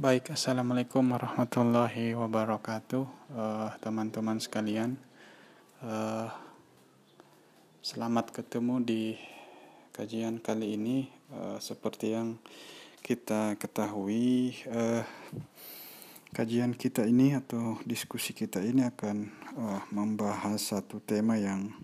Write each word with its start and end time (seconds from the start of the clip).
Baik, 0.00 0.32
assalamualaikum 0.32 1.12
warahmatullahi 1.12 2.16
wabarakatuh, 2.16 3.04
uh, 3.36 3.68
teman-teman 3.84 4.40
sekalian. 4.40 4.96
Uh, 5.84 6.24
selamat 7.84 8.32
ketemu 8.32 8.80
di 8.80 9.02
kajian 9.92 10.40
kali 10.40 10.80
ini. 10.80 11.12
Uh, 11.28 11.60
seperti 11.60 12.16
yang 12.16 12.40
kita 13.04 13.60
ketahui, 13.60 14.56
uh, 14.72 15.04
kajian 16.32 16.72
kita 16.72 17.04
ini 17.04 17.36
atau 17.36 17.76
diskusi 17.84 18.32
kita 18.32 18.64
ini 18.64 18.88
akan 18.88 19.28
uh, 19.52 19.84
membahas 19.92 20.64
satu 20.64 21.04
tema 21.04 21.36
yang 21.36 21.76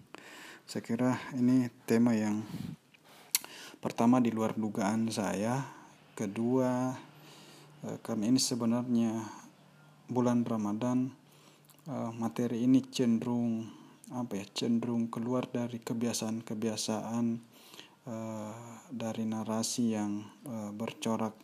saya 0.64 0.80
kira 0.80 1.20
ini 1.37 1.69
tema 1.84 2.16
yang 2.16 2.41
pertama 3.84 4.24
di 4.24 4.33
luar 4.33 4.56
dugaan 4.56 5.12
saya, 5.12 5.69
kedua 6.16 6.96
uh, 6.96 7.05
karena 8.02 8.24
ini 8.26 8.40
sebenarnya 8.42 9.22
bulan 10.10 10.42
Ramadan 10.42 11.10
uh, 11.86 12.10
materi 12.14 12.66
ini 12.66 12.82
cenderung 12.90 13.66
apa 14.10 14.38
ya 14.38 14.46
cenderung 14.54 15.10
keluar 15.10 15.46
dari 15.50 15.82
kebiasaan-kebiasaan 15.82 17.26
uh, 18.06 18.54
dari 18.90 19.24
narasi 19.26 19.98
yang 19.98 20.22
bercorak 20.78 21.34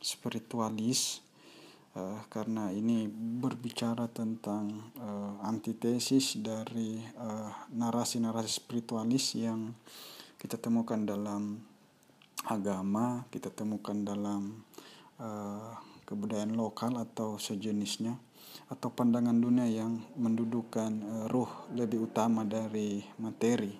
spiritualis. 0.00 1.24
Karena 2.32 2.72
ini 2.72 3.04
berbicara 3.12 4.08
tentang 4.08 4.96
antitesis 5.44 6.40
dari 6.40 6.96
narasi-narasi 7.68 8.48
spiritualis 8.48 9.36
yang 9.36 9.76
kita 10.40 10.56
temukan 10.56 11.04
dalam 11.04 11.60
agama 12.48 13.22
kita 13.30 13.54
temukan 13.54 13.94
dalam 14.02 14.66
uh, 15.22 15.78
kebudayaan 16.02 16.58
lokal 16.58 16.98
atau 16.98 17.38
sejenisnya 17.38 18.18
atau 18.68 18.90
pandangan 18.90 19.36
dunia 19.36 19.64
yang 19.70 20.02
mendudukan 20.18 20.92
uh, 21.00 21.26
ruh 21.30 21.48
lebih 21.72 22.10
utama 22.10 22.42
dari 22.42 23.00
materi. 23.22 23.72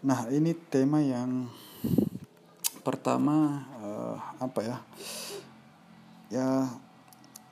Nah, 0.00 0.30
ini 0.32 0.56
tema 0.56 1.04
yang 1.04 1.50
pertama 2.80 3.66
uh, 3.82 4.16
apa 4.40 4.60
ya? 4.64 4.76
Ya 6.30 6.48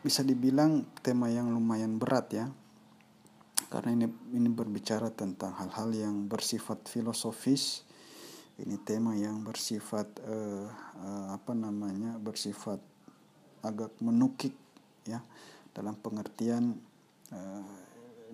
bisa 0.01 0.23
dibilang 0.23 0.87
tema 1.03 1.29
yang 1.29 1.53
lumayan 1.53 2.01
berat 2.01 2.33
ya. 2.33 2.47
Karena 3.69 3.93
ini 3.93 4.07
ini 4.33 4.49
berbicara 4.49 5.13
tentang 5.13 5.53
hal-hal 5.61 5.93
yang 5.93 6.25
bersifat 6.25 6.89
filosofis 6.89 7.88
ini 8.59 8.77
tema 8.83 9.15
yang 9.15 9.47
bersifat 9.47 10.19
uh, 10.27 10.67
uh, 10.99 11.27
apa 11.35 11.55
namanya 11.55 12.19
bersifat 12.19 12.83
agak 13.63 13.95
menukik 14.03 14.55
ya. 15.07 15.23
Dalam 15.71 15.95
pengertian 15.95 16.75
uh, 17.31 17.63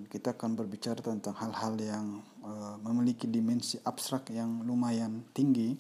kita 0.09 0.35
akan 0.35 0.57
berbicara 0.57 0.99
tentang 1.05 1.37
hal-hal 1.37 1.75
yang 1.77 2.07
uh, 2.41 2.81
memiliki 2.81 3.29
dimensi 3.29 3.77
abstrak 3.85 4.33
yang 4.33 4.65
lumayan 4.65 5.23
tinggi. 5.37 5.77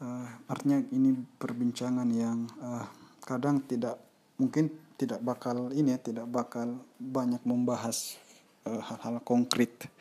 Uh, 0.00 0.26
artinya 0.48 0.82
ini 0.90 1.14
perbincangan 1.38 2.08
yang 2.10 2.48
uh, 2.58 2.88
kadang 3.22 3.62
tidak 3.68 4.00
mungkin 4.40 4.72
tidak 4.98 5.22
bakal 5.22 5.70
ini 5.70 5.94
ya 5.94 5.98
tidak 6.00 6.26
bakal 6.26 6.82
banyak 6.98 7.42
membahas 7.46 8.18
hal-hal 8.64 9.20
uh, 9.20 9.24
konkret 9.24 9.92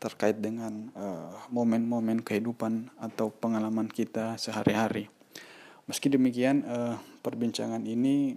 terkait 0.00 0.40
dengan 0.40 0.88
eh, 0.92 1.36
momen-momen 1.52 2.24
kehidupan 2.24 2.88
atau 2.96 3.28
pengalaman 3.28 3.88
kita 3.88 4.40
sehari-hari. 4.40 5.12
Meski 5.86 6.10
demikian, 6.10 6.66
uh, 6.66 6.98
perbincangan 7.22 7.84
ini 7.86 8.34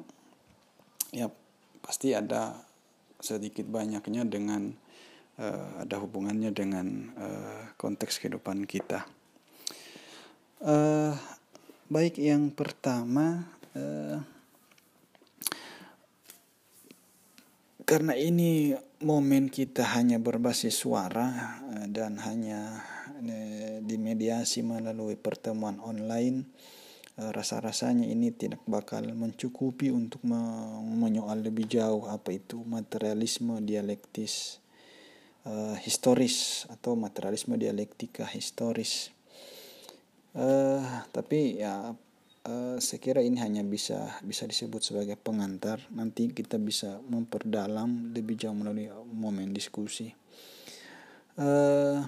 ya 1.10 1.32
pasti 1.82 2.14
ada 2.14 2.62
sedikit 3.18 3.66
banyaknya 3.66 4.22
dengan 4.28 4.70
uh, 5.42 5.82
ada 5.82 5.98
hubungannya 5.98 6.54
dengan 6.54 6.88
uh, 7.18 7.64
konteks 7.80 8.22
kehidupan 8.22 8.70
kita. 8.70 9.08
Uh, 10.62 11.18
baik 11.90 12.22
yang 12.22 12.54
pertama. 12.54 13.50
Uh, 13.74 14.22
karena 17.90 18.14
ini 18.14 18.78
momen 19.00 19.48
kita 19.48 19.96
hanya 19.96 20.20
berbasis 20.20 20.76
suara 20.76 21.60
eh, 21.80 21.88
dan 21.88 22.20
hanya 22.20 22.84
eh, 23.24 23.80
dimediasi 23.84 24.64
melalui 24.64 25.16
pertemuan 25.16 25.80
online 25.80 26.44
eh, 27.16 27.32
rasa-rasanya 27.32 28.08
ini 28.08 28.36
tidak 28.36 28.64
bakal 28.68 29.04
mencukupi 29.08 29.92
untuk 29.92 30.24
menyoal 30.24 31.40
lebih 31.44 31.68
jauh 31.68 32.12
apa 32.12 32.36
itu 32.36 32.60
materialisme 32.68 33.64
dialektis 33.64 34.60
uh, 35.48 35.76
historis 35.80 36.68
atau 36.68 36.94
materialisme 37.00 37.56
dialektika 37.56 38.28
historis. 38.28 39.14
Uh, 40.30 40.84
tapi 41.10 41.58
ya 41.58 41.98
Uh, 42.40 42.80
saya 42.80 43.04
kira 43.04 43.20
ini 43.20 43.36
hanya 43.44 43.68
bisa 43.68 44.16
bisa 44.24 44.48
disebut 44.48 44.80
sebagai 44.80 45.20
pengantar. 45.20 45.84
Nanti 45.92 46.32
kita 46.32 46.56
bisa 46.56 47.04
memperdalam 47.04 48.16
lebih 48.16 48.40
jauh 48.40 48.56
melalui 48.56 48.88
momen 49.12 49.52
diskusi. 49.52 50.08
Uh, 51.36 52.00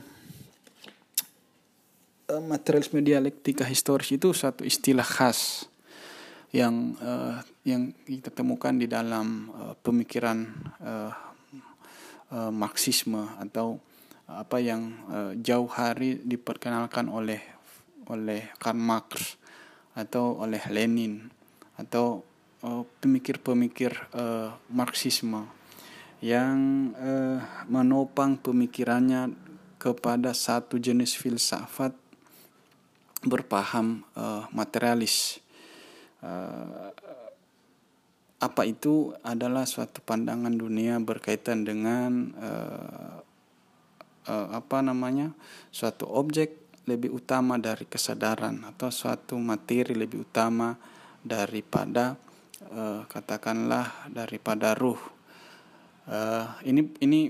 uh, 2.31 2.43
materialisme 2.47 3.03
dialektika 3.03 3.67
historis 3.67 4.15
itu 4.15 4.31
satu 4.31 4.63
istilah 4.63 5.03
khas 5.03 5.67
yang 6.55 6.95
uh, 7.03 7.43
yang 7.67 7.91
kita 8.07 8.31
temukan 8.31 8.75
di 8.75 8.87
dalam 8.87 9.51
uh, 9.51 9.75
pemikiran 9.83 10.47
uh, 10.83 11.11
uh, 12.31 12.51
Marxisme 12.51 13.35
atau 13.39 13.79
apa 14.31 14.63
yang 14.63 14.95
uh, 15.11 15.31
jauh 15.35 15.67
hari 15.67 16.23
diperkenalkan 16.23 17.11
oleh 17.11 17.43
oleh 18.07 18.51
Karl 18.59 18.79
Marx 18.79 19.40
atau 19.97 20.39
oleh 20.39 20.61
Lenin 20.71 21.27
atau 21.75 22.23
uh, 22.63 22.83
pemikir-pemikir 23.03 23.91
uh, 24.15 24.55
Marxisme 24.71 25.49
yang 26.21 26.91
uh, 26.95 27.41
menopang 27.65 28.37
pemikirannya 28.37 29.33
kepada 29.81 30.37
satu 30.37 30.77
jenis 30.77 31.17
filsafat 31.17 31.97
berpaham 33.25 34.05
uh, 34.13 34.45
materialis. 34.53 35.41
Uh, 36.21 36.93
apa 38.41 38.65
itu 38.65 39.13
adalah 39.21 39.69
suatu 39.69 40.01
pandangan 40.01 40.53
dunia 40.53 40.97
berkaitan 41.01 41.61
dengan 41.65 42.33
uh, 42.37 43.21
uh, 44.29 44.47
apa 44.53 44.81
namanya 44.81 45.33
suatu 45.69 46.09
objek 46.09 46.60
lebih 46.89 47.13
utama 47.13 47.61
dari 47.61 47.85
kesadaran 47.85 48.65
atau 48.65 48.89
suatu 48.89 49.37
materi 49.37 49.93
lebih 49.93 50.25
utama 50.25 50.73
daripada 51.21 52.17
uh, 52.73 53.05
katakanlah 53.05 54.09
daripada 54.09 54.73
ruh. 54.73 54.99
Uh, 56.09 56.49
ini 56.65 56.89
ini 57.01 57.29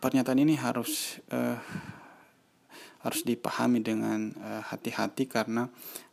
pernyataan 0.00 0.40
ini 0.44 0.54
harus 0.60 1.18
uh, 1.32 1.56
harus 3.00 3.24
dipahami 3.24 3.80
dengan 3.80 4.28
hati-hati 4.68 5.24
uh, 5.24 5.30
karena 5.32 5.62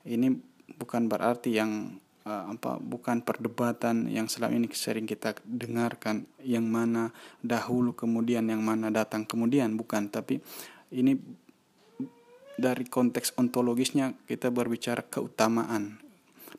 ini 0.08 0.32
bukan 0.80 1.12
berarti 1.12 1.60
yang 1.60 2.00
uh, 2.28 2.44
apa 2.52 2.80
bukan 2.80 3.24
perdebatan 3.24 4.12
yang 4.12 4.28
selama 4.28 4.60
ini 4.60 4.68
sering 4.76 5.08
kita 5.08 5.36
dengarkan 5.48 6.28
yang 6.44 6.68
mana 6.68 7.16
dahulu 7.40 7.96
kemudian 7.96 8.48
yang 8.52 8.60
mana 8.60 8.92
datang 8.92 9.24
kemudian 9.24 9.80
bukan 9.80 10.12
tapi 10.12 10.44
ini 10.92 11.16
dari 12.58 12.90
konteks 12.90 13.38
ontologisnya 13.38 14.18
kita 14.26 14.50
berbicara 14.50 15.06
keutamaan. 15.06 16.02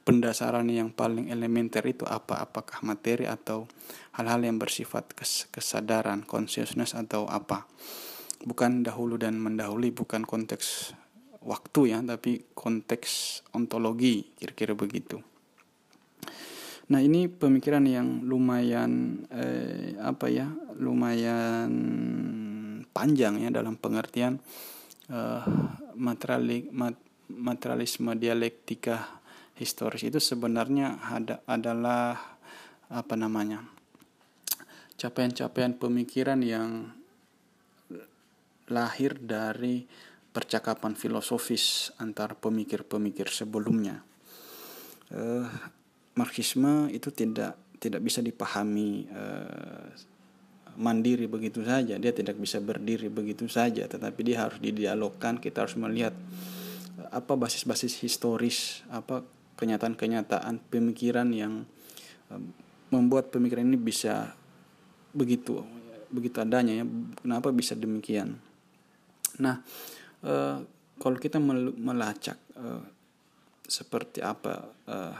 Pendasaran 0.06 0.70
yang 0.72 0.94
paling 0.94 1.28
elementer 1.28 1.84
itu 1.84 2.08
apa? 2.08 2.40
Apakah 2.40 2.80
materi 2.80 3.28
atau 3.28 3.68
hal-hal 4.16 4.40
yang 4.40 4.56
bersifat 4.56 5.12
kes 5.12 5.50
kesadaran 5.52 6.24
consciousness 6.24 6.96
atau 6.96 7.28
apa? 7.28 7.68
Bukan 8.46 8.86
dahulu 8.86 9.20
dan 9.20 9.36
mendahului 9.36 9.92
bukan 9.92 10.24
konteks 10.24 10.96
waktu 11.44 11.92
ya 11.92 11.98
tapi 12.00 12.46
konteks 12.56 13.42
ontologi 13.52 14.32
kira-kira 14.38 14.72
begitu. 14.72 15.20
Nah 16.88 17.04
ini 17.04 17.28
pemikiran 17.28 17.84
yang 17.84 18.24
lumayan 18.24 19.22
eh, 19.28 19.92
apa 20.00 20.32
ya 20.32 20.48
lumayan 20.80 21.68
panjang 22.96 23.44
ya 23.44 23.52
dalam 23.52 23.76
pengertian 23.76 24.40
uh, 25.12 25.44
materiali, 25.96 26.68
mat, 26.72 26.96
materialisme 27.32 28.16
dialektika 28.16 29.20
historis 29.58 30.06
itu 30.06 30.22
sebenarnya 30.22 31.02
ada 31.02 31.42
adalah 31.44 32.38
apa 32.88 33.14
namanya 33.18 33.60
capaian-capaian 34.98 35.76
pemikiran 35.78 36.40
yang 36.42 36.90
lahir 38.68 39.16
dari 39.18 39.86
percakapan 40.34 40.92
filosofis 40.94 41.90
antar 41.96 42.36
pemikir-pemikir 42.36 43.32
sebelumnya. 43.32 44.04
Uh, 45.08 45.48
Marxisme 46.18 46.90
itu 46.90 47.08
tidak 47.14 47.56
tidak 47.78 48.02
bisa 48.02 48.20
dipahami 48.20 49.06
uh, 49.08 49.88
mandiri 50.78 51.26
begitu 51.26 51.66
saja 51.66 51.98
dia 51.98 52.14
tidak 52.14 52.38
bisa 52.38 52.62
berdiri 52.62 53.10
begitu 53.10 53.50
saja 53.50 53.90
tetapi 53.90 54.20
dia 54.22 54.46
harus 54.46 54.62
didialogkan 54.62 55.42
kita 55.42 55.66
harus 55.66 55.74
melihat 55.74 56.14
apa 57.10 57.34
basis-basis 57.34 57.98
historis 57.98 58.86
apa 58.90 59.26
kenyataan-kenyataan 59.58 60.62
pemikiran 60.70 61.34
yang 61.34 61.66
membuat 62.88 63.34
pemikiran 63.34 63.66
ini 63.66 63.78
bisa 63.78 64.38
begitu 65.12 65.66
begitu 66.08 66.40
adanya 66.40 66.84
ya 66.84 66.84
kenapa 67.20 67.52
bisa 67.52 67.76
demikian? 67.76 68.40
Nah 69.44 69.60
uh, 70.24 70.58
kalau 70.96 71.18
kita 71.20 71.36
melacak 71.38 72.40
uh, 72.56 72.82
seperti 73.68 74.24
apa 74.24 74.72
uh, 74.88 75.16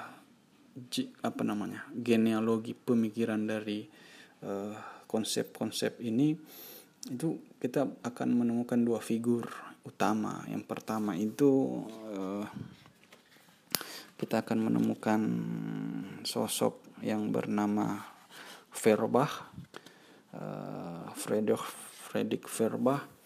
apa 1.27 1.43
namanya 1.45 1.85
genealogi 1.93 2.73
pemikiran 2.73 3.45
dari 3.45 3.85
konsep-konsep 5.09 5.99
ini 6.05 6.37
itu 7.09 7.41
kita 7.59 7.89
akan 8.05 8.29
menemukan 8.37 8.79
dua 8.79 9.01
figur 9.01 9.49
utama 9.83 10.45
yang 10.47 10.63
pertama 10.63 11.17
itu 11.17 11.83
uh, 12.13 12.45
kita 14.21 14.45
akan 14.45 14.59
menemukan 14.69 15.21
sosok 16.27 17.01
yang 17.01 17.33
bernama 17.33 18.05
Verbach 18.69 19.49
uh, 20.37 21.09
Friedrich 21.17 21.65
Friedrich 22.05 22.45
Verbach 22.45 23.19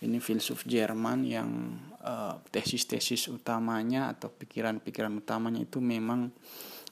ini 0.00 0.16
filsuf 0.16 0.64
Jerman 0.64 1.28
yang 1.28 1.76
uh, 2.00 2.40
tesis-tesis 2.48 3.28
utamanya 3.28 4.08
atau 4.08 4.32
pikiran-pikiran 4.32 5.12
utamanya 5.20 5.60
itu 5.60 5.76
memang 5.84 6.32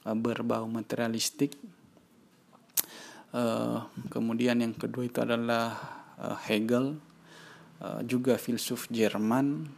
uh, 0.05 0.13
berbau 0.13 0.69
materialistik. 0.69 1.57
Uh, 3.29 3.85
kemudian 4.09 4.57
yang 4.57 4.73
kedua 4.73 5.05
itu 5.05 5.21
adalah 5.21 5.77
uh, 6.17 6.37
Hegel, 6.49 6.97
uh, 7.77 8.01
juga 8.01 8.41
filsuf 8.41 8.89
Jerman 8.89 9.69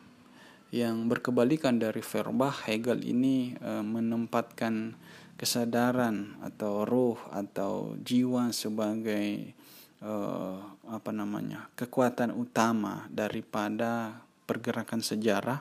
yang 0.72 1.12
berkebalikan 1.12 1.76
dari 1.76 2.00
Verbach. 2.00 2.64
Hegel 2.64 3.04
ini 3.04 3.52
uh, 3.60 3.84
menempatkan 3.84 4.96
kesadaran 5.36 6.40
atau 6.46 6.88
roh 6.88 7.20
atau 7.34 7.98
jiwa 8.00 8.56
sebagai 8.56 9.58
uh, 10.00 10.62
apa 10.88 11.12
namanya 11.12 11.68
kekuatan 11.74 12.32
utama 12.32 13.10
daripada 13.10 14.22
pergerakan 14.46 15.02
sejarah 15.02 15.60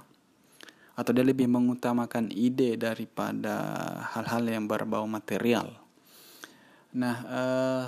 atau 1.00 1.10
dia 1.16 1.24
lebih 1.24 1.48
mengutamakan 1.48 2.28
ide 2.28 2.76
daripada 2.76 3.56
hal-hal 4.12 4.44
yang 4.44 4.68
berbau 4.68 5.08
material. 5.08 5.72
Nah, 6.90 7.16
uh, 7.22 7.86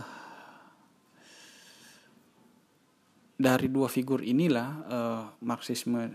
dari 3.35 3.67
dua 3.67 3.91
figur 3.91 4.23
inilah 4.23 4.69
uh, 4.87 5.25
Marxisme 5.43 6.07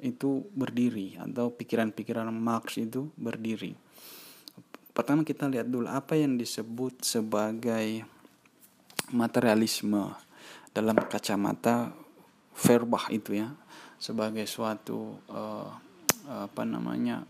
itu 0.00 0.48
berdiri 0.56 1.20
atau 1.20 1.52
pikiran-pikiran 1.52 2.28
Marx 2.32 2.80
itu 2.80 3.12
berdiri. 3.20 3.76
Pertama 4.94 5.20
kita 5.26 5.50
lihat 5.50 5.68
dulu 5.68 5.90
apa 5.90 6.16
yang 6.16 6.40
disebut 6.40 7.04
sebagai 7.04 8.06
materialisme 9.12 10.16
dalam 10.72 10.96
kacamata 11.04 11.92
Verbach 12.54 13.10
itu 13.10 13.34
ya 13.34 13.50
sebagai 13.98 14.46
suatu 14.46 15.18
uh, 15.28 15.68
apa 16.24 16.62
namanya 16.64 17.26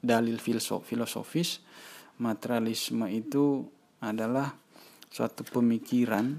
dalil 0.00 0.40
filosof, 0.40 0.88
filosofis 0.88 1.60
materialisme 2.16 3.04
itu 3.12 3.68
adalah 4.00 4.52
suatu 5.12 5.44
pemikiran 5.44 6.32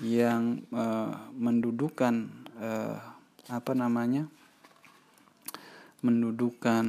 yang 0.00 0.60
uh, 0.72 1.32
mendudukan 1.36 2.28
uh, 2.60 2.96
apa 3.48 3.72
namanya 3.72 4.28
mendudukan 6.04 6.86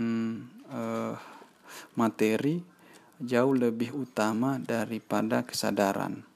uh, 0.72 1.16
materi 1.96 2.60
jauh 3.18 3.56
lebih 3.56 3.96
utama 3.96 4.60
daripada 4.60 5.48
kesadaran 5.48 6.28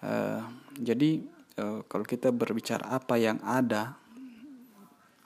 Uh, 0.00 0.40
jadi 0.80 1.20
uh, 1.60 1.84
kalau 1.84 2.08
kita 2.08 2.32
berbicara 2.32 2.88
apa 2.88 3.20
yang 3.20 3.36
ada, 3.44 4.00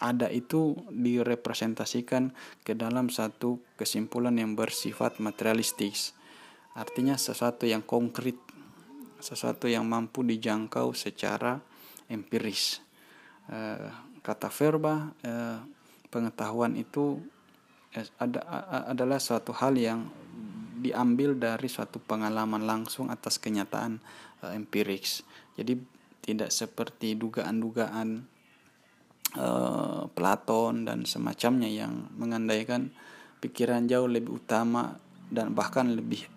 ada 0.03 0.27
itu 0.35 0.75
direpresentasikan 0.91 2.35
ke 2.67 2.75
dalam 2.75 3.07
satu 3.07 3.63
kesimpulan 3.79 4.35
yang 4.35 4.59
bersifat 4.59 5.23
materialistis. 5.23 6.13
Artinya 6.75 7.15
sesuatu 7.15 7.71
yang 7.71 7.87
konkret, 7.87 8.35
sesuatu 9.23 9.71
yang 9.71 9.87
mampu 9.87 10.27
dijangkau 10.27 10.91
secara 10.91 11.63
empiris. 12.11 12.83
Uh, 13.47 13.91
kata 14.27 14.51
verba, 14.51 15.15
uh, 15.23 15.59
pengetahuan 16.11 16.75
itu 16.75 17.23
ada, 18.19 18.43
adalah 18.91 19.23
suatu 19.23 19.55
hal 19.55 19.79
yang 19.79 20.11
diambil 20.83 21.39
dari 21.39 21.71
suatu 21.71 22.03
pengalaman 22.03 22.67
langsung 22.67 23.07
atas 23.07 23.39
kenyataan 23.39 24.03
empiriks. 24.43 25.23
Jadi 25.55 25.79
tidak 26.21 26.51
seperti 26.51 27.15
dugaan-dugaan 27.15 28.27
Platon 30.15 30.87
dan 30.87 31.03
semacamnya 31.07 31.67
yang 31.67 32.11
mengandaikan 32.15 32.95
pikiran 33.43 33.87
jauh 33.91 34.07
lebih 34.07 34.39
utama 34.39 34.95
dan 35.31 35.55
bahkan 35.59 35.91
lebih 35.91 36.34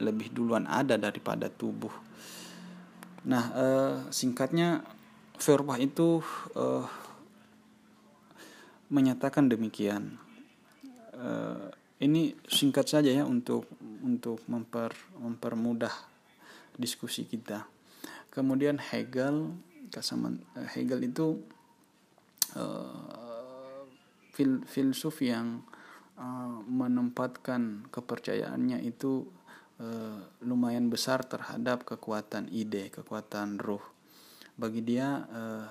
lebih 0.00 0.32
duluan 0.32 0.64
ada 0.66 0.96
daripada 0.96 1.52
tubuh. 1.52 1.92
Nah, 3.28 3.44
uh, 3.52 3.96
singkatnya 4.08 4.80
Feuerbach 5.36 5.80
itu 5.80 6.24
uh, 6.56 6.88
menyatakan 8.88 9.48
demikian. 9.48 10.16
Uh, 11.16 11.68
ini 12.00 12.32
singkat 12.48 12.88
saja 12.88 13.12
ya 13.12 13.28
untuk 13.28 13.68
untuk 14.00 14.40
memper 14.48 14.96
mempermudah 15.20 15.92
diskusi 16.80 17.28
kita. 17.28 17.68
Kemudian 18.32 18.80
Hegel, 18.80 19.52
kesamaan 19.92 20.40
Hegel 20.72 21.12
itu 21.12 21.44
uh, 22.56 23.84
fil, 24.32 24.64
filsuf 24.64 25.20
yang 25.20 25.60
uh, 26.16 26.56
menempatkan 26.64 27.84
kepercayaannya 27.92 28.80
itu 28.80 29.28
uh, 29.80 30.20
lumayan 30.44 30.92
besar 30.92 31.24
terhadap 31.24 31.88
kekuatan 31.88 32.52
ide, 32.52 32.92
kekuatan 32.92 33.56
roh. 33.56 33.82
Bagi 34.54 34.84
dia 34.84 35.24
uh, 35.24 35.68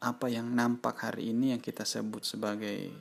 apa 0.00 0.26
yang 0.30 0.54
nampak 0.54 1.10
hari 1.10 1.34
ini 1.34 1.58
yang 1.58 1.62
kita 1.62 1.82
sebut 1.82 2.22
sebagai 2.22 2.94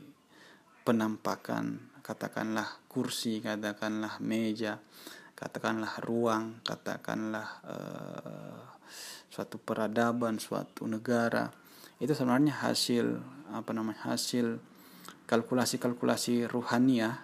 penampakan 0.81 1.93
katakanlah 2.01 2.85
kursi, 2.89 3.41
katakanlah 3.41 4.21
meja, 4.21 4.77
katakanlah 5.33 6.01
ruang, 6.05 6.61
katakanlah 6.61 7.47
uh, 7.65 8.61
suatu 9.29 9.57
peradaban, 9.57 10.37
suatu 10.37 10.85
negara 10.85 11.49
itu 11.99 12.11
sebenarnya 12.11 12.67
hasil 12.67 13.19
apa 13.55 13.71
namanya 13.71 14.15
hasil 14.15 14.59
kalkulasi-kalkulasi 15.31 16.47
ruhaniah 16.51 17.23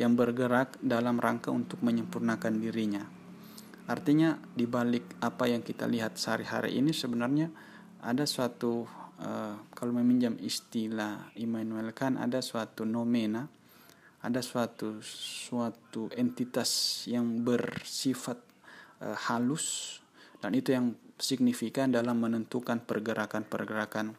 yang 0.00 0.16
bergerak 0.16 0.80
dalam 0.80 1.20
rangka 1.20 1.52
untuk 1.52 1.84
menyempurnakan 1.84 2.56
dirinya. 2.56 3.04
Artinya 3.84 4.40
di 4.56 4.64
balik 4.64 5.20
apa 5.20 5.44
yang 5.44 5.60
kita 5.60 5.84
lihat 5.84 6.16
sehari-hari 6.16 6.80
ini 6.80 6.96
sebenarnya 6.96 7.52
ada 8.00 8.24
suatu 8.24 8.88
uh, 9.20 9.54
kalau 9.76 9.92
meminjam 9.92 10.40
istilah 10.40 11.28
Immanuel 11.36 11.92
Kant 11.92 12.16
ada 12.16 12.40
suatu 12.40 12.88
nomena 12.88 13.44
ada 14.24 14.40
suatu 14.40 15.00
suatu 15.04 16.08
entitas 16.16 17.04
yang 17.04 17.44
bersifat 17.44 18.40
uh, 19.04 19.16
halus 19.28 19.98
dan 20.40 20.56
itu 20.56 20.72
yang 20.72 20.96
signifikan 21.20 21.92
dalam 21.92 22.16
menentukan 22.16 22.80
pergerakan-pergerakan 22.80 24.16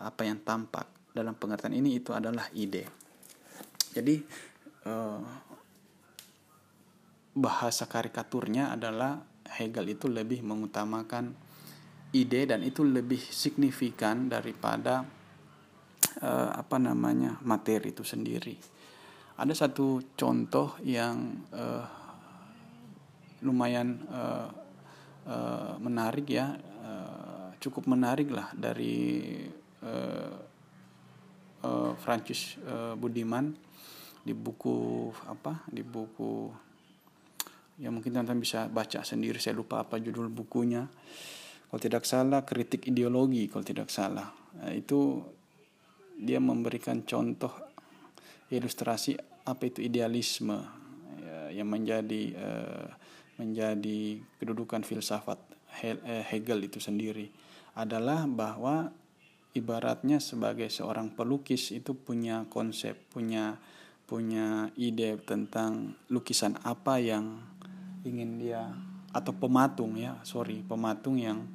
apa 0.00 0.22
yang 0.24 0.40
tampak 0.40 0.88
dalam 1.12 1.36
pengertian 1.36 1.76
ini 1.76 2.00
itu 2.00 2.16
adalah 2.16 2.48
ide. 2.56 2.88
Jadi 3.92 4.22
uh, 4.90 5.22
bahasa 7.38 7.86
karikaturnya 7.86 8.74
adalah 8.74 9.22
Hegel 9.50 9.94
itu 9.94 10.10
lebih 10.10 10.42
mengutamakan 10.42 11.34
ide 12.10 12.42
dan 12.50 12.66
itu 12.66 12.82
lebih 12.82 13.18
signifikan 13.18 14.26
daripada 14.26 15.06
uh, 16.22 16.50
apa 16.54 16.76
namanya 16.82 17.38
materi 17.46 17.94
itu 17.94 18.02
sendiri. 18.02 18.58
Ada 19.40 19.66
satu 19.66 20.14
contoh 20.18 20.76
yang 20.84 21.46
uh, 21.54 21.86
lumayan 23.40 24.04
uh, 24.10 24.48
uh, 25.24 25.74
menarik 25.80 26.28
ya, 26.28 26.52
uh, 26.84 27.56
cukup 27.56 27.88
menarik 27.88 28.28
lah 28.28 28.52
dari 28.52 29.40
uh, 29.80 30.36
uh, 31.64 31.92
Francis 31.96 32.60
uh, 32.68 32.92
Budiman 33.00 33.54
di 34.22 34.32
buku 34.36 35.08
apa? 35.28 35.64
Di 35.68 35.82
buku 35.84 36.52
ya 37.80 37.88
mungkin 37.88 38.12
teman-teman 38.12 38.44
bisa 38.44 38.68
baca 38.68 39.00
sendiri 39.00 39.40
saya 39.40 39.56
lupa 39.56 39.80
apa 39.80 39.96
judul 39.96 40.28
bukunya 40.28 40.84
kalau 41.72 41.80
tidak 41.80 42.04
salah 42.04 42.44
kritik 42.44 42.84
ideologi 42.92 43.48
kalau 43.48 43.64
tidak 43.64 43.88
salah 43.88 44.28
nah, 44.60 44.68
itu 44.68 45.24
dia 46.20 46.36
memberikan 46.36 47.08
contoh 47.08 47.48
ilustrasi 48.52 49.16
apa 49.48 49.62
itu 49.64 49.80
idealisme 49.80 50.60
ya, 51.24 51.56
yang 51.56 51.72
menjadi 51.72 52.22
uh, 52.36 52.86
menjadi 53.40 54.20
kedudukan 54.36 54.84
filsafat 54.84 55.40
eh, 55.80 56.20
Hegel 56.28 56.68
itu 56.68 56.76
sendiri 56.76 57.32
adalah 57.72 58.28
bahwa 58.28 58.92
ibaratnya 59.56 60.20
sebagai 60.20 60.68
seorang 60.68 61.16
pelukis 61.16 61.72
itu 61.72 61.96
punya 61.96 62.44
konsep 62.52 63.00
punya 63.08 63.56
punya 64.10 64.74
ide 64.74 65.14
tentang 65.22 65.94
lukisan 66.10 66.58
apa 66.66 66.98
yang 66.98 67.38
ingin 68.02 68.42
dia 68.42 68.74
atau 69.14 69.30
pematung 69.38 69.94
ya 69.94 70.18
sorry 70.26 70.66
pematung 70.66 71.14
yang 71.14 71.46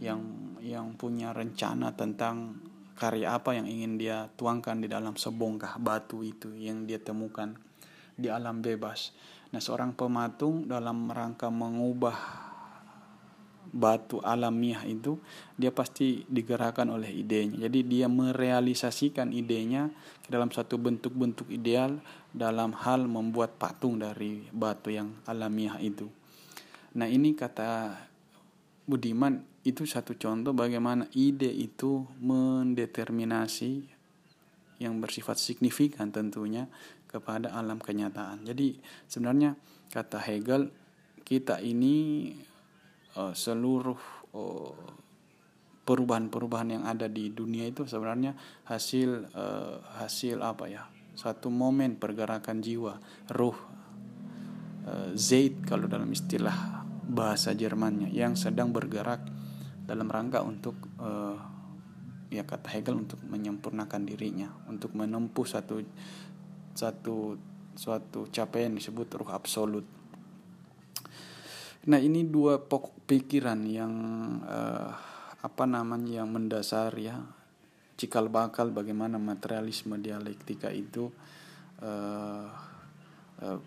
yang 0.00 0.24
yang 0.64 0.96
punya 0.96 1.36
rencana 1.36 1.92
tentang 1.92 2.64
karya 2.96 3.36
apa 3.36 3.54
yang 3.54 3.68
ingin 3.68 4.00
dia 4.00 4.32
tuangkan 4.40 4.80
di 4.80 4.88
dalam 4.88 5.14
sebongkah 5.20 5.76
batu 5.76 6.24
itu 6.24 6.56
yang 6.56 6.88
dia 6.88 6.98
temukan 6.98 7.54
di 8.18 8.26
alam 8.26 8.58
bebas. 8.58 9.14
Nah, 9.54 9.62
seorang 9.62 9.94
pematung 9.94 10.66
dalam 10.66 11.06
rangka 11.06 11.46
mengubah 11.46 12.47
batu 13.72 14.20
alamiah 14.24 14.84
itu 14.88 15.20
dia 15.54 15.70
pasti 15.70 16.24
digerakkan 16.28 16.88
oleh 16.88 17.12
idenya. 17.12 17.68
Jadi 17.68 17.84
dia 17.84 18.06
merealisasikan 18.08 19.32
idenya 19.32 19.92
ke 20.24 20.28
dalam 20.32 20.48
satu 20.48 20.80
bentuk-bentuk 20.80 21.48
ideal 21.52 22.00
dalam 22.32 22.72
hal 22.72 23.08
membuat 23.08 23.56
patung 23.56 24.00
dari 24.00 24.44
batu 24.52 24.92
yang 24.92 25.12
alamiah 25.28 25.76
itu. 25.80 26.08
Nah, 26.96 27.06
ini 27.06 27.36
kata 27.36 27.94
Budiman 28.88 29.44
itu 29.68 29.84
satu 29.84 30.16
contoh 30.16 30.56
bagaimana 30.56 31.04
ide 31.12 31.52
itu 31.52 32.08
mendeterminasi 32.24 33.84
yang 34.80 34.96
bersifat 34.96 35.36
signifikan 35.36 36.08
tentunya 36.08 36.72
kepada 37.04 37.52
alam 37.52 37.76
kenyataan. 37.76 38.48
Jadi 38.48 38.80
sebenarnya 39.04 39.60
kata 39.92 40.24
Hegel 40.24 40.72
kita 41.20 41.60
ini 41.60 42.32
uh, 43.18 43.34
seluruh 43.34 43.98
uh, 44.38 44.74
perubahan-perubahan 45.82 46.78
yang 46.78 46.84
ada 46.86 47.10
di 47.10 47.34
dunia 47.34 47.66
itu 47.66 47.82
sebenarnya 47.82 48.38
hasil 48.70 49.34
uh, 49.34 49.82
hasil 49.98 50.38
apa 50.38 50.70
ya? 50.70 50.86
Satu 51.18 51.50
momen 51.50 51.98
pergerakan 51.98 52.62
jiwa 52.62 53.02
ruh 53.34 53.58
uh, 54.86 55.10
Zeit 55.18 55.66
kalau 55.66 55.90
dalam 55.90 56.06
istilah 56.14 56.86
bahasa 57.08 57.56
Jermannya 57.56 58.14
yang 58.14 58.38
sedang 58.38 58.70
bergerak 58.70 59.24
dalam 59.88 60.06
rangka 60.12 60.44
untuk 60.44 60.76
uh, 61.00 61.40
ya 62.28 62.44
kata 62.44 62.68
Hegel 62.76 63.08
untuk 63.08 63.24
menyempurnakan 63.24 64.04
dirinya 64.04 64.52
untuk 64.68 64.92
menempuh 64.92 65.48
satu 65.48 65.80
satu 66.76 67.40
suatu 67.72 68.28
capaian 68.28 68.76
disebut 68.76 69.08
ruh 69.16 69.32
absolut 69.32 69.97
Nah 71.88 71.96
ini 71.96 72.28
dua 72.28 72.60
pokok 72.60 73.08
pikiran 73.08 73.64
yang 73.64 73.94
uh, 74.44 74.92
apa 75.40 75.64
namanya 75.64 76.20
yang 76.20 76.28
mendasar 76.28 76.92
ya. 77.00 77.16
Cikal 77.98 78.28
bakal 78.30 78.70
bagaimana 78.70 79.16
materialisme 79.16 79.96
dialektika 79.98 80.68
itu 80.70 81.08
uh, 81.82 82.46
uh, 83.42 83.58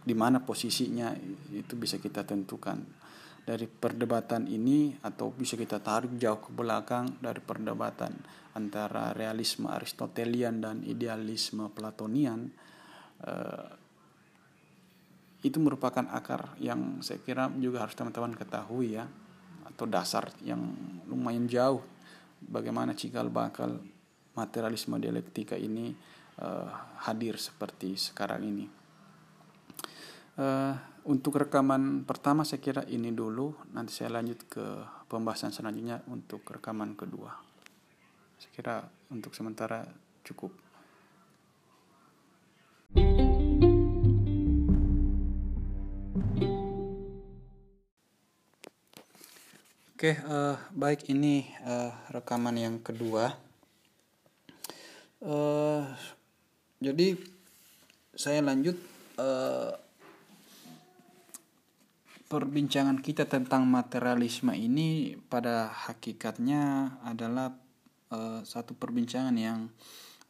di 0.00 0.14
mana 0.14 0.44
posisinya 0.44 1.16
itu 1.56 1.74
bisa 1.74 1.96
kita 1.96 2.22
tentukan. 2.28 3.00
Dari 3.40 3.64
perdebatan 3.64 4.46
ini 4.46 4.94
atau 5.00 5.32
bisa 5.32 5.56
kita 5.56 5.80
tarik 5.80 6.20
jauh 6.20 6.38
ke 6.38 6.52
belakang 6.52 7.18
dari 7.18 7.40
perdebatan 7.40 8.12
antara 8.52 9.16
realisme 9.16 9.72
Aristotelian 9.72 10.60
dan 10.60 10.84
idealisme 10.84 11.72
Platonian 11.72 12.52
uh, 13.24 13.79
itu 15.40 15.56
merupakan 15.56 16.04
akar 16.12 16.52
yang 16.60 17.00
saya 17.00 17.20
kira 17.24 17.48
juga 17.56 17.84
harus 17.84 17.96
teman-teman 17.96 18.36
ketahui 18.36 19.00
ya 19.00 19.08
atau 19.64 19.88
dasar 19.88 20.28
yang 20.44 20.60
lumayan 21.08 21.48
jauh 21.48 21.80
bagaimana 22.44 22.92
cikal 22.92 23.32
bakal 23.32 23.80
materialisme 24.36 25.00
dialektika 25.00 25.56
ini 25.56 25.92
uh, 26.40 26.68
hadir 27.08 27.40
seperti 27.40 27.96
sekarang 27.96 28.44
ini. 28.44 28.66
Uh, 30.40 30.72
untuk 31.08 31.40
rekaman 31.40 32.04
pertama 32.04 32.44
saya 32.44 32.60
kira 32.60 32.84
ini 32.88 33.12
dulu 33.12 33.72
nanti 33.72 33.96
saya 33.96 34.20
lanjut 34.20 34.44
ke 34.46 34.64
pembahasan 35.08 35.52
selanjutnya 35.52 36.04
untuk 36.12 36.44
rekaman 36.44 36.92
kedua. 36.92 37.32
Saya 38.36 38.50
kira 38.52 38.76
untuk 39.12 39.32
sementara 39.32 39.84
cukup. 40.24 40.52
Oke, 50.00 50.16
uh, 50.16 50.56
baik 50.72 51.12
ini 51.12 51.44
uh, 51.60 51.92
rekaman 52.08 52.56
yang 52.56 52.80
kedua. 52.80 53.36
Uh, 55.20 55.84
jadi 56.80 57.20
saya 58.16 58.40
lanjut 58.40 58.80
uh, 59.20 59.76
perbincangan 62.32 63.04
kita 63.04 63.28
tentang 63.28 63.68
materialisme 63.68 64.56
ini 64.56 65.20
pada 65.28 65.68
hakikatnya 65.68 66.96
adalah 67.04 67.52
uh, 68.08 68.40
satu 68.40 68.72
perbincangan 68.72 69.36
yang 69.36 69.68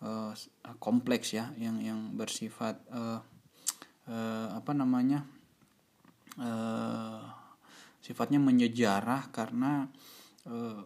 uh, 0.03 0.35
kompleks 0.83 1.31
ya, 1.31 1.55
yang 1.55 1.79
yang 1.79 2.11
bersifat 2.19 2.75
uh, 2.91 3.23
uh, 4.11 4.47
apa 4.51 4.75
namanya? 4.75 5.23
Uh, 6.35 7.39
sifatnya 8.01 8.41
menyejarah 8.43 9.29
karena 9.31 9.89
e, 10.45 10.85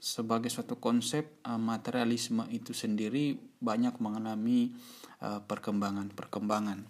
sebagai 0.00 0.48
suatu 0.48 0.80
konsep 0.80 1.42
e, 1.44 1.52
materialisme 1.54 2.48
itu 2.54 2.72
sendiri 2.72 3.36
banyak 3.60 4.00
mengalami 4.00 4.72
perkembangan-perkembangan. 5.20 6.80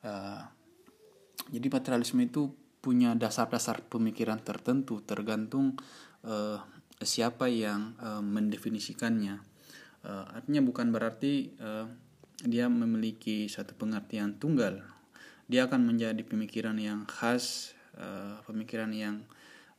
E, 0.00 0.12
jadi 1.52 1.66
materialisme 1.68 2.24
itu 2.24 2.50
punya 2.80 3.18
dasar-dasar 3.18 3.82
pemikiran 3.86 4.40
tertentu 4.40 5.02
tergantung 5.02 5.74
e, 6.22 6.56
siapa 7.02 7.50
yang 7.50 7.98
e, 7.98 8.08
mendefinisikannya. 8.22 9.36
E, 10.06 10.10
artinya 10.32 10.62
bukan 10.64 10.94
berarti 10.94 11.50
e, 11.52 11.70
dia 12.46 12.70
memiliki 12.70 13.50
satu 13.50 13.76
pengertian 13.76 14.38
tunggal. 14.40 14.80
Dia 15.46 15.70
akan 15.70 15.82
menjadi 15.86 16.22
pemikiran 16.26 16.78
yang 16.78 17.06
khas 17.06 17.75
uh, 17.96 18.40
pemikiran 18.44 18.92
yang 18.92 19.24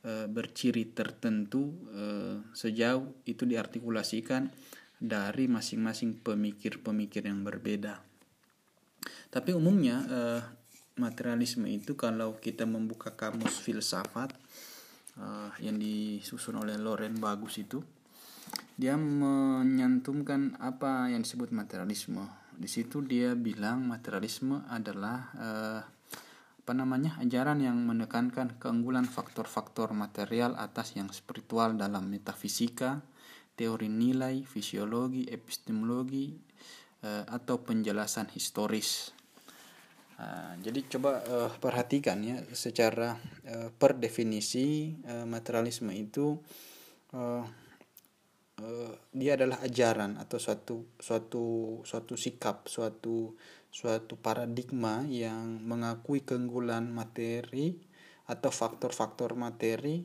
uh, 0.04 0.26
berciri 0.30 0.90
tertentu 0.94 1.74
uh, 1.94 2.38
sejauh 2.54 3.24
itu 3.26 3.46
diartikulasikan 3.46 4.50
dari 4.98 5.46
masing-masing 5.46 6.18
pemikir-pemikir 6.22 7.26
yang 7.30 7.46
berbeda. 7.46 8.02
Tapi 9.30 9.54
umumnya 9.54 9.96
uh, 10.10 10.42
materialisme 10.98 11.70
itu 11.70 11.94
kalau 11.94 12.36
kita 12.42 12.66
membuka 12.66 13.14
kamus 13.14 13.62
filsafat 13.62 14.34
uh, 15.16 15.54
yang 15.62 15.78
disusun 15.78 16.58
oleh 16.58 16.74
Loren 16.74 17.16
Bagus 17.22 17.62
itu 17.62 17.78
dia 18.78 18.94
menyantumkan 18.94 20.56
apa 20.58 21.10
yang 21.10 21.22
disebut 21.22 21.50
materialisme. 21.50 22.26
Di 22.58 22.66
situ 22.66 23.02
dia 23.06 23.38
bilang 23.38 23.86
materialisme 23.86 24.66
adalah 24.66 25.18
uh, 25.38 25.80
apa 26.68 26.76
namanya 26.76 27.16
ajaran 27.24 27.64
yang 27.64 27.80
menekankan 27.80 28.60
keunggulan 28.60 29.08
faktor-faktor 29.08 29.96
material 29.96 30.52
atas 30.60 30.92
yang 31.00 31.08
spiritual 31.16 31.72
dalam 31.72 32.12
metafisika, 32.12 33.00
teori 33.56 33.88
nilai, 33.88 34.44
fisiologi, 34.44 35.24
epistemologi, 35.32 36.36
uh, 37.08 37.24
atau 37.24 37.64
penjelasan 37.64 38.28
historis. 38.36 39.16
Uh, 40.20 40.60
jadi 40.60 40.84
coba 40.92 41.24
uh, 41.24 41.48
perhatikan 41.56 42.20
ya 42.20 42.36
secara 42.52 43.16
per 43.80 43.96
definisi 43.96 44.92
materialisme 45.24 45.96
itu 45.96 46.36
dia 49.16 49.32
adalah 49.40 49.64
ajaran 49.64 50.20
atau 50.20 50.36
suatu 50.36 51.00
suatu 51.00 51.44
suatu 51.80 52.12
sikap 52.12 52.68
suatu 52.68 53.32
suatu 53.68 54.16
paradigma 54.16 55.04
yang 55.06 55.60
mengakui 55.62 56.24
keunggulan 56.24 56.88
materi 56.88 57.76
atau 58.28 58.52
faktor-faktor 58.52 59.36
materi 59.36 60.04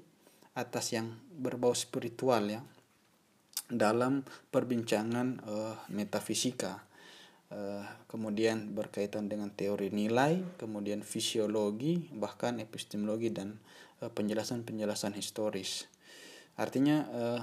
atas 0.53 0.93
yang 0.93 1.17
berbau 1.33 1.73
spiritual 1.73 2.45
ya 2.45 2.61
dalam 3.71 4.21
perbincangan 4.53 5.41
uh, 5.43 5.75
metafisika 5.89 6.83
uh, 7.53 7.83
kemudian 8.09 8.73
berkaitan 8.73 9.29
dengan 9.29 9.49
teori 9.53 9.89
nilai, 9.89 10.41
kemudian 10.57 11.01
fisiologi, 11.05 12.09
bahkan 12.13 12.61
epistemologi 12.61 13.33
dan 13.33 13.57
penjelasan-penjelasan 14.03 15.15
uh, 15.15 15.17
historis. 15.17 15.87
Artinya 16.59 16.97
uh, 17.09 17.41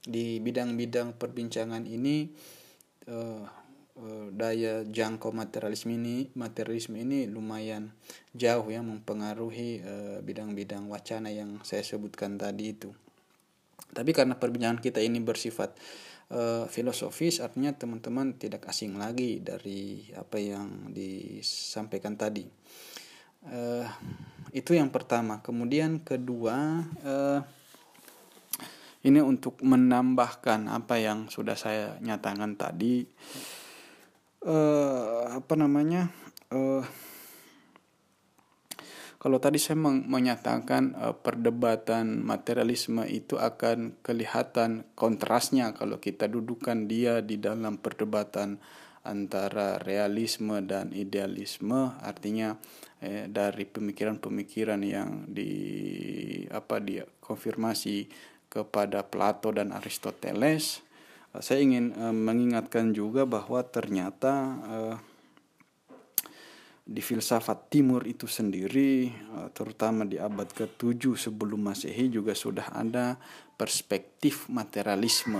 di 0.00 0.38
bidang-bidang 0.40 1.16
perbincangan 1.16 1.84
ini 1.84 2.30
uh, 3.10 3.44
daya 4.32 4.86
jangkau 4.86 5.32
materialisme 5.34 5.92
ini 5.94 6.32
materialisme 6.32 6.96
ini 6.96 7.28
lumayan 7.28 7.92
jauh 8.32 8.66
ya 8.70 8.80
mempengaruhi 8.80 9.84
bidang-bidang 10.24 10.88
uh, 10.88 10.96
wacana 10.96 11.28
yang 11.32 11.60
saya 11.66 11.84
sebutkan 11.84 12.40
tadi 12.40 12.72
itu. 12.72 12.90
Tapi 13.90 14.14
karena 14.14 14.38
perbincangan 14.38 14.78
kita 14.78 15.02
ini 15.02 15.18
bersifat 15.18 15.74
uh, 16.30 16.64
filosofis 16.70 17.42
artinya 17.42 17.74
teman-teman 17.74 18.38
tidak 18.38 18.70
asing 18.70 18.96
lagi 18.96 19.42
dari 19.42 20.06
apa 20.14 20.38
yang 20.38 20.94
disampaikan 20.94 22.14
tadi. 22.14 22.46
Uh, 23.50 23.86
itu 24.54 24.76
yang 24.76 24.94
pertama. 24.94 25.42
Kemudian 25.42 26.02
kedua 26.06 26.86
uh, 27.02 27.40
ini 29.00 29.20
untuk 29.24 29.56
menambahkan 29.64 30.68
apa 30.68 31.00
yang 31.00 31.32
sudah 31.32 31.56
saya 31.56 31.96
nyatakan 32.04 32.54
tadi 32.60 33.08
uh, 34.44 35.36
apa 35.36 35.54
namanya? 35.56 36.08
Uh, 36.50 36.84
kalau 39.20 39.36
tadi 39.36 39.60
saya 39.60 39.76
menyatakan 39.84 40.96
uh, 40.96 41.12
perdebatan 41.12 42.24
materialisme 42.24 43.04
itu 43.04 43.36
akan 43.36 44.00
kelihatan 44.00 44.88
kontrasnya 44.96 45.76
kalau 45.76 46.00
kita 46.00 46.24
dudukan 46.24 46.88
dia 46.88 47.20
di 47.20 47.36
dalam 47.36 47.76
perdebatan 47.76 48.56
antara 49.04 49.80
realisme 49.80 50.60
dan 50.64 50.92
idealisme. 50.92 51.96
Artinya 52.00 52.56
eh, 53.00 53.28
dari 53.28 53.64
pemikiran-pemikiran 53.64 54.80
yang 54.84 55.24
di 55.28 55.52
apa 56.52 56.80
dia 56.80 57.08
konfirmasi 57.20 58.08
kepada 58.50 59.06
Plato 59.06 59.54
dan 59.54 59.72
Aristoteles 59.72 60.84
saya 61.38 61.62
ingin 61.62 61.94
uh, 61.94 62.10
mengingatkan 62.10 62.90
juga 62.90 63.22
bahwa 63.22 63.62
ternyata 63.62 64.32
uh, 64.66 64.96
di 66.90 66.98
filsafat 66.98 67.70
timur 67.70 68.02
itu 68.02 68.26
sendiri 68.26 69.14
eh, 69.14 69.48
terutama 69.54 70.02
di 70.02 70.18
abad 70.18 70.50
ke-7 70.50 71.14
sebelum 71.14 71.70
Masehi 71.70 72.10
juga 72.10 72.34
sudah 72.34 72.66
ada 72.74 73.14
perspektif 73.54 74.50
materialisme 74.50 75.38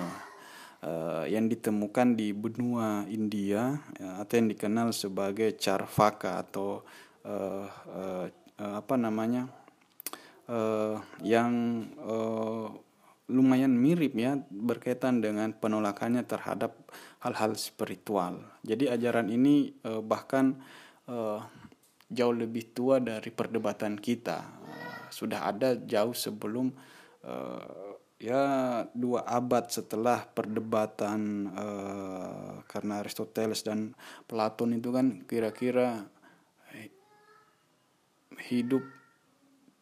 uh, 0.84 1.26
yang 1.26 1.50
ditemukan 1.50 2.14
di 2.14 2.30
benua 2.30 3.02
India 3.10 3.74
uh, 3.98 4.22
atau 4.22 4.34
yang 4.38 4.48
dikenal 4.54 4.94
sebagai 4.94 5.58
Charvaka 5.58 6.38
atau 6.38 6.86
uh, 7.26 7.66
uh, 7.66 8.26
uh, 8.60 8.74
apa 8.78 8.94
namanya 8.94 9.50
uh, 10.46 11.02
yang 11.24 11.82
uh, 11.98 12.70
lumayan 13.30 13.70
mirip 13.70 14.18
ya 14.18 14.34
berkaitan 14.50 15.22
dengan 15.22 15.54
penolakannya 15.54 16.26
terhadap 16.26 16.74
hal-hal 17.22 17.54
spiritual. 17.54 18.42
Jadi 18.66 18.90
ajaran 18.90 19.30
ini 19.30 19.70
uh, 19.86 20.02
bahkan 20.02 20.58
uh, 21.06 21.38
jauh 22.10 22.34
lebih 22.34 22.74
tua 22.74 22.98
dari 22.98 23.30
perdebatan 23.30 23.94
kita. 23.94 24.42
Uh, 24.66 24.98
sudah 25.14 25.46
ada 25.46 25.78
jauh 25.78 26.12
sebelum 26.12 26.74
uh, 27.22 27.94
ya 28.20 28.42
dua 28.92 29.24
abad 29.24 29.72
setelah 29.72 30.28
perdebatan 30.28 31.48
karena 32.68 33.00
Aristoteles 33.00 33.64
dan 33.64 33.96
Platon 34.28 34.76
itu 34.76 34.92
kan 34.92 35.24
kira-kira 35.24 36.04
hidup 38.52 38.84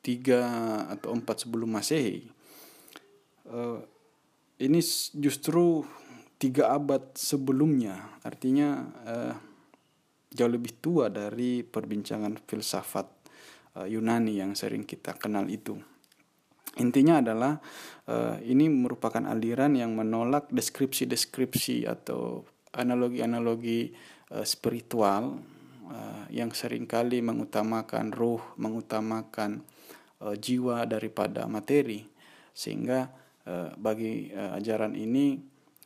tiga 0.07 0.43
atau 0.87 1.19
empat 1.19 1.43
sebelum 1.43 1.69
masehi. 1.69 2.31
Uh, 3.49 3.81
ini 4.61 4.85
justru 5.17 5.89
tiga 6.37 6.77
abad 6.77 7.17
sebelumnya, 7.17 8.21
artinya 8.21 8.93
uh, 9.09 9.35
jauh 10.29 10.53
lebih 10.53 10.77
tua 10.79 11.09
dari 11.09 11.65
perbincangan 11.65 12.45
filsafat 12.45 13.09
uh, 13.81 13.89
Yunani 13.89 14.37
yang 14.39 14.53
sering 14.53 14.85
kita 14.85 15.17
kenal 15.17 15.49
itu. 15.49 15.81
Intinya 16.79 17.19
adalah 17.19 17.59
uh, 18.07 18.39
ini 18.45 18.71
merupakan 18.71 19.25
aliran 19.27 19.75
yang 19.75 19.99
menolak 19.99 20.47
deskripsi-deskripsi 20.55 21.91
atau 21.91 22.47
analogi-analogi 22.71 23.91
uh, 24.31 24.47
spiritual 24.47 25.43
uh, 25.91 26.25
yang 26.31 26.55
sering 26.55 26.87
kali 26.87 27.19
mengutamakan 27.19 28.15
ruh, 28.15 28.45
mengutamakan 28.61 29.67
uh, 30.23 30.39
jiwa 30.39 30.87
daripada 30.87 31.51
materi, 31.51 32.07
sehingga 32.55 33.11
uh, 33.49 33.73
bagi 33.81 34.29
uh, 34.31 34.53
ajaran 34.61 34.93
ini 34.93 35.41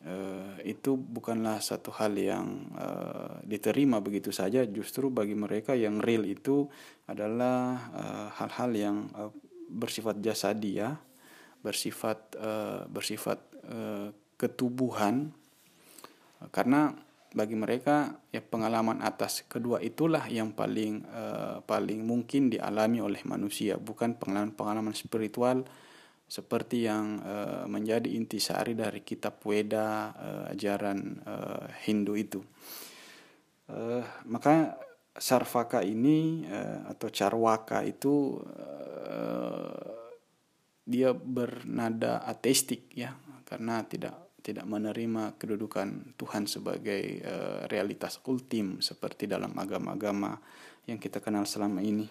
uh, 0.06 0.58
itu 0.66 0.98
bukanlah 0.98 1.62
satu 1.62 1.94
hal 1.94 2.14
yang 2.18 2.74
uh, 2.74 3.38
diterima 3.46 4.02
begitu 4.02 4.34
saja. 4.34 4.66
Justru 4.66 5.08
bagi 5.08 5.38
mereka 5.38 5.78
yang 5.78 6.02
real 6.02 6.26
itu 6.26 6.66
adalah 7.06 7.92
eh, 7.92 8.28
hal-hal 8.40 8.70
uh, 8.72 8.78
yang 8.78 8.96
uh, 9.14 9.30
bersifat 9.68 10.18
jasadi 10.22 10.80
ya. 10.80 10.96
Bersifat 11.62 12.34
uh, 12.38 12.82
bersifat 12.90 13.38
uh, 13.70 14.10
ketubuhan. 14.34 15.30
Karena 16.50 16.90
bagi 17.32 17.56
mereka 17.56 18.18
ya 18.28 18.44
pengalaman 18.44 19.00
atas 19.00 19.46
kedua 19.46 19.80
itulah 19.80 20.28
yang 20.28 20.52
paling 20.52 21.06
uh, 21.06 21.64
paling 21.64 22.02
mungkin 22.02 22.50
dialami 22.50 22.98
oleh 22.98 23.22
manusia. 23.24 23.78
Bukan 23.78 24.18
pengalaman-pengalaman 24.18 24.94
spiritual 24.96 25.62
seperti 26.32 26.88
yang 26.88 27.20
uh, 27.20 27.68
menjadi 27.68 28.08
intisari 28.08 28.72
dari 28.72 29.04
kitab 29.04 29.44
Weda 29.44 30.16
uh, 30.16 30.44
ajaran 30.48 31.20
uh, 31.28 31.68
Hindu 31.84 32.16
itu. 32.16 32.40
Uh, 33.68 34.00
maka 34.32 34.80
Sarvaka 35.12 35.84
ini 35.84 36.48
uh, 36.48 36.88
atau 36.88 37.12
Charwaka 37.12 37.84
itu 37.84 38.40
uh, 38.40 39.92
dia 40.88 41.12
bernada 41.12 42.24
ateistik 42.24 42.88
ya 42.96 43.12
karena 43.44 43.84
tidak 43.84 44.32
tidak 44.40 44.64
menerima 44.64 45.36
kedudukan 45.36 46.16
Tuhan 46.16 46.48
sebagai 46.48 47.20
uh, 47.28 47.68
realitas 47.68 48.24
ultim 48.24 48.80
seperti 48.80 49.28
dalam 49.28 49.52
agama-agama 49.52 50.40
yang 50.88 50.96
kita 50.96 51.20
kenal 51.20 51.44
selama 51.44 51.84
ini. 51.84 52.08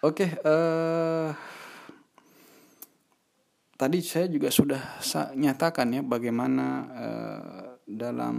Oke, 0.00 0.24
okay, 0.24 0.30
uh, 0.48 1.28
tadi 3.80 4.04
saya 4.04 4.28
juga 4.28 4.52
sudah 4.52 5.00
nyatakan 5.32 5.88
ya 5.88 6.02
bagaimana 6.04 6.66
uh, 6.92 7.70
dalam 7.88 8.36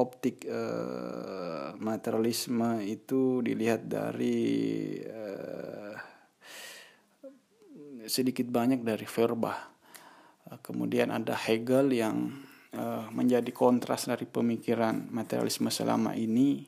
optik 0.00 0.48
uh, 0.48 1.76
materialisme 1.76 2.80
itu 2.88 3.44
dilihat 3.44 3.84
dari 3.84 4.96
uh, 5.04 5.92
sedikit 8.08 8.48
banyak 8.48 8.80
dari 8.80 9.04
Verbah. 9.04 9.60
Uh, 10.48 10.58
kemudian 10.64 11.12
ada 11.12 11.36
Hegel 11.36 11.92
yang 11.92 12.32
uh, 12.72 13.12
menjadi 13.12 13.52
kontras 13.52 14.08
dari 14.08 14.24
pemikiran 14.24 15.04
materialisme 15.12 15.68
selama 15.68 16.16
ini. 16.16 16.64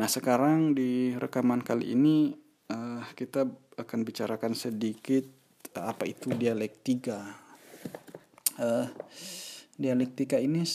Nah, 0.00 0.08
sekarang 0.08 0.72
di 0.72 1.12
rekaman 1.12 1.60
kali 1.60 1.92
ini 1.92 2.32
uh, 2.72 3.04
kita 3.12 3.46
akan 3.76 4.00
bicarakan 4.00 4.56
sedikit 4.56 5.39
apa 5.74 6.04
itu 6.08 6.32
dialektika. 6.34 7.38
Uh, 8.60 8.88
dialektika 9.80 10.36
ini 10.36 10.66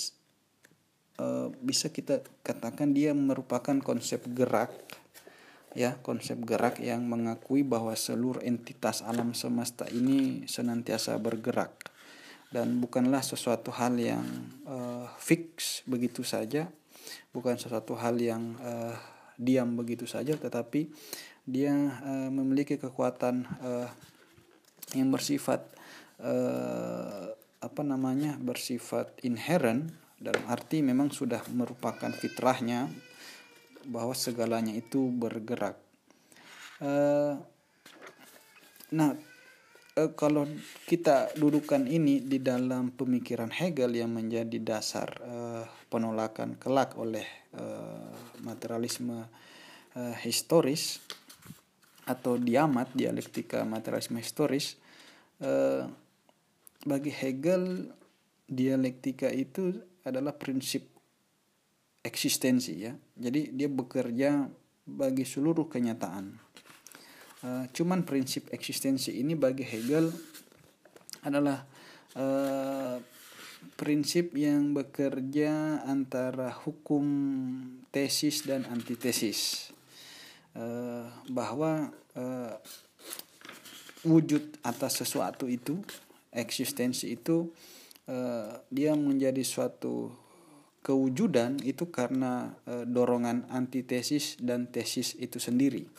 uh, 1.21 1.53
bisa 1.61 1.93
kita 1.93 2.25
katakan 2.41 2.95
dia 2.95 3.13
merupakan 3.13 3.77
konsep 3.83 4.25
gerak 4.33 4.73
ya 5.75 5.99
konsep 5.99 6.39
gerak 6.47 6.79
yang 6.79 7.03
mengakui 7.03 7.61
bahwa 7.61 7.91
seluruh 7.93 8.39
entitas 8.41 9.03
alam 9.03 9.35
semesta 9.35 9.85
ini 9.91 10.47
senantiasa 10.47 11.19
bergerak. 11.19 11.91
Dan 12.49 12.79
bukanlah 12.79 13.19
sesuatu 13.19 13.73
hal 13.75 13.99
yang 13.99 14.23
uh, 14.63 15.11
fix 15.19 15.83
begitu 15.83 16.23
saja 16.23 16.71
bukan 17.35 17.59
sesuatu 17.59 17.93
hal 17.99 18.15
yang 18.15 18.55
uh, 18.63 18.95
diam 19.35 19.75
begitu 19.75 20.07
saja 20.07 20.39
tetapi 20.39 20.87
dia 21.45 21.75
uh, 22.01 22.29
memiliki 22.31 22.79
kekuatan 22.79 23.45
uh, 23.61 23.89
yang 24.93 25.09
bersifat 25.09 25.65
uh, 26.21 27.33
apa 27.65 27.81
namanya 27.81 28.37
bersifat 28.37 29.17
inherent 29.25 29.89
dalam 30.21 30.45
arti 30.45 30.85
memang 30.85 31.09
sudah 31.09 31.41
merupakan 31.49 32.13
fitrahnya 32.13 32.87
bahwa 33.85 34.13
segalanya 34.17 34.73
itu 34.73 35.09
bergerak. 35.13 35.77
Uh, 36.81 37.37
nah, 38.93 39.13
uh, 39.97 40.11
kalau 40.17 40.49
kita 40.89 41.33
dudukan 41.37 41.85
ini 41.85 42.21
di 42.21 42.41
dalam 42.41 42.93
pemikiran 42.93 43.49
Hegel 43.53 43.97
yang 43.97 44.11
menjadi 44.13 44.57
dasar 44.61 45.09
uh, 45.21 45.63
penolakan 45.89 46.57
kelak 46.57 46.97
oleh 46.97 47.25
uh, 47.55 48.13
materialisme 48.41 49.25
uh, 49.95 50.15
historis 50.21 50.99
atau 52.05 52.37
diamat 52.37 52.93
dialektika 52.93 53.65
materialisme 53.65 54.21
historis 54.21 54.77
uh, 55.41 55.89
bagi 56.85 57.09
Hegel 57.09 57.89
dialektika 58.45 59.33
itu 59.33 59.73
adalah 60.05 60.37
prinsip 60.37 60.85
eksistensi 62.05 62.85
ya. 62.85 62.93
Jadi 63.17 63.49
dia 63.57 63.65
bekerja 63.65 64.45
bagi 64.85 65.25
seluruh 65.25 65.65
kenyataan. 65.65 66.25
Uh, 67.41 67.65
cuman 67.73 68.05
prinsip 68.05 68.53
eksistensi 68.53 69.17
ini 69.17 69.33
bagi 69.33 69.65
Hegel 69.65 70.13
adalah 71.25 71.65
uh, 72.13 73.01
prinsip 73.73 74.37
yang 74.37 74.77
bekerja 74.77 75.81
antara 75.89 76.53
hukum 76.53 77.05
tesis 77.89 78.45
dan 78.45 78.61
antitesis 78.69 79.73
uh, 80.55 81.05
bahwa 81.29 81.91
uh, 82.15 82.55
wujud 84.05 84.61
atas 84.61 85.01
sesuatu 85.01 85.49
itu 85.49 85.81
eksistensi 86.35 87.15
itu 87.15 87.51
uh, 88.07 88.51
dia 88.69 88.93
menjadi 88.93 89.41
suatu 89.41 90.13
kewujudan 90.85 91.57
itu 91.65 91.89
karena 91.89 92.53
uh, 92.69 92.85
dorongan 92.85 93.49
antitesis 93.49 94.37
dan 94.37 94.69
tesis 94.69 95.17
itu 95.17 95.41
sendiri. 95.41 95.89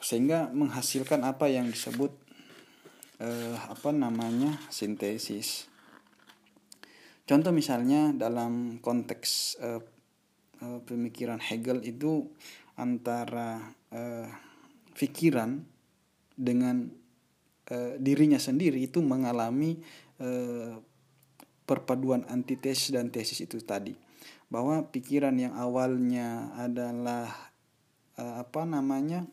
Sehingga 0.00 0.52
menghasilkan 0.52 1.24
apa 1.24 1.48
yang 1.48 1.68
disebut 1.72 2.12
uh, 3.24 3.56
apa 3.72 3.90
namanya 3.96 4.60
sintesis. 4.68 5.68
Contoh 7.24 7.54
misalnya 7.54 8.10
dalam 8.12 8.82
konteks 8.82 9.30
uh, 9.62 9.80
uh, 10.62 10.80
pemikiran 10.84 11.40
Hegel 11.40 11.84
itu 11.84 12.28
antara 12.76 13.76
uh, 13.92 14.28
pikiran 14.96 15.64
dengan 16.36 16.88
uh, 17.72 17.94
dirinya 18.00 18.40
sendiri 18.40 18.84
itu 18.84 19.04
mengalami 19.04 19.80
uh, 20.20 20.80
perpaduan 21.68 22.24
antitesis 22.26 22.92
dan 22.96 23.12
tesis 23.12 23.44
itu 23.44 23.60
tadi. 23.60 23.92
Bahwa 24.50 24.82
pikiran 24.88 25.36
yang 25.38 25.54
awalnya 25.54 26.50
adalah 26.58 27.30
uh, 28.18 28.34
apa 28.42 28.66
namanya 28.66 29.28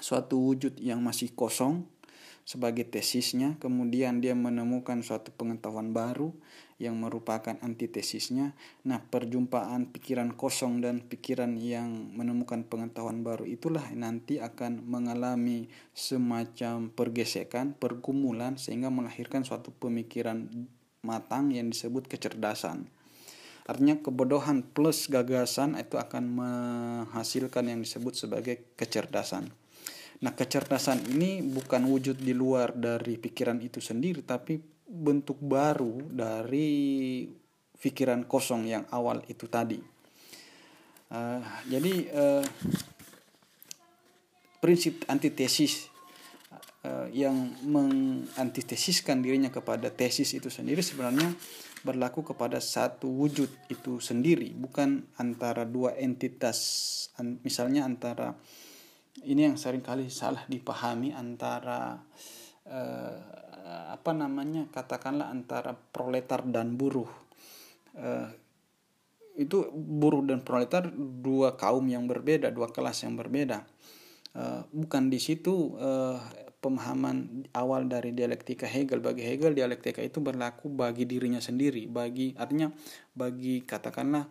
suatu 0.00 0.40
wujud 0.40 0.80
yang 0.82 1.02
masih 1.04 1.30
kosong 1.36 1.86
sebagai 2.44 2.84
tesisnya 2.84 3.56
kemudian 3.56 4.20
dia 4.20 4.36
menemukan 4.36 5.00
suatu 5.00 5.32
pengetahuan 5.32 5.96
baru 5.96 6.34
yang 6.82 6.98
merupakan 6.98 7.54
antitesisnya. 7.62 8.54
Nah 8.86 8.98
perjumpaan 9.02 9.90
pikiran 9.94 10.34
kosong 10.34 10.82
dan 10.82 11.04
pikiran 11.04 11.54
yang 11.58 12.14
menemukan 12.14 12.66
pengetahuan 12.66 13.22
baru 13.22 13.46
itulah 13.46 13.84
nanti 13.94 14.42
akan 14.42 14.82
mengalami 14.84 15.70
semacam 15.94 16.90
pergesekan 16.90 17.78
pergumulan 17.78 18.58
sehingga 18.58 18.90
melahirkan 18.90 19.46
suatu 19.46 19.70
pemikiran 19.70 20.50
matang 21.04 21.52
yang 21.52 21.70
disebut 21.70 22.08
kecerdasan. 22.08 22.88
Artinya 23.64 23.96
kebodohan 23.96 24.60
plus 24.60 25.08
gagasan 25.08 25.76
itu 25.80 25.96
akan 25.96 26.24
menghasilkan 26.28 27.64
yang 27.64 27.80
disebut 27.80 28.12
sebagai 28.12 28.76
kecerdasan. 28.76 29.48
Nah, 30.20 30.32
kecerdasan 30.36 31.16
ini 31.16 31.40
bukan 31.40 31.88
wujud 31.88 32.20
di 32.20 32.36
luar 32.36 32.76
dari 32.76 33.16
pikiran 33.16 33.60
itu 33.64 33.80
sendiri, 33.80 34.20
tapi 34.24 34.60
bentuk 34.84 35.40
baru 35.40 36.00
dari 36.12 37.24
pikiran 37.80 38.24
kosong 38.24 38.68
yang 38.68 38.84
awal 38.92 39.20
itu 39.28 39.48
tadi. 39.48 39.80
Uh, 41.12 41.40
jadi 41.68 41.94
uh, 42.16 42.44
prinsip 44.58 45.04
antitesis 45.06 45.92
uh, 46.84 47.06
yang 47.12 47.52
mengantitesiskan 47.64 49.20
dirinya 49.20 49.52
kepada 49.52 49.92
tesis 49.92 50.32
itu 50.32 50.48
sendiri 50.48 50.80
sebenarnya 50.80 51.36
berlaku 51.84 52.24
kepada 52.24 52.64
satu 52.64 53.12
wujud 53.12 53.52
itu 53.68 54.00
sendiri, 54.00 54.56
bukan 54.56 55.04
antara 55.20 55.68
dua 55.68 55.92
entitas, 56.00 56.56
misalnya 57.44 57.84
antara 57.84 58.32
ini 59.28 59.52
yang 59.52 59.60
sering 59.60 59.84
kali 59.84 60.08
salah 60.08 60.48
dipahami 60.48 61.12
antara 61.12 62.00
apa 63.64 64.12
namanya 64.12 64.68
katakanlah 64.68 65.32
antara 65.32 65.72
proletar 65.72 66.44
dan 66.44 66.76
buruh. 66.76 67.08
Eh, 67.96 68.28
itu 69.34 69.66
buruh 69.74 70.22
dan 70.22 70.46
proletar 70.46 70.92
dua 70.96 71.58
kaum 71.58 71.82
yang 71.90 72.06
berbeda 72.06 72.52
dua 72.52 72.70
kelas 72.70 73.08
yang 73.08 73.16
berbeda. 73.16 73.64
Eh, 74.36 74.62
bukan 74.68 75.08
di 75.08 75.16
situ 75.16 75.74
eh, 75.80 76.18
pemahaman 76.60 77.48
awal 77.56 77.88
dari 77.88 78.12
dialektika 78.12 78.68
Hegel. 78.68 79.00
Bagi 79.00 79.24
Hegel 79.24 79.56
dialektika 79.56 80.04
itu 80.04 80.20
berlaku 80.20 80.68
bagi 80.68 81.08
dirinya 81.08 81.40
sendiri. 81.40 81.88
Bagi 81.88 82.36
artinya 82.36 82.68
bagi 83.16 83.64
katakanlah 83.64 84.28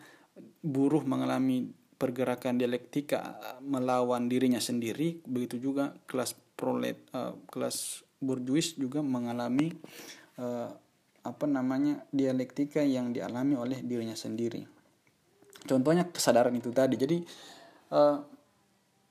buruh 0.61 1.05
mengalami 1.05 1.73
pergerakan 1.93 2.59
dialektika 2.59 3.37
melawan 3.63 4.27
dirinya 4.27 4.59
sendiri 4.59 5.23
begitu 5.23 5.55
juga 5.55 5.95
kelas 6.03 6.35
prolet 6.59 6.99
uh, 7.15 7.37
kelas 7.47 8.02
burjuis 8.23 8.79
juga 8.79 9.03
mengalami 9.03 9.69
uh, 10.39 10.71
apa 11.23 11.45
namanya 11.47 12.03
dialektika 12.11 12.83
yang 12.83 13.11
dialami 13.11 13.55
oleh 13.55 13.79
dirinya 13.83 14.15
sendiri 14.15 14.63
contohnya 15.67 16.07
kesadaran 16.07 16.55
itu 16.55 16.71
tadi 16.71 16.95
jadi 16.95 17.17
uh, 17.91 18.17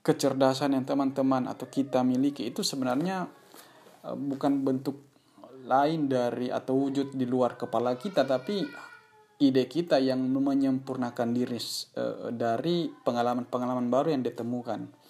kecerdasan 0.03 0.75
yang 0.75 0.85
teman-teman 0.85 1.47
atau 1.47 1.69
kita 1.69 2.01
miliki 2.01 2.49
itu 2.49 2.65
sebenarnya 2.65 3.29
uh, 4.05 4.17
bukan 4.17 4.61
bentuk 4.61 4.97
lain 5.63 6.11
dari 6.11 6.51
atau 6.51 6.75
wujud 6.75 7.15
di 7.15 7.23
luar 7.23 7.55
kepala 7.55 7.95
kita 7.95 8.27
tapi 8.27 8.67
ide 9.39 9.65
kita 9.67 9.99
yang 9.99 10.19
menyempurnakan 10.23 11.35
diri 11.35 11.59
dari 12.31 12.87
pengalaman-pengalaman 12.87 13.91
baru 13.91 14.15
yang 14.15 14.23
ditemukan. 14.23 15.02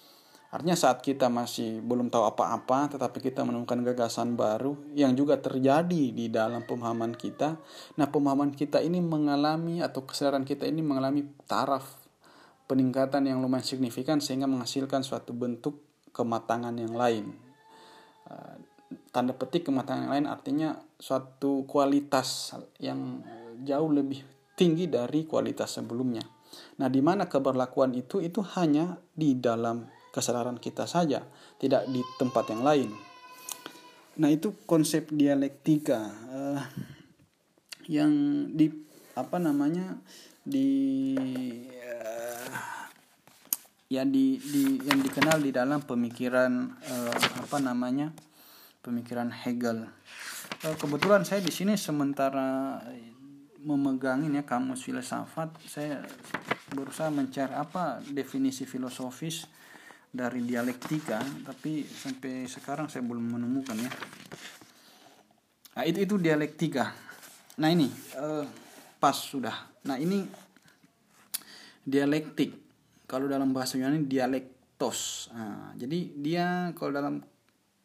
Artinya 0.54 0.78
saat 0.78 1.02
kita 1.02 1.26
masih 1.26 1.82
belum 1.82 2.14
tahu 2.14 2.30
apa-apa 2.30 2.94
tetapi 2.94 3.18
kita 3.18 3.42
menemukan 3.42 3.74
gagasan 3.82 4.38
baru 4.38 4.78
yang 4.94 5.18
juga 5.18 5.34
terjadi 5.42 6.14
di 6.14 6.30
dalam 6.30 6.62
pemahaman 6.62 7.10
kita. 7.18 7.58
Nah, 7.98 8.06
pemahaman 8.06 8.54
kita 8.54 8.78
ini 8.78 9.02
mengalami 9.02 9.82
atau 9.82 10.06
kesadaran 10.06 10.46
kita 10.46 10.70
ini 10.70 10.78
mengalami 10.78 11.26
taraf 11.50 11.98
peningkatan 12.70 13.26
yang 13.26 13.42
lumayan 13.42 13.66
signifikan 13.66 14.22
sehingga 14.22 14.46
menghasilkan 14.46 15.02
suatu 15.02 15.34
bentuk 15.34 15.82
kematangan 16.14 16.78
yang 16.78 16.94
lain. 16.94 17.34
Uh, 18.30 18.54
tanda 19.10 19.34
petik 19.34 19.66
kematangan 19.66 20.06
yang 20.06 20.14
lain 20.22 20.26
artinya 20.30 20.78
suatu 21.02 21.66
kualitas 21.66 22.54
yang 22.78 23.26
jauh 23.66 23.90
lebih 23.90 24.22
tinggi 24.54 24.86
dari 24.86 25.26
kualitas 25.26 25.82
sebelumnya. 25.82 26.22
Nah, 26.78 26.86
di 26.86 27.02
mana 27.02 27.26
keberlakuan 27.26 27.90
itu 27.98 28.22
itu 28.22 28.38
hanya 28.54 29.02
di 29.10 29.34
dalam 29.34 29.93
kesadaran 30.14 30.62
kita 30.62 30.86
saja, 30.86 31.26
tidak 31.58 31.90
di 31.90 31.98
tempat 32.22 32.54
yang 32.54 32.62
lain. 32.62 32.90
Nah, 34.22 34.30
itu 34.30 34.54
konsep 34.62 35.10
dialektika 35.10 35.98
uh, 36.30 36.62
yang 37.90 38.10
di 38.54 38.70
apa 39.18 39.42
namanya 39.42 39.98
di 40.46 40.70
uh, 41.66 42.46
ya 43.90 44.06
di, 44.06 44.38
di 44.38 44.78
yang 44.86 45.02
dikenal 45.02 45.42
di 45.42 45.50
dalam 45.50 45.82
pemikiran 45.82 46.78
uh, 46.78 47.14
apa 47.42 47.58
namanya 47.58 48.14
pemikiran 48.86 49.34
Hegel. 49.34 49.90
Uh, 50.62 50.76
kebetulan 50.78 51.26
saya 51.26 51.42
di 51.42 51.50
sini 51.50 51.74
sementara 51.74 52.78
memegang 53.64 54.22
ini 54.28 54.38
ya 54.38 54.44
kamus 54.44 54.84
filsafat 54.84 55.56
saya 55.64 56.04
berusaha 56.70 57.08
mencari 57.08 57.56
apa 57.56 58.04
definisi 58.04 58.68
filosofis 58.68 59.48
dari 60.14 60.46
dialektika 60.46 61.18
tapi 61.42 61.82
sampai 61.82 62.46
sekarang 62.46 62.86
saya 62.86 63.02
belum 63.02 63.34
menemukan 63.34 63.74
ya. 63.74 63.90
Nah 65.74 65.82
itu 65.82 66.06
itu 66.06 66.14
dialektika. 66.22 66.94
Nah 67.58 67.68
ini 67.74 67.90
uh, 68.14 68.46
pas 69.02 69.18
sudah. 69.18 69.74
Nah 69.90 69.98
ini 69.98 70.22
dialektik. 71.82 72.62
Kalau 73.10 73.26
dalam 73.26 73.50
bahasa 73.50 73.76
Yunani 73.76 74.06
dialektos. 74.06 75.28
Nah, 75.34 75.76
jadi 75.76 75.98
dia 76.16 76.46
kalau 76.72 76.96
dalam 76.96 77.14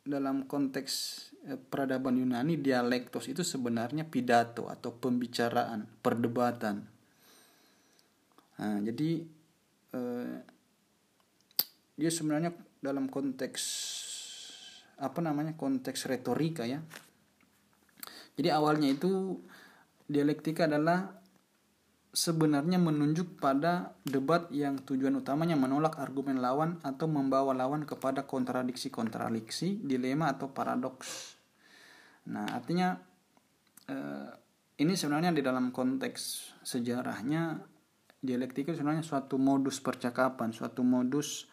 dalam 0.07 0.47
konteks 0.47 1.27
Eh, 1.47 1.55
peradaban 1.55 2.19
Yunani 2.19 2.59
dialektos 2.59 3.31
itu 3.31 3.47
sebenarnya 3.47 4.03
pidato 4.03 4.67
atau 4.67 4.91
pembicaraan, 4.91 5.87
perdebatan. 6.03 6.83
Nah, 8.59 8.77
jadi 8.83 9.23
eh, 9.95 10.35
dia 11.99 12.07
sebenarnya 12.07 12.55
dalam 12.79 13.11
konteks 13.11 13.63
apa 14.99 15.19
namanya 15.19 15.59
konteks 15.59 16.07
retorika 16.07 16.63
ya 16.63 16.79
jadi 18.39 18.55
awalnya 18.55 18.87
itu 18.95 19.35
dialektika 20.07 20.63
adalah 20.63 21.19
sebenarnya 22.15 22.79
menunjuk 22.79 23.35
pada 23.35 23.99
debat 24.07 24.47
yang 24.49 24.79
tujuan 24.79 25.19
utamanya 25.19 25.59
menolak 25.59 25.99
argumen 25.99 26.39
lawan 26.39 26.79
atau 26.81 27.05
membawa 27.05 27.51
lawan 27.51 27.83
kepada 27.83 28.23
kontradiksi-kontradiksi, 28.23 29.83
dilema 29.83 30.31
atau 30.31 30.49
paradoks. 30.55 31.35
Nah, 32.31 32.47
artinya 32.49 32.95
eh, 33.91 34.31
ini 34.79 34.95
sebenarnya 34.95 35.35
di 35.35 35.43
dalam 35.43 35.75
konteks 35.75 36.21
sejarahnya 36.63 37.59
dialektika 38.23 38.71
sebenarnya 38.71 39.03
suatu 39.03 39.35
modus 39.35 39.83
percakapan, 39.83 40.55
suatu 40.55 40.79
modus 40.79 41.48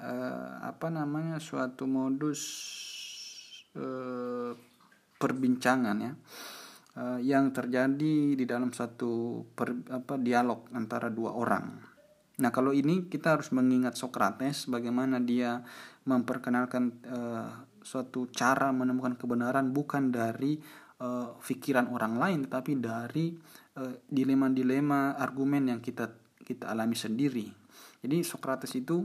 eh, 0.00 0.52
apa 0.64 0.88
namanya, 0.88 1.36
suatu 1.36 1.84
modus 1.84 2.40
eh, 3.76 4.56
perbincangan 5.20 5.96
ya 6.00 6.12
uh, 6.96 7.20
yang 7.20 7.52
terjadi 7.52 8.34
di 8.34 8.44
dalam 8.48 8.72
satu 8.72 9.44
per, 9.52 9.84
apa 9.92 10.16
dialog 10.16 10.66
antara 10.72 11.12
dua 11.12 11.36
orang. 11.36 11.76
Nah, 12.40 12.48
kalau 12.48 12.72
ini 12.72 13.04
kita 13.04 13.36
harus 13.36 13.52
mengingat 13.52 14.00
Socrates 14.00 14.64
bagaimana 14.64 15.20
dia 15.20 15.60
memperkenalkan 16.08 17.04
uh, 17.04 17.68
suatu 17.84 18.32
cara 18.32 18.72
menemukan 18.72 19.12
kebenaran 19.20 19.76
bukan 19.76 20.08
dari 20.08 20.56
uh, 21.04 21.36
pikiran 21.36 21.92
orang 21.92 22.16
lain 22.16 22.38
tetapi 22.48 22.72
dari 22.80 23.36
dilema-dilema 24.10 25.16
uh, 25.16 25.22
argumen 25.24 25.72
yang 25.72 25.80
kita 25.84 26.12
kita 26.40 26.72
alami 26.72 26.96
sendiri. 26.96 27.48
Jadi 28.00 28.24
Socrates 28.24 28.72
itu 28.72 29.04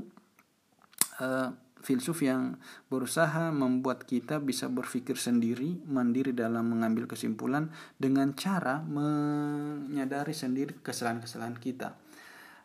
uh, 1.21 1.53
filsuf 1.85 2.25
yang 2.25 2.57
berusaha 2.89 3.53
membuat 3.53 4.09
kita 4.09 4.41
bisa 4.41 4.65
berpikir 4.65 5.21
sendiri, 5.21 5.77
mandiri 5.85 6.33
dalam 6.33 6.65
mengambil 6.73 7.05
kesimpulan 7.05 7.69
dengan 8.01 8.33
cara 8.33 8.81
menyadari 8.81 10.33
sendiri 10.33 10.81
kesalahan-kesalahan 10.81 11.61
kita. 11.61 11.93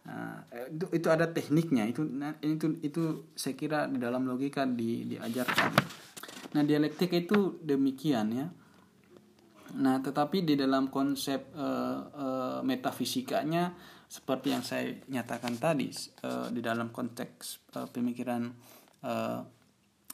Nah, 0.01 0.49
itu, 0.49 0.89
itu 0.97 1.09
ada 1.13 1.29
tekniknya 1.29 1.85
itu 1.85 2.09
itu 2.41 2.67
itu 2.81 3.03
saya 3.37 3.53
kira 3.53 3.85
di 3.85 4.01
dalam 4.01 4.25
logika 4.25 4.65
di, 4.65 5.05
diajarkan. 5.05 5.77
Nah 6.57 6.63
dialektika 6.65 7.21
itu 7.21 7.61
demikian 7.61 8.27
ya. 8.33 8.47
Nah 9.79 10.03
tetapi 10.03 10.43
di 10.43 10.59
dalam 10.59 10.91
konsep 10.91 11.53
uh, 11.55 11.99
uh, 12.11 12.59
metafisikanya 12.67 13.75
seperti 14.11 14.51
yang 14.51 14.67
saya 14.67 14.91
nyatakan 15.07 15.55
tadi 15.63 15.95
uh, 16.27 16.51
di 16.51 16.59
dalam 16.59 16.91
konteks 16.91 17.71
uh, 17.79 17.87
pemikiran 17.87 18.51
uh, 19.07 19.39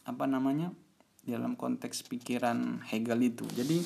apa 0.06 0.24
namanya 0.28 0.68
dalam 1.24 1.58
konteks 1.58 2.06
pikiran 2.06 2.84
Hegel 2.86 3.20
itu. 3.24 3.48
Jadi 3.56 3.80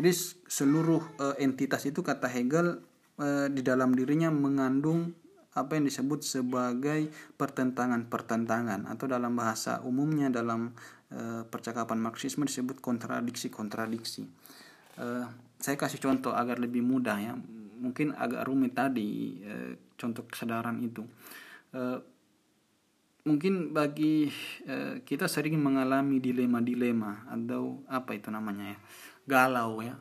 jadi 0.00 0.10
seluruh 0.48 1.04
uh, 1.20 1.36
entitas 1.36 1.84
itu 1.84 2.00
kata 2.00 2.26
Hegel 2.26 2.80
uh, 3.20 3.46
di 3.52 3.60
dalam 3.60 3.92
dirinya 3.92 4.32
mengandung 4.32 5.14
apa 5.52 5.76
yang 5.76 5.84
disebut 5.84 6.24
sebagai 6.24 7.12
pertentangan-pertentangan 7.36 8.88
atau 8.88 9.04
dalam 9.04 9.36
bahasa 9.36 9.84
umumnya 9.84 10.32
dalam 10.32 10.72
uh, 11.12 11.42
percakapan 11.46 12.00
Marxisme 12.00 12.48
disebut 12.48 12.80
kontradiksi-kontradiksi. 12.80 14.24
Uh, 14.96 15.28
saya 15.60 15.76
kasih 15.76 16.00
contoh 16.00 16.32
agar 16.34 16.58
lebih 16.58 16.80
mudah 16.80 17.16
ya, 17.20 17.32
mungkin 17.78 18.16
agak 18.16 18.48
rumit 18.48 18.72
tadi 18.74 19.40
uh, 19.44 19.76
contoh 20.00 20.24
kesadaran 20.26 20.80
itu. 20.82 21.04
Mungkin 23.22 23.70
bagi 23.70 24.26
kita 25.06 25.30
sering 25.30 25.54
mengalami 25.56 26.18
dilema-dilema 26.18 27.30
atau 27.30 27.80
apa 27.86 28.18
itu 28.18 28.28
namanya 28.34 28.74
ya 28.74 28.78
galau 29.24 29.78
ya 29.78 29.94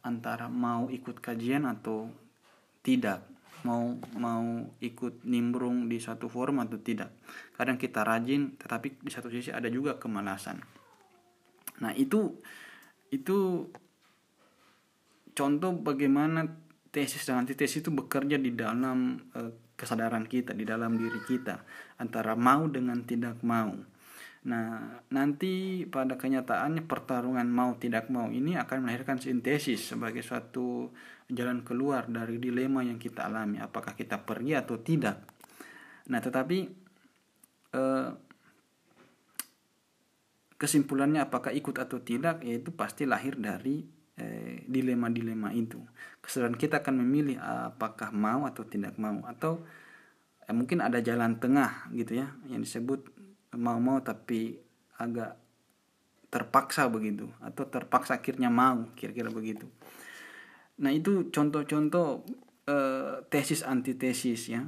antara 0.00 0.48
mau 0.48 0.88
ikut 0.88 1.20
kajian 1.20 1.68
atau 1.68 2.08
tidak 2.80 3.33
mau 3.64 3.96
mau 4.20 4.44
ikut 4.80 5.24
nimbrung 5.24 5.88
di 5.88 5.96
satu 5.96 6.28
forum 6.28 6.60
atau 6.60 6.76
tidak 6.80 7.12
kadang 7.56 7.80
kita 7.80 8.04
rajin 8.04 8.56
tetapi 8.60 9.00
di 9.00 9.10
satu 9.10 9.32
sisi 9.32 9.50
ada 9.50 9.66
juga 9.72 9.96
kemalasan 9.96 10.60
nah 11.80 11.90
itu 11.96 12.38
itu 13.10 13.68
contoh 15.34 15.72
bagaimana 15.80 16.46
tesis 16.94 17.26
dan 17.26 17.42
antitesis 17.42 17.82
itu 17.82 17.90
bekerja 17.90 18.38
di 18.38 18.54
dalam 18.54 19.18
uh, 19.34 19.50
kesadaran 19.74 20.30
kita 20.30 20.54
di 20.54 20.62
dalam 20.62 20.94
diri 20.94 21.18
kita 21.26 21.66
antara 21.98 22.38
mau 22.38 22.70
dengan 22.70 23.02
tidak 23.02 23.42
mau. 23.42 23.74
Nah, 24.44 25.00
nanti 25.08 25.82
pada 25.88 26.20
kenyataannya 26.20 26.84
pertarungan 26.84 27.48
mau 27.48 27.74
tidak 27.80 28.12
mau 28.12 28.28
ini 28.28 28.54
akan 28.60 28.86
melahirkan 28.86 29.18
sintesis 29.18 29.90
sebagai 29.90 30.20
suatu 30.20 30.92
jalan 31.30 31.64
keluar 31.64 32.04
dari 32.08 32.36
dilema 32.36 32.84
yang 32.84 33.00
kita 33.00 33.24
alami, 33.24 33.60
apakah 33.60 33.96
kita 33.96 34.20
pergi 34.20 34.52
atau 34.56 34.76
tidak. 34.80 35.24
Nah, 36.12 36.20
tetapi 36.20 36.58
eh, 37.72 38.08
kesimpulannya 40.54 41.24
apakah 41.24 41.52
ikut 41.52 41.76
atau 41.76 42.00
tidak 42.00 42.40
yaitu 42.46 42.72
pasti 42.72 43.04
lahir 43.04 43.36
dari 43.36 43.84
eh, 44.16 44.62
dilema-dilema 44.68 45.52
itu. 45.52 45.80
Kesadaran 46.20 46.56
kita 46.56 46.80
akan 46.80 47.04
memilih 47.04 47.40
apakah 47.40 48.14
mau 48.14 48.46
atau 48.48 48.64
tidak 48.64 48.94
mau 49.00 49.24
atau 49.26 49.64
eh, 50.44 50.54
mungkin 50.54 50.84
ada 50.84 51.00
jalan 51.00 51.40
tengah 51.40 51.88
gitu 51.92 52.20
ya 52.20 52.32
yang 52.48 52.62
disebut 52.62 53.10
mau-mau 53.54 54.02
tapi 54.02 54.58
agak 54.98 55.38
terpaksa 56.30 56.90
begitu 56.90 57.30
atau 57.38 57.62
terpaksa 57.70 58.18
akhirnya 58.18 58.50
mau 58.50 58.90
kira-kira 58.98 59.30
begitu. 59.30 59.70
Nah 60.82 60.90
itu 60.90 61.30
contoh-contoh 61.30 62.26
eh, 62.66 63.22
tesis 63.30 63.62
antitesis 63.62 64.50
ya. 64.50 64.62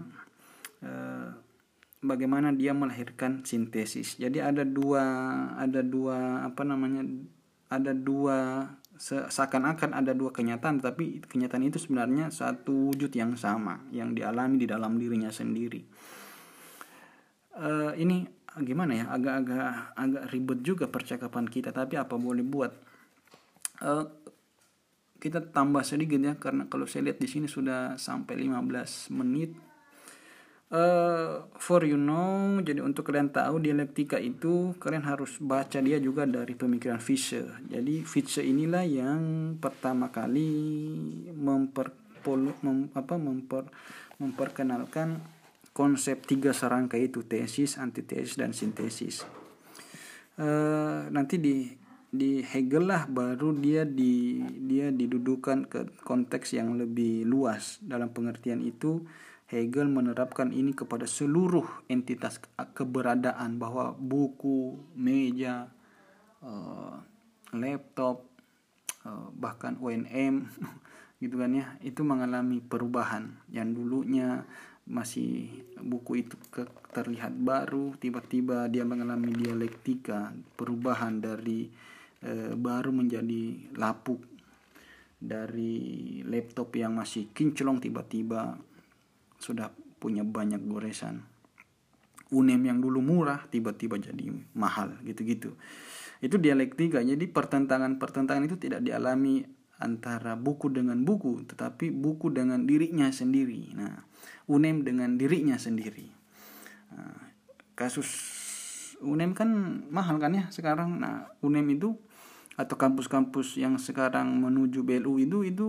Eh, 0.85 1.29
bagaimana 2.05 2.55
dia 2.55 2.77
melahirkan 2.77 3.43
sintesis. 3.43 4.21
Jadi 4.21 4.39
ada 4.39 4.63
dua 4.63 5.03
ada 5.59 5.83
dua 5.83 6.47
apa 6.47 6.63
namanya 6.63 7.03
ada 7.67 7.91
dua 7.91 8.71
seakan-akan 8.97 9.93
ada 9.93 10.17
dua 10.17 10.33
kenyataan 10.33 10.81
tapi 10.81 11.21
kenyataan 11.21 11.69
itu 11.69 11.77
sebenarnya 11.77 12.33
satu 12.33 12.89
wujud 12.93 13.13
yang 13.13 13.37
sama 13.37 13.85
yang 13.93 14.17
dialami 14.17 14.57
di 14.57 14.65
dalam 14.65 14.97
dirinya 14.97 15.29
sendiri 15.29 15.85
uh, 17.61 17.93
ini 17.93 18.25
gimana 18.57 18.93
ya 18.97 19.05
agak-agak 19.13 19.69
agak 20.01 20.25
ribet 20.33 20.59
juga 20.65 20.89
percakapan 20.89 21.45
kita 21.45 21.77
tapi 21.77 22.01
apa 22.01 22.17
boleh 22.17 22.41
buat 22.41 22.73
uh, 23.85 24.09
kita 25.27 25.43
tambah 25.51 25.83
sedikit 25.83 26.23
ya 26.23 26.35
karena 26.39 26.71
kalau 26.71 26.87
saya 26.87 27.11
lihat 27.11 27.19
di 27.19 27.27
sini 27.27 27.51
sudah 27.51 27.99
sampai 27.99 28.39
15 28.39 29.11
menit 29.11 29.51
Uh, 30.67 31.47
for 31.63 31.87
you 31.87 31.95
know, 31.95 32.59
jadi 32.59 32.83
untuk 32.83 33.07
kalian 33.07 33.31
tahu 33.31 33.63
dialektika 33.63 34.19
itu 34.19 34.75
kalian 34.83 35.07
harus 35.07 35.39
baca 35.39 35.79
dia 35.79 36.03
juga 36.03 36.27
dari 36.27 36.59
pemikiran 36.59 36.99
Fischer. 36.99 37.63
Jadi 37.71 38.03
Fischer 38.03 38.43
inilah 38.43 38.83
yang 38.83 39.23
pertama 39.63 40.11
kali 40.11 40.51
memper, 41.31 41.95
mem, 42.67 42.91
apa, 42.99 43.15
memper, 43.15 43.71
memperkenalkan 44.19 45.23
konsep 45.71 46.27
tiga 46.27 46.51
serangkai 46.51 47.15
itu 47.15 47.23
tesis, 47.23 47.79
antitesis 47.79 48.35
dan 48.35 48.51
sintesis. 48.51 49.23
Uh, 50.35 51.07
nanti 51.15 51.39
di 51.39 51.86
di 52.17 52.41
Hegel 52.41 52.89
lah 52.89 53.05
baru 53.07 53.53
dia 53.53 53.85
di 53.85 54.41
dia 54.43 54.89
didudukan 54.89 55.69
ke 55.69 55.81
konteks 56.03 56.57
yang 56.57 56.75
lebih 56.75 57.29
luas. 57.29 57.79
Dalam 57.85 58.11
pengertian 58.11 58.65
itu 58.65 59.05
Hegel 59.47 59.87
menerapkan 59.87 60.51
ini 60.51 60.75
kepada 60.75 61.07
seluruh 61.07 61.87
entitas 61.87 62.43
keberadaan 62.75 63.63
bahwa 63.63 63.95
buku, 63.95 64.75
meja, 64.99 65.71
uh, 66.43 66.99
laptop, 67.55 68.27
uh, 69.07 69.31
bahkan 69.39 69.79
ONM 69.79 70.51
gitu 71.23 71.39
kan 71.39 71.55
ya 71.55 71.79
itu 71.85 72.03
mengalami 72.03 72.59
perubahan. 72.59 73.39
Yang 73.53 73.69
dulunya 73.79 74.43
masih 74.87 75.51
buku 75.83 76.27
itu 76.27 76.39
ke, 76.51 76.67
terlihat 76.95 77.35
baru 77.35 77.95
tiba-tiba 77.99 78.71
dia 78.71 78.87
mengalami 78.87 79.35
dialektika 79.35 80.31
perubahan 80.55 81.19
dari 81.19 81.67
uh, 82.25 82.53
baru 82.57 82.95
menjadi 82.95 83.73
lapuk 83.77 84.25
dari 85.17 86.21
laptop 86.29 86.77
yang 86.77 86.97
masih 86.97 87.33
kinclong 87.33 87.81
tiba-tiba 87.81 88.61
sudah 89.41 89.73
punya 89.97 90.23
banyak 90.23 90.61
goresan. 90.69 91.25
Unem 92.35 92.59
yang 92.59 92.83
dulu 92.83 93.01
murah 93.01 93.47
tiba-tiba 93.49 93.97
jadi 93.97 94.29
mahal 94.53 94.99
gitu-gitu. 95.07 95.55
Itu 96.21 96.37
dialektika 96.41 97.01
jadi 97.01 97.23
pertentangan-pertentangan 97.23 98.45
itu 98.45 98.57
tidak 98.59 98.83
dialami 98.83 99.47
antara 99.77 100.35
buku 100.41 100.73
dengan 100.73 101.05
buku 101.05 101.45
tetapi 101.45 101.93
buku 101.93 102.33
dengan 102.33 102.65
dirinya 102.65 103.13
sendiri. 103.13 103.77
Nah 103.77 104.05
unem 104.49 104.83
dengan 104.83 105.21
dirinya 105.21 105.61
sendiri. 105.61 106.09
Nah, 106.97 107.19
kasus 107.77 108.09
UNEM 109.05 109.37
kan 109.37 109.51
mahal 109.93 110.17
kan 110.17 110.33
ya 110.33 110.49
sekarang? 110.49 111.03
Nah 111.03 111.29
UNEM 111.45 111.77
itu 111.77 111.99
atau 112.57 112.77
kampus-kampus 112.77 113.61
yang 113.61 113.77
sekarang 113.77 114.41
menuju 114.41 114.81
BLU 114.81 115.21
itu 115.21 115.39
itu 115.45 115.69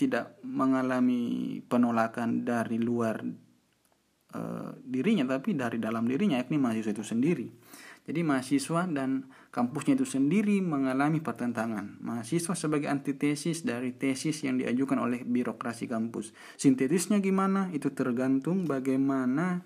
tidak 0.00 0.40
mengalami 0.42 1.60
penolakan 1.68 2.42
dari 2.42 2.80
luar 2.80 3.20
uh, 4.34 4.72
dirinya 4.80 5.28
tapi 5.28 5.52
dari 5.52 5.76
dalam 5.76 6.08
dirinya 6.08 6.40
yakni 6.40 6.56
mahasiswa 6.56 6.96
itu 6.96 7.04
sendiri 7.04 7.46
jadi 8.02 8.26
mahasiswa 8.26 8.90
dan 8.90 9.30
kampusnya 9.54 9.94
itu 9.94 10.02
sendiri 10.02 10.58
mengalami 10.58 11.22
pertentangan. 11.22 12.02
Mahasiswa 12.02 12.58
sebagai 12.58 12.90
antitesis 12.90 13.62
dari 13.62 13.94
tesis 13.94 14.42
yang 14.42 14.58
diajukan 14.58 14.98
oleh 14.98 15.22
birokrasi 15.22 15.86
kampus. 15.86 16.34
Sintetisnya 16.58 17.22
gimana? 17.22 17.70
Itu 17.70 17.94
tergantung 17.94 18.66
bagaimana 18.66 19.62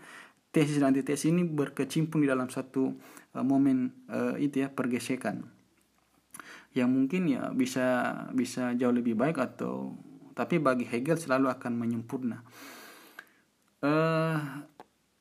tesis 0.53 0.77
dan 0.77 0.93
antitesis 0.93 1.33
ini 1.33 1.49
berkecimpung 1.49 2.25
di 2.25 2.29
dalam 2.29 2.53
satu 2.53 2.93
uh, 3.33 3.41
momen 3.41 4.05
uh, 4.13 4.37
itu 4.37 4.61
ya 4.61 4.69
pergesekan. 4.69 5.56
Yang 6.77 6.91
mungkin 6.93 7.23
ya 7.33 7.49
bisa 7.57 8.13
bisa 8.37 8.77
jauh 8.77 8.93
lebih 8.93 9.17
baik 9.17 9.41
atau 9.41 9.97
tapi 10.37 10.61
bagi 10.61 10.85
Hegel 10.85 11.17
selalu 11.17 11.49
akan 11.49 11.73
menyempurna. 11.81 12.45
Uh, 13.81 14.37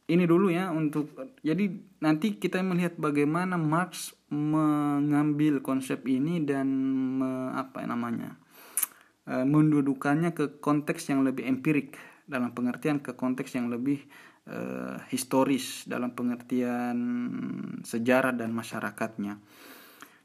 ini 0.06 0.28
dulu 0.30 0.54
ya 0.54 0.70
untuk 0.70 1.10
jadi 1.42 1.66
nanti 2.04 2.38
kita 2.38 2.62
melihat 2.62 2.94
bagaimana 3.00 3.58
Marx 3.58 4.14
mengambil 4.30 5.66
konsep 5.66 6.06
ini 6.06 6.46
dan 6.46 6.68
me, 7.18 7.56
apa 7.58 7.82
namanya 7.90 8.38
e, 9.26 9.42
mendudukannya 9.42 10.38
ke 10.38 10.62
konteks 10.62 11.10
yang 11.10 11.26
lebih 11.26 11.50
empirik 11.50 11.98
dalam 12.30 12.54
pengertian 12.54 13.02
ke 13.02 13.18
konteks 13.18 13.58
yang 13.58 13.74
lebih 13.74 14.02
e, 14.46 14.58
historis 15.10 15.90
dalam 15.90 16.14
pengertian 16.14 16.98
sejarah 17.82 18.34
dan 18.34 18.54
masyarakatnya. 18.54 19.42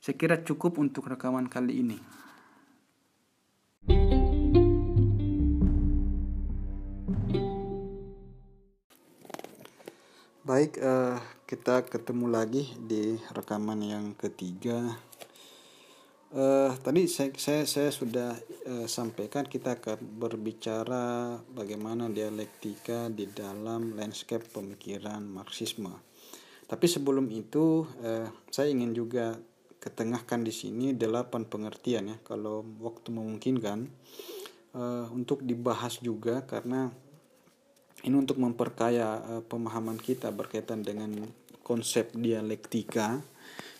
Saya 0.00 0.16
kira 0.16 0.40
cukup 0.40 0.80
untuk 0.80 1.12
rekaman 1.12 1.44
kali 1.52 1.84
ini. 1.84 2.00
Baik, 10.40 10.80
uh, 10.80 11.20
kita 11.44 11.84
ketemu 11.84 12.32
lagi 12.32 12.64
di 12.80 13.12
rekaman 13.36 13.84
yang 13.84 14.16
ketiga. 14.16 14.96
Uh, 16.32 16.72
tadi 16.80 17.04
saya, 17.04 17.36
saya 17.36 17.68
saya 17.68 17.92
sudah 17.92 18.32
uh, 18.72 18.88
sampaikan 18.88 19.44
kita 19.44 19.84
akan 19.84 20.00
berbicara 20.16 21.36
bagaimana 21.52 22.08
dialektika 22.08 23.12
di 23.12 23.28
dalam 23.28 23.92
landscape 23.92 24.48
pemikiran 24.48 25.20
Marxisme. 25.28 25.92
Tapi 26.64 26.86
sebelum 26.88 27.26
itu, 27.34 27.82
saya 28.46 28.70
ingin 28.70 28.94
juga 28.94 29.34
ketengahkan 29.80 30.44
di 30.44 30.52
sini 30.52 30.92
delapan 30.92 31.48
pengertian 31.48 32.12
ya, 32.12 32.16
kalau 32.20 32.60
waktu 32.84 33.08
memungkinkan 33.10 33.88
uh, 34.76 35.08
untuk 35.10 35.40
dibahas 35.40 35.98
juga 36.04 36.44
karena 36.44 36.92
ini 38.04 38.16
untuk 38.16 38.36
memperkaya 38.40 39.20
uh, 39.20 39.42
pemahaman 39.44 39.96
kita 39.96 40.28
berkaitan 40.32 40.84
dengan 40.84 41.28
konsep 41.64 42.12
dialektika. 42.12 43.24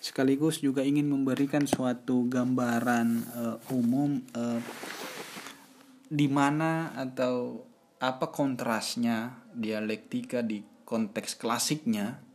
Sekaligus 0.01 0.65
juga 0.65 0.81
ingin 0.81 1.13
memberikan 1.13 1.69
suatu 1.69 2.25
gambaran 2.25 3.09
uh, 3.37 3.57
umum 3.77 4.25
uh, 4.33 4.61
di 6.09 6.27
mana 6.27 6.97
atau 6.97 7.69
apa 8.01 8.33
kontrasnya 8.33 9.45
dialektika 9.53 10.41
di 10.41 10.65
konteks 10.89 11.37
klasiknya 11.37 12.30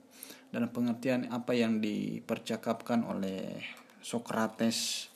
dalam 0.55 0.71
pengertian 0.71 1.27
apa 1.35 1.51
yang 1.51 1.83
dipercakapkan 1.83 3.03
oleh 3.03 3.59
Socrates 3.99 5.11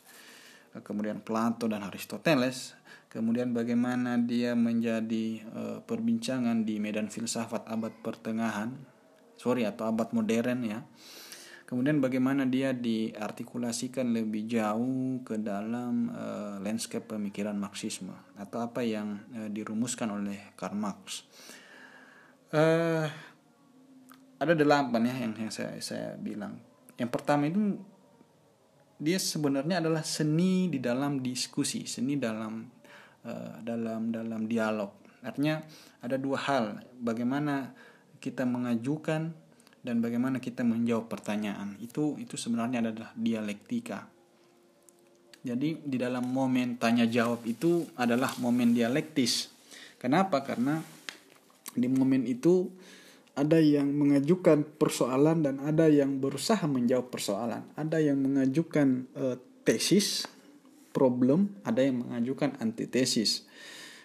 kemudian 0.84 1.23
Plato 1.23 1.71
dan 1.71 1.88
Aristoteles 1.88 2.75
kemudian 3.08 3.56
bagaimana 3.56 4.19
dia 4.19 4.52
menjadi 4.60 5.47
uh, 5.56 5.80
perbincangan 5.88 6.67
di 6.67 6.84
medan 6.84 7.08
filsafat 7.08 7.63
abad 7.71 7.95
pertengahan 8.04 8.75
sorry 9.39 9.63
atau 9.63 9.88
abad 9.88 10.12
modern 10.12 10.60
ya. 10.67 10.84
Kemudian 11.63 12.02
bagaimana 12.02 12.49
dia 12.49 12.73
diartikulasikan 12.73 14.10
lebih 14.10 14.49
jauh 14.49 15.21
ke 15.21 15.38
dalam 15.38 16.10
uh, 16.10 16.58
landscape 16.65 17.06
pemikiran 17.13 17.54
Marxisme 17.54 18.10
atau 18.41 18.65
apa 18.65 18.82
yang 18.82 19.21
uh, 19.38 19.47
dirumuskan 19.54 20.10
oleh 20.10 20.49
Karl 20.58 20.73
Marx 20.73 21.30
ada 24.39 24.54
delapan 24.56 25.02
ya 25.06 25.15
yang, 25.28 25.34
yang 25.36 25.52
saya 25.52 25.75
saya 25.84 26.15
bilang 26.15 26.58
yang 26.95 27.12
pertama 27.12 27.45
itu 27.45 27.78
dia 28.99 29.15
sebenarnya 29.15 29.80
adalah 29.80 30.04
seni 30.04 30.67
di 30.67 30.80
dalam 30.80 31.23
diskusi 31.23 31.88
seni 31.88 32.19
dalam 32.19 32.80
Eh, 33.19 33.56
dalam 33.67 34.15
dalam 34.15 34.47
dialog. 34.47 34.95
Artinya 35.19 35.60
ada 35.99 36.15
dua 36.15 36.39
hal, 36.39 36.80
bagaimana 37.04 37.75
kita 38.23 38.47
mengajukan 38.47 39.36
dan 39.84 39.95
bagaimana 39.99 40.39
kita 40.39 40.63
menjawab 40.63 41.12
pertanyaan. 41.12 41.75
Itu 41.84 42.15
itu 42.15 42.39
sebenarnya 42.39 42.80
adalah 42.80 43.12
dialektika. 43.19 44.08
Jadi 45.43 45.84
di 45.84 45.99
dalam 45.99 46.32
momen 46.32 46.80
tanya 46.80 47.04
jawab 47.04 47.43
itu 47.43 47.91
adalah 47.99 48.32
momen 48.39 48.71
dialektis. 48.71 49.52
Kenapa? 49.99 50.39
Karena 50.39 50.80
di 51.75 51.91
momen 51.91 52.23
itu 52.23 52.71
ada 53.38 53.58
yang 53.62 53.92
mengajukan 53.94 54.65
persoalan 54.78 55.46
dan 55.46 55.56
ada 55.63 55.88
yang 55.88 56.18
berusaha 56.18 56.65
menjawab 56.65 57.13
persoalan. 57.13 57.63
Ada 57.78 58.02
yang 58.02 58.20
mengajukan 58.20 59.08
uh, 59.15 59.38
tesis 59.63 60.28
problem, 60.89 61.54
ada 61.63 61.86
yang 61.86 62.04
mengajukan 62.04 62.58
antitesis 62.60 63.46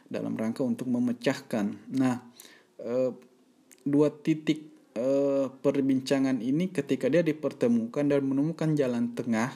dalam 0.08 0.36
rangka 0.36 0.62
untuk 0.62 0.86
memecahkan. 0.86 1.74
Nah, 1.96 2.20
e, 2.78 3.10
dua 3.82 4.12
titik 4.12 4.68
e, 4.94 5.08
perbincangan 5.50 6.38
ini 6.44 6.70
ketika 6.70 7.08
dia 7.08 7.24
dipertemukan 7.24 8.04
dan 8.04 8.22
menemukan 8.22 8.76
jalan 8.76 9.10
tengah, 9.16 9.50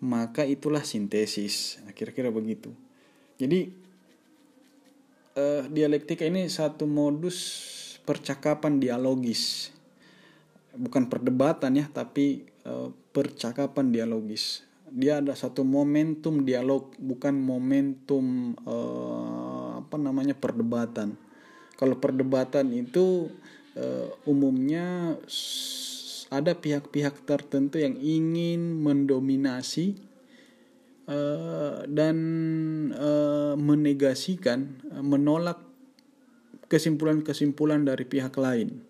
maka 0.00 0.46
itulah 0.46 0.86
sintesis. 0.86 1.82
Nah, 1.84 1.92
kira-kira 1.92 2.30
begitu. 2.30 2.70
Jadi 3.36 3.74
e, 5.34 5.44
dialektika 5.68 6.24
ini 6.24 6.46
satu 6.46 6.86
modus 6.86 7.36
percakapan 8.04 8.78
dialogis, 8.78 9.72
bukan 10.76 11.08
perdebatan 11.08 11.80
ya, 11.80 11.88
tapi 11.88 12.44
e, 12.64 12.72
percakapan 13.14 13.94
dialogis. 13.94 14.66
Dia 14.94 15.18
ada 15.18 15.34
satu 15.34 15.66
momentum 15.66 16.46
dialog 16.46 16.94
bukan 17.02 17.34
momentum 17.34 18.54
uh, 18.62 19.82
apa 19.82 19.96
namanya 19.98 20.38
perdebatan. 20.38 21.18
Kalau 21.74 21.98
perdebatan 21.98 22.70
itu 22.70 23.26
uh, 23.74 24.08
umumnya 24.22 25.18
ada 26.30 26.52
pihak-pihak 26.54 27.26
tertentu 27.26 27.82
yang 27.82 27.98
ingin 27.98 28.78
mendominasi 28.86 29.98
uh, 31.10 31.82
dan 31.90 32.16
uh, 32.94 33.58
menegasikan 33.58 34.78
menolak 35.02 35.58
kesimpulan-kesimpulan 36.68 37.84
dari 37.84 38.04
pihak 38.08 38.34
lain 38.40 38.82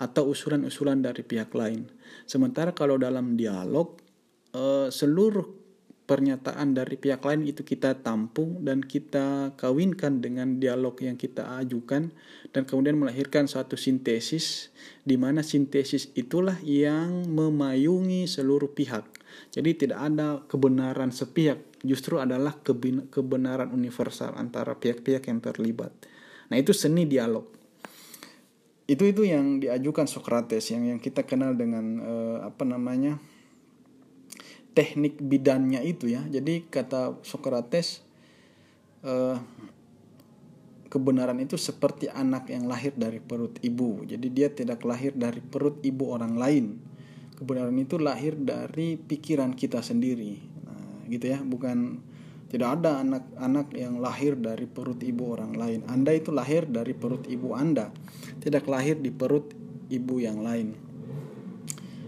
atau 0.00 0.28
usulan-usulan 0.30 1.00
dari 1.00 1.22
pihak 1.22 1.54
lain 1.54 1.86
sementara 2.26 2.74
kalau 2.74 2.98
dalam 2.98 3.38
dialog 3.38 3.98
uh, 4.54 4.90
seluruh 4.90 5.64
pernyataan 6.04 6.76
dari 6.76 7.00
pihak 7.00 7.24
lain 7.24 7.48
itu 7.48 7.64
kita 7.64 8.04
tampung 8.04 8.60
dan 8.60 8.84
kita 8.84 9.56
kawinkan 9.56 10.20
dengan 10.20 10.60
dialog 10.60 10.92
yang 11.00 11.16
kita 11.16 11.56
ajukan 11.64 12.12
dan 12.52 12.62
kemudian 12.68 13.00
melahirkan 13.00 13.48
suatu 13.48 13.80
sintesis 13.80 14.68
di 15.00 15.16
mana 15.16 15.40
sintesis 15.40 16.12
itulah 16.12 16.60
yang 16.60 17.24
memayungi 17.32 18.28
seluruh 18.28 18.76
pihak. 18.76 19.08
Jadi 19.50 19.74
tidak 19.74 19.98
ada 19.98 20.44
kebenaran 20.46 21.10
sepihak, 21.10 21.58
justru 21.82 22.22
adalah 22.22 22.54
kebenaran 23.10 23.72
universal 23.74 24.36
antara 24.38 24.78
pihak-pihak 24.78 25.26
yang 25.26 25.42
terlibat. 25.42 25.90
Nah, 26.50 26.56
itu 26.60 26.74
seni 26.74 27.08
dialog. 27.08 27.46
Itu 28.84 29.08
itu 29.08 29.24
yang 29.24 29.64
diajukan 29.64 30.04
Socrates 30.04 30.68
yang 30.68 30.84
yang 30.84 31.00
kita 31.00 31.24
kenal 31.24 31.56
dengan 31.56 31.84
uh, 32.04 32.38
apa 32.44 32.68
namanya? 32.68 33.16
teknik 34.74 35.22
bidannya 35.22 35.80
itu 35.86 36.10
ya. 36.10 36.26
Jadi 36.26 36.66
kata 36.66 37.22
Socrates 37.22 38.02
eh, 39.06 39.38
kebenaran 40.90 41.38
itu 41.38 41.54
seperti 41.54 42.10
anak 42.10 42.50
yang 42.50 42.66
lahir 42.66 42.92
dari 42.92 43.22
perut 43.22 43.56
ibu. 43.62 44.02
Jadi 44.04 44.26
dia 44.34 44.50
tidak 44.50 44.82
lahir 44.82 45.14
dari 45.14 45.40
perut 45.40 45.80
ibu 45.86 46.10
orang 46.10 46.34
lain. 46.34 46.66
Kebenaran 47.38 47.74
itu 47.78 47.98
lahir 47.98 48.34
dari 48.38 48.98
pikiran 48.98 49.54
kita 49.54 49.82
sendiri. 49.82 50.38
Nah, 50.66 51.06
gitu 51.10 51.26
ya, 51.34 51.42
bukan 51.42 51.98
tidak 52.48 52.80
ada 52.80 53.02
anak-anak 53.02 53.74
yang 53.74 53.98
lahir 53.98 54.38
dari 54.38 54.68
perut 54.68 55.00
ibu 55.02 55.34
orang 55.34 55.56
lain. 55.58 55.80
Anda 55.90 56.14
itu 56.14 56.30
lahir 56.30 56.68
dari 56.70 56.94
perut 56.94 57.26
ibu 57.26 57.56
Anda, 57.56 57.90
tidak 58.38 58.68
lahir 58.70 59.00
di 59.00 59.10
perut 59.10 59.50
ibu 59.90 60.22
yang 60.22 60.44
lain. 60.44 60.76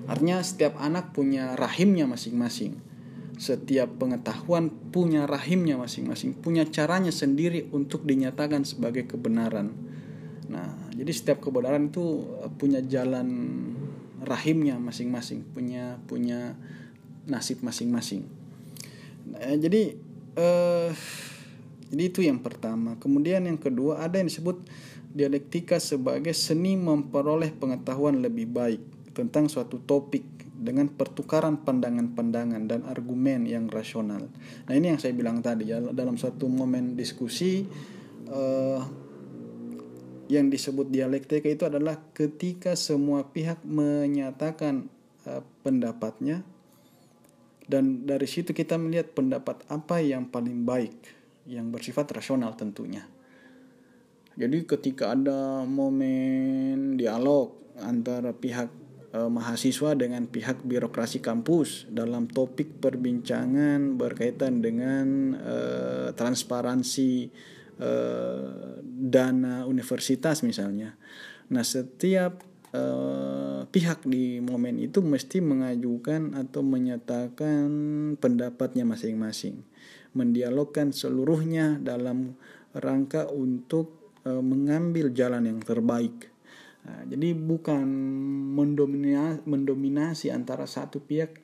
Artinya 0.07 0.39
setiap 0.39 0.78
anak 0.78 1.11
punya 1.11 1.59
rahimnya 1.59 2.07
masing-masing. 2.07 2.78
Setiap 3.37 4.01
pengetahuan 4.01 4.72
punya 4.95 5.28
rahimnya 5.28 5.76
masing-masing, 5.76 6.32
punya 6.41 6.64
caranya 6.64 7.12
sendiri 7.12 7.68
untuk 7.68 8.09
dinyatakan 8.09 8.64
sebagai 8.64 9.05
kebenaran. 9.05 9.76
Nah, 10.49 10.72
jadi 10.97 11.12
setiap 11.12 11.45
kebenaran 11.45 11.93
itu 11.93 12.24
punya 12.57 12.80
jalan 12.80 13.28
rahimnya 14.24 14.80
masing-masing, 14.80 15.45
punya 15.53 16.01
punya 16.09 16.57
nasib 17.28 17.61
masing-masing. 17.61 18.24
Nah, 19.26 19.59
jadi 19.59 20.05
eh, 20.37 20.91
jadi 21.91 22.03
itu 22.03 22.20
yang 22.22 22.43
pertama. 22.43 22.99
Kemudian 23.01 23.47
yang 23.49 23.59
kedua 23.59 24.05
ada 24.05 24.20
yang 24.20 24.28
disebut 24.28 24.62
dialektika 25.16 25.80
sebagai 25.80 26.37
seni 26.37 26.76
memperoleh 26.76 27.57
pengetahuan 27.57 28.20
lebih 28.20 28.53
baik 28.53 28.82
tentang 29.16 29.49
suatu 29.49 29.80
topik 29.80 30.37
dengan 30.57 30.89
pertukaran 30.93 31.64
pandangan-pandangan 31.64 32.68
dan 32.68 32.80
argumen 32.84 33.49
yang 33.49 33.68
rasional. 33.68 34.28
Nah 34.68 34.72
ini 34.72 34.93
yang 34.93 35.01
saya 35.01 35.12
bilang 35.16 35.41
tadi 35.41 35.72
ya 35.72 35.80
dalam 35.80 36.20
suatu 36.20 36.49
momen 36.49 36.97
diskusi 36.97 37.64
uh, 38.28 38.80
yang 40.26 40.51
disebut 40.51 40.91
dialektika 40.91 41.47
itu 41.47 41.64
adalah 41.68 42.01
ketika 42.12 42.74
semua 42.74 43.28
pihak 43.30 43.62
menyatakan 43.62 44.89
uh, 45.28 45.45
pendapatnya 45.62 46.43
dan 47.66 48.06
dari 48.06 48.30
situ 48.30 48.54
kita 48.54 48.78
melihat 48.78 49.10
pendapat 49.10 49.66
apa 49.66 49.98
yang 49.98 50.30
paling 50.30 50.62
baik 50.62 50.94
yang 51.50 51.70
bersifat 51.70 52.10
rasional 52.14 52.54
tentunya. 52.54 53.06
Jadi 54.36 54.68
ketika 54.68 55.16
ada 55.16 55.64
momen 55.64 56.94
dialog 57.00 57.56
antara 57.80 58.36
pihak 58.36 58.68
e, 59.10 59.18
mahasiswa 59.26 59.96
dengan 59.96 60.28
pihak 60.28 60.60
birokrasi 60.62 61.24
kampus 61.24 61.88
dalam 61.88 62.28
topik 62.28 62.78
perbincangan 62.78 63.96
berkaitan 63.96 64.60
dengan 64.60 65.32
e, 65.34 65.56
transparansi 66.12 67.12
e, 67.80 67.90
dana 68.84 69.64
universitas 69.64 70.44
misalnya. 70.44 70.94
Nah, 71.48 71.64
setiap 71.64 72.42
e, 72.70 72.82
pihak 73.66 74.06
di 74.06 74.38
momen 74.40 74.78
itu 74.78 75.02
mesti 75.02 75.42
mengajukan 75.42 76.34
atau 76.38 76.62
menyatakan 76.62 77.68
pendapatnya 78.16 78.86
masing-masing, 78.86 79.62
mendialogkan 80.14 80.90
seluruhnya 80.90 81.78
dalam 81.82 82.38
rangka 82.72 83.28
untuk 83.30 84.14
e, 84.26 84.30
mengambil 84.30 85.10
jalan 85.12 85.46
yang 85.46 85.60
terbaik. 85.62 86.30
Nah, 86.86 87.02
jadi 87.10 87.34
bukan 87.34 87.82
mendominasi, 88.54 89.42
mendominasi 89.42 90.26
antara 90.30 90.70
satu 90.70 91.02
pihak 91.02 91.42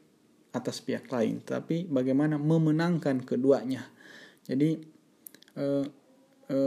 atas 0.52 0.84
pihak 0.84 1.08
lain, 1.08 1.40
tapi 1.42 1.88
bagaimana 1.88 2.36
memenangkan 2.36 3.24
keduanya. 3.24 3.88
Jadi 4.46 4.78
e, 5.56 5.66
e, 6.46 6.58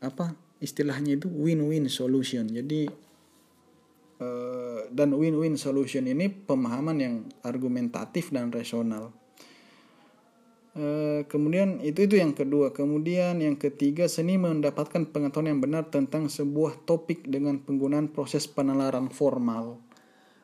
apa 0.00 0.32
istilahnya 0.64 1.20
itu 1.20 1.28
win-win 1.28 1.86
solution. 1.92 2.48
Jadi 2.48 2.88
e, 4.18 4.28
dan 4.92 5.14
win-win 5.14 5.58
solution 5.58 6.06
ini 6.06 6.30
pemahaman 6.30 6.96
yang 7.00 7.14
argumentatif 7.42 8.30
dan 8.34 8.50
rasional 8.50 9.14
Eh, 10.74 11.22
kemudian 11.30 11.78
itu 11.86 12.02
itu 12.10 12.18
yang 12.18 12.34
kedua. 12.34 12.74
Kemudian 12.74 13.38
yang 13.38 13.54
ketiga 13.54 14.10
seni 14.10 14.34
mendapatkan 14.34 15.06
pengetahuan 15.06 15.54
yang 15.54 15.62
benar 15.62 15.86
tentang 15.86 16.26
sebuah 16.26 16.82
topik 16.82 17.30
dengan 17.30 17.62
penggunaan 17.62 18.10
proses 18.10 18.50
penalaran 18.50 19.06
formal. 19.06 19.78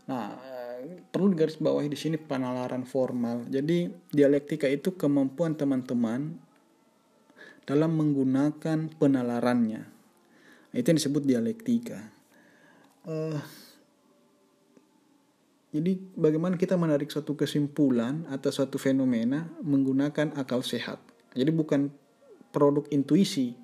Nah, 0.06 0.38
uh, 0.38 0.78
perlu 1.10 1.34
digarisbawahi 1.34 1.90
di 1.90 1.98
sini 1.98 2.16
penalaran 2.18 2.86
formal. 2.86 3.50
Jadi 3.50 3.90
dialektika 4.14 4.70
itu 4.70 4.94
kemampuan 4.94 5.58
teman-teman 5.58 6.38
dalam 7.66 7.90
menggunakan 7.98 8.86
penalarannya. 9.02 9.82
Itu 10.70 10.94
yang 10.94 10.98
disebut 11.02 11.26
dialektika. 11.26 12.19
Uh, 13.04 13.40
jadi 15.70 16.02
bagaimana 16.18 16.58
kita 16.58 16.74
menarik 16.74 17.14
suatu 17.14 17.38
kesimpulan 17.38 18.26
atau 18.26 18.50
suatu 18.50 18.74
fenomena 18.76 19.46
menggunakan 19.62 20.34
akal 20.34 20.66
sehat. 20.66 20.98
Jadi 21.30 21.50
bukan 21.54 21.94
produk 22.50 22.82
intuisi, 22.90 23.54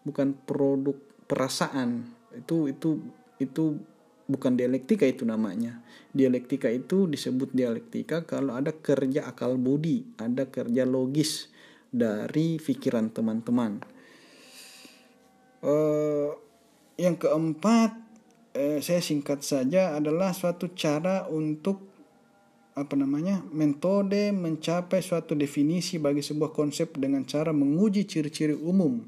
bukan 0.00 0.32
produk 0.48 0.96
perasaan. 1.28 2.08
Itu 2.32 2.72
itu 2.72 3.04
itu 3.36 3.76
bukan 4.24 4.56
dialektika 4.56 5.04
itu 5.04 5.28
namanya. 5.28 5.84
Dialektika 6.16 6.72
itu 6.72 7.04
disebut 7.04 7.52
dialektika 7.52 8.24
kalau 8.24 8.56
ada 8.56 8.72
kerja 8.72 9.28
akal 9.28 9.60
budi, 9.60 10.16
ada 10.16 10.48
kerja 10.48 10.88
logis 10.88 11.52
dari 11.92 12.56
pikiran 12.56 13.12
teman-teman. 13.12 13.84
Uh, 15.60 16.32
yang 16.96 17.20
keempat 17.20 18.09
eh, 18.54 18.78
saya 18.82 19.00
singkat 19.02 19.46
saja 19.46 19.94
adalah 19.94 20.34
suatu 20.34 20.74
cara 20.74 21.26
untuk 21.30 21.90
apa 22.74 22.94
namanya 22.94 23.42
metode 23.50 24.30
mencapai 24.30 25.02
suatu 25.02 25.34
definisi 25.34 25.98
bagi 25.98 26.22
sebuah 26.22 26.54
konsep 26.54 26.94
dengan 26.96 27.26
cara 27.26 27.50
menguji 27.50 28.06
ciri-ciri 28.06 28.54
umum 28.54 29.04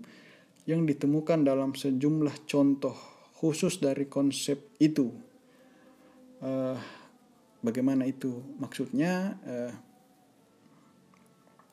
yang 0.66 0.84
ditemukan 0.86 1.46
dalam 1.46 1.74
sejumlah 1.74 2.46
contoh 2.46 2.94
khusus 3.38 3.82
dari 3.82 4.06
konsep 4.06 4.78
itu. 4.78 5.10
Uh, 6.42 6.78
bagaimana 7.62 8.06
itu 8.06 8.42
maksudnya? 8.58 9.38
Uh, 9.46 9.72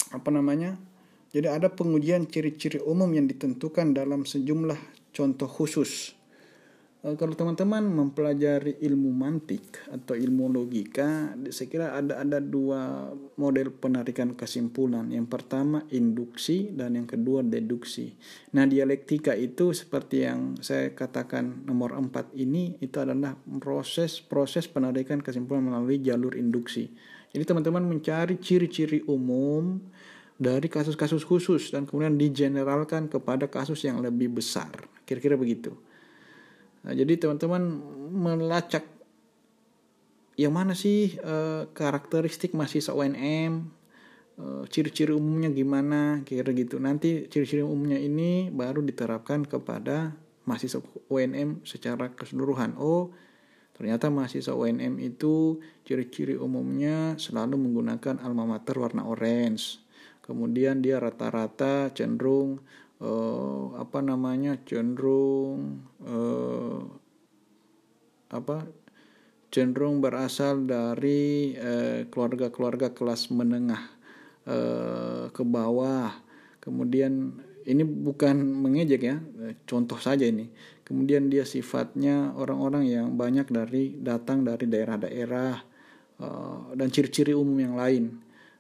apa 0.09 0.30
namanya? 0.34 0.78
Jadi 1.30 1.45
ada 1.45 1.70
pengujian 1.70 2.26
ciri-ciri 2.26 2.82
umum 2.82 3.09
yang 3.13 3.30
ditentukan 3.30 3.93
dalam 3.93 4.26
sejumlah 4.26 4.78
contoh 5.13 5.45
khusus 5.45 6.17
Eh, 7.00 7.16
kalau 7.16 7.32
teman-teman 7.32 7.80
mempelajari 7.80 8.76
ilmu 8.84 9.16
mantik 9.16 9.88
atau 9.88 10.20
ilmu 10.20 10.52
logika, 10.52 11.32
saya 11.47 11.68
kira 11.72 11.95
ada 11.95 12.20
ada 12.20 12.43
dua 12.43 13.08
model 13.39 13.72
penarikan 13.72 14.36
kesimpulan. 14.36 15.08
Yang 15.08 15.32
pertama 15.32 15.88
induksi 15.95 16.76
dan 16.76 17.00
yang 17.00 17.08
kedua 17.08 17.39
deduksi. 17.39 18.20
Nah, 18.52 18.68
dialektika 18.68 19.32
itu 19.32 19.72
seperti 19.72 20.28
yang 20.28 20.60
saya 20.60 20.91
katakan 20.91 21.64
nomor 21.64 21.95
empat 21.95 22.36
ini 22.36 22.76
itu 22.84 23.00
adalah 23.00 23.32
proses 23.64 24.20
proses 24.20 24.68
penarikan 24.68 25.24
kesimpulan 25.24 25.72
melalui 25.72 26.04
jalur 26.04 26.36
induksi. 26.36 26.91
Jadi 27.32 27.47
teman-teman 27.47 27.88
mencari 27.88 28.43
ciri-ciri 28.43 29.08
umum 29.08 29.80
dari 30.36 30.68
kasus-kasus 30.68 31.24
khusus 31.24 31.72
dan 31.72 31.88
kemudian 31.88 32.20
digeneralkan 32.20 33.08
kepada 33.08 33.47
kasus 33.47 33.88
yang 33.88 34.04
lebih 34.04 34.36
besar. 34.36 34.76
Kira-kira 35.08 35.39
begitu. 35.39 35.80
Nah, 36.84 36.93
jadi 36.95 37.19
teman-teman 37.19 37.63
melacak 38.13 38.88
yang 40.39 40.55
mana 40.55 40.71
sih 40.71 41.19
e, 41.19 41.36
karakteristik 41.75 42.55
mahasiswa 42.55 42.95
UNM, 42.95 43.67
eh, 44.39 44.63
ciri-ciri 44.71 45.11
umumnya 45.11 45.51
gimana, 45.51 46.23
kira 46.23 46.55
gitu. 46.55 46.80
Nanti 46.80 47.27
ciri-ciri 47.27 47.59
umumnya 47.59 47.99
ini 47.99 48.47
baru 48.47 48.80
diterapkan 48.80 49.43
kepada 49.43 50.15
mahasiswa 50.47 50.80
UNM 51.11 51.67
secara 51.67 52.15
keseluruhan. 52.15 52.80
Oh, 52.80 53.11
ternyata 53.75 54.07
mahasiswa 54.07 54.55
UNM 54.55 54.95
itu 55.03 55.59
ciri-ciri 55.84 56.39
umumnya 56.39 57.19
selalu 57.19 57.59
menggunakan 57.59 58.23
alma 58.23 58.47
mater 58.47 58.80
warna 58.80 59.03
orange. 59.03 59.84
Kemudian 60.23 60.80
dia 60.80 61.03
rata-rata 61.03 61.91
cenderung 61.91 62.63
uh, 63.00 63.76
apa 63.80 64.00
namanya 64.04 64.60
cenderung 64.64 65.84
uh, 66.04 66.84
apa 68.30 68.68
cenderung 69.50 69.97
berasal 70.00 70.62
dari 70.70 71.58
keluarga 72.14 72.54
keluarga-keluarga 72.54 72.93
kelas 72.93 73.34
menengah 73.34 73.82
uh, 74.45 75.26
ke 75.34 75.41
bawah. 75.41 76.14
Kemudian 76.60 77.41
ini 77.66 77.84
bukan 77.86 78.36
mengejek 78.39 79.02
ya 79.02 79.18
contoh 79.66 79.97
saja 79.97 80.26
ini. 80.26 80.50
Kemudian 80.86 81.30
dia 81.30 81.45
sifatnya 81.45 82.34
orang-orang 82.34 82.89
yang 82.89 83.08
banyak 83.14 83.45
dari 83.50 83.93
datang 84.02 84.41
dari 84.41 84.66
daerah-daerah 84.66 85.54
uh, 86.18 86.74
dan 86.74 86.88
ciri-ciri 86.89 87.34
umum 87.38 87.58
yang 87.62 87.76
lain. 87.78 88.04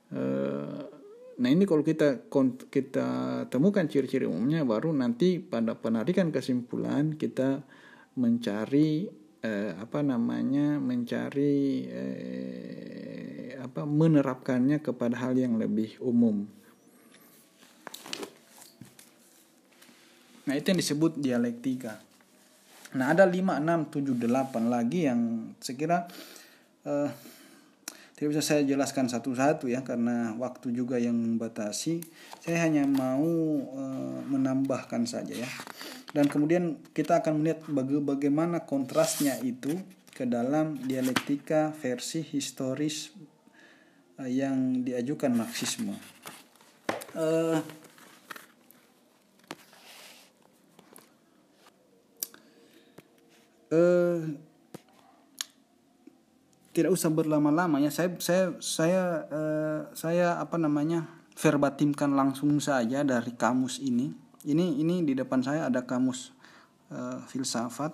Uh, 0.09 0.98
Nah 1.39 1.47
ini 1.47 1.63
kalau 1.63 1.87
kita 1.87 2.27
kita 2.67 3.07
temukan 3.47 3.87
ciri-ciri 3.87 4.27
umumnya 4.27 4.67
baru 4.67 4.91
nanti 4.91 5.39
pada 5.39 5.71
penarikan 5.71 6.35
kesimpulan 6.35 7.15
kita 7.15 7.63
mencari 8.19 9.07
eh, 9.39 9.71
apa 9.79 10.03
namanya 10.03 10.83
mencari 10.83 11.87
eh, 11.87 13.55
apa 13.55 13.87
menerapkannya 13.87 14.83
kepada 14.83 15.15
hal 15.15 15.39
yang 15.39 15.55
lebih 15.55 15.95
umum. 16.03 16.43
Nah 20.43 20.53
itu 20.59 20.75
yang 20.75 20.79
disebut 20.83 21.23
dialektika. 21.23 22.03
Nah 22.99 23.15
ada 23.15 23.23
5, 23.23 23.63
6, 23.63 23.95
7, 23.95 24.27
8 24.27 24.65
lagi 24.67 25.07
yang 25.07 25.53
sekira 25.63 26.03
eh, 26.83 27.07
tidak 28.19 28.35
bisa 28.35 28.43
saya 28.43 28.67
jelaskan 28.67 29.07
satu-satu 29.07 29.71
ya 29.71 29.79
karena 29.79 30.35
waktu 30.35 30.75
juga 30.75 30.99
yang 30.99 31.15
membatasi. 31.15 32.03
Saya 32.43 32.67
hanya 32.67 32.83
mau 32.83 33.23
e, 33.63 33.83
menambahkan 34.27 35.07
saja 35.07 35.39
ya. 35.39 35.47
Dan 36.11 36.27
kemudian 36.27 36.83
kita 36.91 37.23
akan 37.23 37.39
melihat 37.39 37.63
baga 37.71 37.95
bagaimana 38.03 38.67
kontrasnya 38.67 39.39
itu 39.39 39.71
ke 40.11 40.27
dalam 40.27 40.75
dialektika 40.83 41.71
versi 41.79 42.19
historis 42.19 43.15
e, 44.19 44.27
yang 44.27 44.83
diajukan 44.83 45.31
Marxisme. 45.31 45.95
E, 47.15 47.27
uh, 53.71 54.48
tidak 56.79 56.95
usah 56.95 57.11
berlama-lama 57.11 57.83
ya. 57.83 57.91
Saya 57.91 58.15
saya 58.23 58.43
saya 58.63 59.03
uh, 59.27 59.81
saya 59.91 60.39
apa 60.39 60.55
namanya 60.55 61.11
verbatimkan 61.35 62.15
langsung 62.15 62.55
saja 62.63 63.03
dari 63.03 63.35
kamus 63.35 63.83
ini. 63.83 64.15
Ini 64.47 64.79
ini 64.79 65.03
di 65.03 65.11
depan 65.11 65.43
saya 65.43 65.67
ada 65.67 65.83
kamus 65.83 66.31
uh, 66.95 67.19
filsafat 67.27 67.91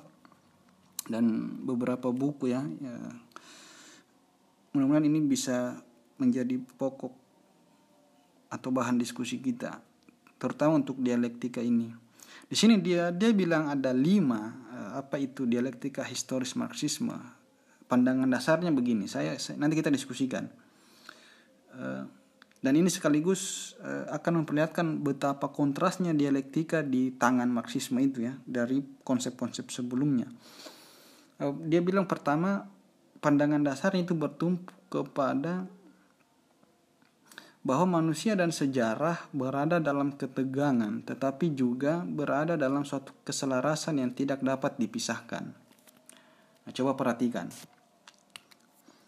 dan 1.10 1.58
beberapa 1.66 2.14
buku 2.14 2.54
ya, 2.54 2.62
ya. 2.62 2.96
Mudah-mudahan 4.78 5.10
ini 5.10 5.26
bisa 5.26 5.82
menjadi 6.22 6.62
pokok 6.78 7.14
atau 8.54 8.70
bahan 8.70 9.02
diskusi 9.02 9.42
kita 9.42 9.82
terutama 10.38 10.78
untuk 10.78 11.02
dialektika 11.02 11.58
ini. 11.60 11.90
Di 12.46 12.54
sini 12.54 12.78
dia 12.78 13.10
dia 13.10 13.34
bilang 13.34 13.66
ada 13.66 13.90
lima 13.90 14.54
uh, 14.70 14.92
apa 15.02 15.18
itu 15.18 15.50
dialektika 15.50 16.06
historis 16.06 16.54
marxisme 16.54 17.35
pandangan 17.86 18.30
dasarnya 18.30 18.74
begini 18.74 19.06
saya, 19.06 19.38
saya 19.38 19.58
nanti 19.62 19.78
kita 19.78 19.94
diskusikan. 19.94 20.50
Uh, 21.76 22.08
dan 22.64 22.74
ini 22.74 22.90
sekaligus 22.90 23.74
uh, 23.84 24.10
akan 24.10 24.42
memperlihatkan 24.42 25.06
betapa 25.06 25.54
kontrasnya 25.54 26.18
dialektika 26.18 26.82
di 26.82 27.14
tangan 27.14 27.46
marxisme 27.52 28.02
itu 28.02 28.26
ya 28.26 28.34
dari 28.42 28.82
konsep-konsep 29.06 29.70
sebelumnya. 29.70 30.26
Uh, 31.38 31.54
dia 31.70 31.86
bilang 31.86 32.10
pertama 32.10 32.66
pandangan 33.22 33.62
dasarnya 33.62 34.08
itu 34.08 34.18
bertumpu 34.18 34.74
kepada 34.90 35.70
bahwa 37.66 37.98
manusia 37.98 38.38
dan 38.38 38.54
sejarah 38.54 39.26
berada 39.34 39.82
dalam 39.82 40.14
ketegangan, 40.14 41.02
tetapi 41.02 41.58
juga 41.58 42.06
berada 42.06 42.54
dalam 42.54 42.86
suatu 42.86 43.10
keselarasan 43.26 44.06
yang 44.06 44.14
tidak 44.14 44.46
dapat 44.46 44.78
dipisahkan. 44.78 45.50
Nah, 46.66 46.72
coba 46.74 46.94
perhatikan, 46.94 47.50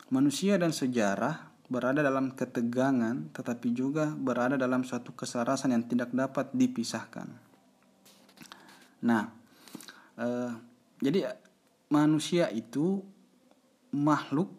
Manusia 0.08 0.56
dan 0.56 0.72
sejarah 0.72 1.52
berada 1.68 2.00
dalam 2.00 2.32
ketegangan, 2.32 3.28
tetapi 3.36 3.76
juga 3.76 4.08
berada 4.16 4.56
dalam 4.56 4.88
suatu 4.88 5.12
kesarasan 5.12 5.76
yang 5.76 5.84
tidak 5.84 6.16
dapat 6.16 6.48
dipisahkan. 6.56 7.28
Nah, 9.04 9.28
eh, 10.16 10.52
jadi 11.04 11.36
manusia 11.92 12.48
itu 12.56 13.04
makhluk 13.92 14.52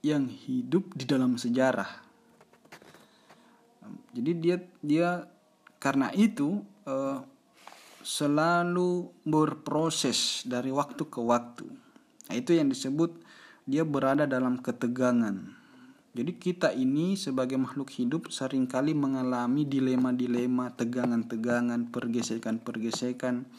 yang 0.00 0.28
hidup 0.28 0.92
di 0.96 1.04
dalam 1.04 1.36
sejarah. 1.36 2.04
Jadi 4.16 4.30
dia 4.40 4.56
dia 4.80 5.08
karena 5.76 6.08
itu 6.16 6.64
eh, 6.88 7.20
selalu 8.04 9.08
berproses 9.24 10.44
dari 10.44 10.68
waktu 10.68 11.08
ke 11.08 11.20
waktu. 11.24 11.68
Nah, 12.28 12.34
itu 12.36 12.52
yang 12.52 12.68
disebut 12.68 13.23
dia 13.64 13.84
berada 13.84 14.28
dalam 14.28 14.60
ketegangan. 14.60 15.64
Jadi 16.14 16.32
kita 16.38 16.70
ini 16.70 17.18
sebagai 17.18 17.58
makhluk 17.58 17.90
hidup 17.90 18.30
sering 18.30 18.70
kali 18.70 18.94
mengalami 18.94 19.66
dilema-dilema, 19.66 20.70
tegangan-tegangan, 20.78 21.90
pergesekan-pergesekan 21.90 23.50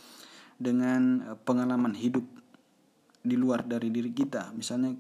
dengan 0.56 1.02
eh, 1.26 1.38
pengalaman 1.44 1.92
hidup 1.92 2.24
di 3.26 3.36
luar 3.36 3.68
dari 3.68 3.92
diri 3.92 4.16
kita. 4.16 4.56
Misalnya 4.56 4.96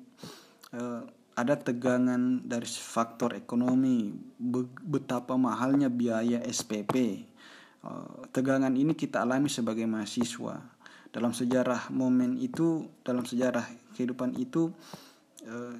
eh, 0.75 1.01
ada 1.35 1.55
tegangan 1.55 2.43
dari 2.43 2.67
faktor 2.67 3.39
ekonomi, 3.39 4.11
betapa 4.83 5.39
mahalnya 5.39 5.87
biaya 5.87 6.43
SPP. 6.43 6.93
Eh, 7.87 8.19
tegangan 8.35 8.75
ini 8.75 8.99
kita 8.99 9.23
alami 9.23 9.47
sebagai 9.47 9.87
mahasiswa 9.87 10.59
dalam 11.15 11.31
sejarah 11.31 11.87
momen 11.95 12.35
itu 12.35 12.83
dalam 12.99 13.23
sejarah 13.23 13.84
kehidupan 13.95 14.35
itu 14.35 14.75
eh, 15.47 15.79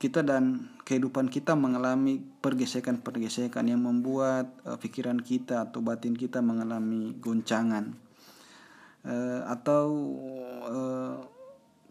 kita 0.00 0.24
dan 0.24 0.72
kehidupan 0.84 1.32
kita 1.32 1.52
mengalami 1.56 2.20
pergesekan-pergesekan 2.20 3.68
yang 3.68 3.84
membuat 3.84 4.48
eh, 4.64 4.80
pikiran 4.80 5.20
kita 5.20 5.68
atau 5.68 5.84
batin 5.84 6.16
kita 6.16 6.40
mengalami 6.40 7.12
goncangan 7.20 7.92
eh, 9.04 9.40
atau 9.44 9.86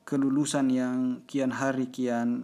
kelulusan 0.03 0.67
yang 0.67 0.97
kian 1.29 1.53
hari 1.53 1.87
kian 1.87 2.43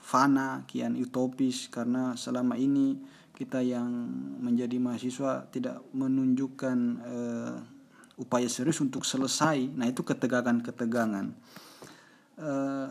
fana, 0.00 0.64
kian 0.64 0.96
utopis. 0.96 1.68
Karena 1.68 2.16
selama 2.16 2.56
ini 2.56 2.96
kita 3.36 3.60
yang 3.60 3.90
menjadi 4.40 4.80
mahasiswa 4.80 5.50
tidak 5.52 5.84
menunjukkan 5.92 6.78
upaya 8.18 8.48
serius 8.48 8.80
untuk 8.80 9.04
selesai. 9.04 9.68
Nah 9.76 9.86
itu 9.90 10.00
ketegangan-ketegangan 10.00 11.34
uh, 12.38 12.88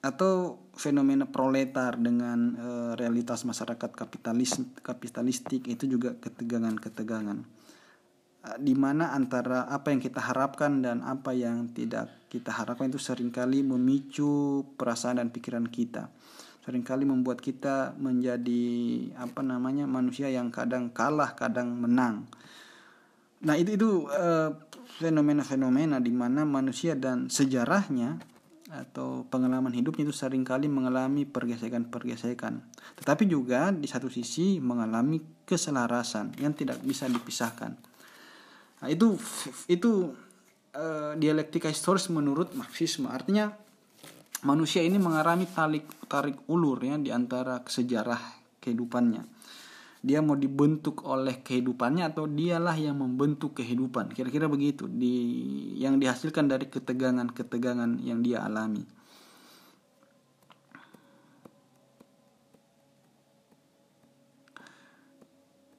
atau 0.00 0.56
fenomena 0.72 1.28
proletar 1.28 2.00
dengan 2.00 2.56
uh, 2.56 2.92
realitas 2.96 3.44
masyarakat 3.44 3.92
kapitalis 3.92 4.56
kapitalistik 4.80 5.68
itu 5.68 5.84
juga 5.84 6.16
ketegangan-ketegangan. 6.16 7.38
Uh, 8.40 8.56
di 8.56 8.72
mana 8.72 9.12
antara 9.12 9.68
apa 9.68 9.92
yang 9.92 10.00
kita 10.00 10.24
harapkan 10.24 10.80
dan 10.80 11.04
apa 11.04 11.36
yang 11.36 11.68
tidak 11.76 12.08
kita 12.32 12.54
harapkan 12.54 12.88
itu 12.88 12.96
sering 12.96 13.28
kali 13.28 13.60
memicu 13.60 14.64
perasaan 14.80 15.20
dan 15.20 15.28
pikiran 15.28 15.68
kita. 15.68 16.08
Seringkali 16.60 17.08
membuat 17.08 17.40
kita 17.40 17.96
menjadi 17.96 18.62
apa 19.16 19.40
namanya 19.40 19.88
manusia 19.88 20.28
yang 20.28 20.52
kadang 20.52 20.92
kalah 20.92 21.34
kadang 21.34 21.72
menang. 21.74 22.28
Nah 23.40 23.56
itu 23.56 23.80
itu 23.80 24.04
fenomena-fenomena 24.98 26.02
di 26.02 26.10
mana 26.10 26.42
manusia 26.42 26.98
dan 26.98 27.30
sejarahnya 27.30 28.18
atau 28.70 29.26
pengalaman 29.26 29.74
hidupnya 29.74 30.06
itu 30.06 30.14
sering 30.14 30.46
kali 30.46 30.70
mengalami 30.70 31.26
pergesekan-pergesekan. 31.26 32.62
Tetapi 33.02 33.26
juga 33.26 33.74
di 33.74 33.90
satu 33.90 34.06
sisi 34.06 34.62
mengalami 34.62 35.18
keselarasan 35.42 36.38
yang 36.38 36.54
tidak 36.54 36.78
bisa 36.82 37.10
dipisahkan. 37.10 37.74
Nah, 38.80 38.88
itu 38.88 39.18
itu 39.66 40.14
uh, 40.78 41.12
dialektika 41.18 41.66
historis 41.66 42.06
menurut 42.14 42.54
Marxisme. 42.54 43.10
Artinya 43.10 43.50
manusia 44.46 44.86
ini 44.86 45.02
mengalami 45.02 45.50
tarik 45.50 45.84
tarik 46.06 46.38
ulur 46.46 46.78
ya 46.80 46.94
di 46.96 47.10
antara 47.10 47.60
sejarah 47.66 48.38
kehidupannya 48.62 49.39
dia 50.00 50.24
mau 50.24 50.36
dibentuk 50.36 51.04
oleh 51.04 51.44
kehidupannya 51.44 52.08
atau 52.08 52.24
dialah 52.24 52.76
yang 52.76 52.96
membentuk 52.96 53.60
kehidupan. 53.60 54.16
Kira-kira 54.16 54.48
begitu. 54.48 54.88
Di 54.88 55.12
yang 55.76 56.00
dihasilkan 56.00 56.48
dari 56.48 56.72
ketegangan-ketegangan 56.72 58.00
yang 58.00 58.24
dia 58.24 58.44
alami 58.44 58.99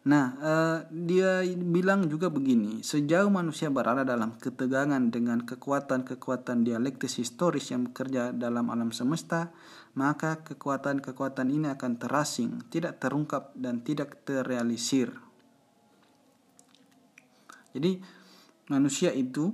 Nah, 0.02 0.34
eh, 0.42 0.78
dia 0.90 1.46
bilang 1.62 2.10
juga 2.10 2.34
begini, 2.34 2.82
sejauh 2.82 3.30
manusia 3.30 3.70
berada 3.70 4.02
dalam 4.02 4.34
ketegangan 4.34 5.14
dengan 5.14 5.46
kekuatan-kekuatan 5.46 6.66
dialektis 6.66 7.22
historis 7.22 7.70
yang 7.70 7.94
bekerja 7.94 8.34
dalam 8.34 8.74
alam 8.74 8.90
semesta, 8.90 9.54
maka 9.94 10.42
kekuatan-kekuatan 10.42 11.54
ini 11.54 11.70
akan 11.70 12.02
terasing, 12.02 12.66
tidak 12.74 12.98
terungkap 12.98 13.54
dan 13.54 13.86
tidak 13.86 14.26
terrealisir. 14.26 15.14
Jadi, 17.78 18.02
manusia 18.74 19.14
itu 19.14 19.54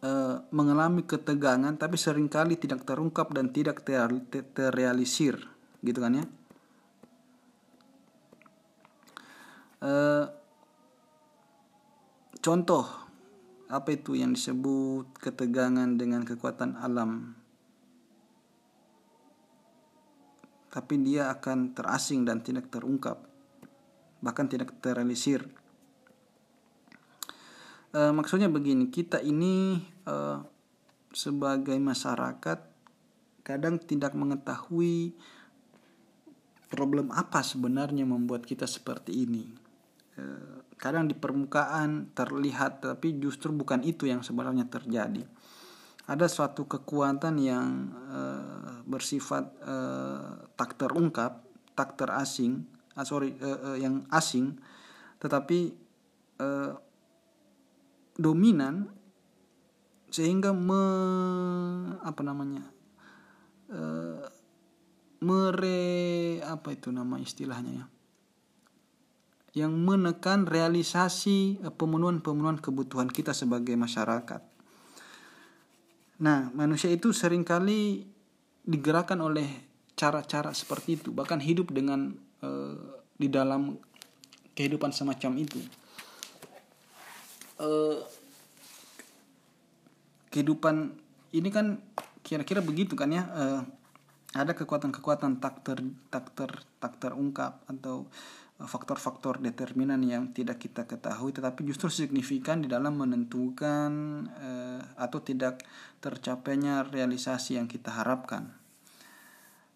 eh, 0.00 0.36
mengalami 0.48 1.04
ketegangan 1.04 1.76
tapi 1.76 2.00
sering 2.00 2.32
kali 2.32 2.56
tidak 2.56 2.88
terungkap 2.88 3.36
dan 3.36 3.52
tidak 3.52 3.84
terrealisir, 3.84 5.44
gitu 5.84 6.00
kan 6.00 6.24
ya? 6.24 6.26
Eh, 9.82 10.24
contoh 12.38 12.86
apa 13.66 13.88
itu 13.90 14.14
yang 14.14 14.38
disebut 14.38 15.10
ketegangan 15.18 15.98
dengan 15.98 16.22
kekuatan 16.22 16.78
alam 16.78 17.34
tapi 20.68 21.00
dia 21.00 21.32
akan 21.32 21.72
terasing 21.72 22.22
dan 22.28 22.44
tidak 22.44 22.68
terungkap 22.68 23.24
bahkan 24.20 24.44
tidak 24.44 24.76
terrealisir 24.84 25.48
e, 27.96 28.00
maksudnya 28.12 28.52
begini 28.52 28.92
kita 28.92 29.24
ini 29.24 29.80
e, 30.04 30.16
sebagai 31.16 31.80
masyarakat 31.80 32.58
kadang 33.40 33.80
tidak 33.80 34.12
mengetahui 34.12 35.16
problem 36.72 37.12
apa 37.12 37.44
sebenarnya 37.44 38.08
membuat 38.08 38.48
kita 38.48 38.64
seperti 38.64 39.28
ini. 39.28 39.61
Eh, 40.12 40.60
kadang 40.76 41.08
di 41.08 41.16
permukaan 41.16 42.12
terlihat, 42.12 42.84
tapi 42.84 43.16
justru 43.16 43.48
bukan 43.56 43.80
itu 43.80 44.04
yang 44.04 44.20
sebenarnya 44.20 44.68
terjadi. 44.68 45.24
Ada 46.04 46.26
suatu 46.26 46.66
kekuatan 46.66 47.38
yang 47.38 47.94
uh, 48.10 48.82
bersifat 48.84 49.54
uh, 49.62 50.50
tak 50.58 50.74
terungkap, 50.74 51.46
tak 51.78 51.94
terasing, 51.94 52.66
uh, 52.98 53.06
sorry, 53.06 53.38
uh, 53.38 53.72
uh, 53.72 53.76
yang 53.78 54.02
asing, 54.10 54.58
tetapi 55.22 55.72
uh, 56.42 56.74
dominan 58.18 58.90
sehingga 60.12 60.52
me 60.52 60.84
apa 62.04 62.20
namanya 62.20 62.68
uh, 63.72 64.28
mere 65.24 66.42
apa 66.44 66.68
itu 66.76 66.92
nama 66.92 67.16
istilahnya 67.16 67.72
ya 67.72 67.86
yang 69.52 69.72
menekan 69.76 70.48
realisasi 70.48 71.60
eh, 71.60 71.72
pemenuhan-pemenuhan 71.72 72.60
kebutuhan 72.60 73.08
kita 73.12 73.36
sebagai 73.36 73.76
masyarakat. 73.76 74.40
Nah, 76.22 76.48
manusia 76.56 76.88
itu 76.88 77.10
sering 77.10 77.44
kali 77.44 78.06
digerakkan 78.62 79.18
oleh 79.20 79.48
cara-cara 79.98 80.54
seperti 80.54 80.96
itu, 81.02 81.10
bahkan 81.10 81.42
hidup 81.42 81.74
dengan 81.74 82.14
uh, 82.46 82.78
di 83.18 83.26
dalam 83.26 83.74
kehidupan 84.54 84.94
semacam 84.94 85.42
itu. 85.42 85.58
Uh, 87.58 88.06
kehidupan 90.30 90.94
ini 91.34 91.50
kan 91.50 91.82
kira-kira 92.22 92.62
begitu 92.62 92.94
kan 92.94 93.10
ya. 93.10 93.26
Uh, 93.34 93.60
ada 94.32 94.56
kekuatan-kekuatan 94.56 95.42
tak 95.42 95.60
ter 95.60 95.82
tak 96.08 96.32
ter 96.32 96.50
tak 96.80 96.96
terungkap 97.02 97.60
atau 97.68 98.08
faktor-faktor 98.60 99.42
determinan 99.42 99.98
yang 100.06 100.30
tidak 100.30 100.62
kita 100.62 100.86
ketahui 100.86 101.34
tetapi 101.34 101.66
justru 101.66 101.90
signifikan 101.90 102.62
di 102.62 102.68
dalam 102.70 102.94
menentukan 102.94 103.90
uh, 104.28 104.80
atau 104.98 105.18
tidak 105.24 105.64
tercapainya 105.98 106.86
realisasi 106.86 107.58
yang 107.58 107.66
kita 107.66 107.90
harapkan. 107.90 108.54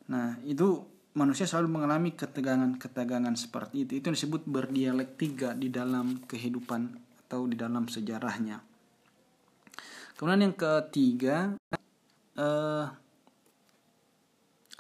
Nah, 0.07 0.39
itu 0.47 0.87
manusia 1.19 1.49
selalu 1.49 1.81
mengalami 1.81 2.15
ketegangan-ketegangan 2.15 3.35
seperti 3.35 3.89
itu. 3.89 3.93
Itu 3.99 4.15
disebut 4.15 4.47
berdialektika 4.47 5.57
di 5.57 5.73
dalam 5.73 6.23
kehidupan 6.29 6.83
atau 7.27 7.49
di 7.51 7.59
dalam 7.59 7.91
sejarahnya. 7.91 8.63
Kemudian 10.15 10.49
yang 10.49 10.57
ketiga, 10.57 11.59
uh, 12.39 12.87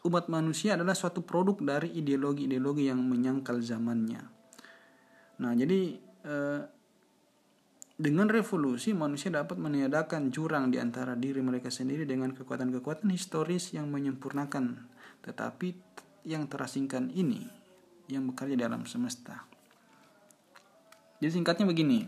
umat 0.07 0.31
manusia 0.31 0.79
adalah 0.79 0.95
suatu 0.95 1.27
produk 1.27 1.59
dari 1.59 1.91
ideologi-ideologi 1.99 2.87
yang 2.87 3.03
menyangkal 3.03 3.59
zamannya. 3.59 4.23
Nah, 5.43 5.53
jadi 5.53 5.81
eh, 6.25 6.61
dengan 7.97 8.29
revolusi 8.29 8.93
manusia 8.93 9.33
dapat 9.33 9.57
meniadakan 9.57 10.29
jurang 10.29 10.69
di 10.69 10.77
antara 10.77 11.17
diri 11.17 11.41
mereka 11.41 11.73
sendiri 11.73 12.05
dengan 12.05 12.33
kekuatan-kekuatan 12.33 13.09
historis 13.09 13.73
yang 13.73 13.89
menyempurnakan, 13.89 14.85
tetapi 15.25 15.75
yang 16.29 16.45
terasingkan 16.47 17.09
ini 17.13 17.49
yang 18.07 18.29
bekerja 18.31 18.55
dalam 18.55 18.87
semesta. 18.87 19.49
Jadi 21.19 21.33
singkatnya 21.33 21.65
begini, 21.65 22.05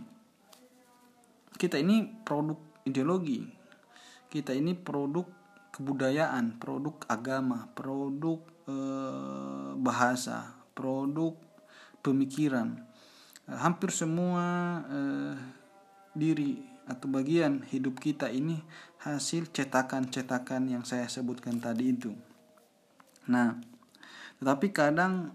kita 1.57 1.81
ini 1.81 2.05
produk 2.23 2.61
ideologi, 2.85 3.49
kita 4.29 4.53
ini 4.53 4.77
produk 4.77 5.38
kebudayaan, 5.79 6.59
produk 6.59 7.07
agama, 7.07 7.70
produk 7.79 8.43
eh, 8.66 9.70
bahasa, 9.79 10.59
produk 10.74 11.39
pemikiran. 12.03 12.83
Eh, 13.47 13.55
hampir 13.55 13.95
semua 13.95 14.45
eh, 14.91 15.35
diri 16.18 16.59
atau 16.91 17.07
bagian 17.07 17.62
hidup 17.68 18.03
kita 18.03 18.26
ini 18.26 18.59
hasil 19.07 19.55
cetakan-cetakan 19.55 20.66
yang 20.66 20.83
saya 20.83 21.07
sebutkan 21.07 21.62
tadi 21.62 21.95
itu. 21.95 22.11
Nah, 23.31 23.55
tetapi 24.43 24.74
kadang 24.74 25.31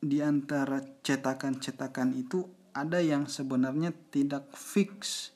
di 0.00 0.24
antara 0.24 0.80
cetakan-cetakan 1.04 2.16
itu 2.16 2.48
ada 2.72 3.04
yang 3.04 3.28
sebenarnya 3.28 3.92
tidak 4.08 4.48
fix 4.56 5.30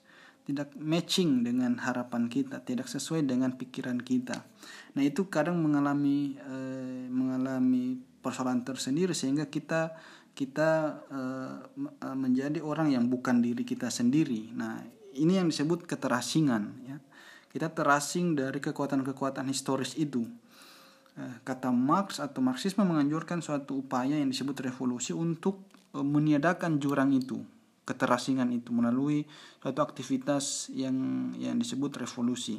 tidak 0.47 0.71
matching 0.79 1.43
dengan 1.43 1.75
harapan 1.83 2.31
kita, 2.31 2.63
tidak 2.63 2.87
sesuai 2.87 3.27
dengan 3.27 3.59
pikiran 3.59 3.99
kita. 3.99 4.47
Nah, 4.95 5.03
itu 5.03 5.27
kadang 5.27 5.59
mengalami 5.59 6.39
eh, 6.39 7.11
mengalami 7.11 7.99
persoalan 8.23 8.63
tersendiri 8.63 9.11
sehingga 9.11 9.51
kita 9.51 9.99
kita 10.39 10.71
eh, 11.11 11.57
menjadi 12.15 12.63
orang 12.63 12.95
yang 12.95 13.11
bukan 13.11 13.43
diri 13.43 13.67
kita 13.67 13.91
sendiri. 13.91 14.55
Nah, 14.55 14.87
ini 15.19 15.43
yang 15.43 15.51
disebut 15.51 15.83
keterasingan 15.83 16.63
ya. 16.87 16.97
Kita 17.51 17.73
terasing 17.73 18.37
dari 18.39 18.61
kekuatan-kekuatan 18.63 19.51
historis 19.51 19.99
itu. 19.99 20.29
Eh, 21.17 21.37
kata 21.43 21.73
Marx 21.73 22.21
atau 22.21 22.45
Marxisme 22.45 22.85
menganjurkan 22.85 23.41
suatu 23.41 23.81
upaya 23.81 24.15
yang 24.21 24.29
disebut 24.29 24.63
revolusi 24.63 25.17
untuk 25.17 25.65
eh, 25.97 26.05
meniadakan 26.05 26.77
jurang 26.77 27.11
itu 27.17 27.41
keterasingan 27.87 28.51
itu 28.51 28.75
melalui 28.75 29.23
suatu 29.63 29.81
aktivitas 29.81 30.75
yang 30.75 31.31
yang 31.39 31.57
disebut 31.57 32.03
revolusi. 32.03 32.59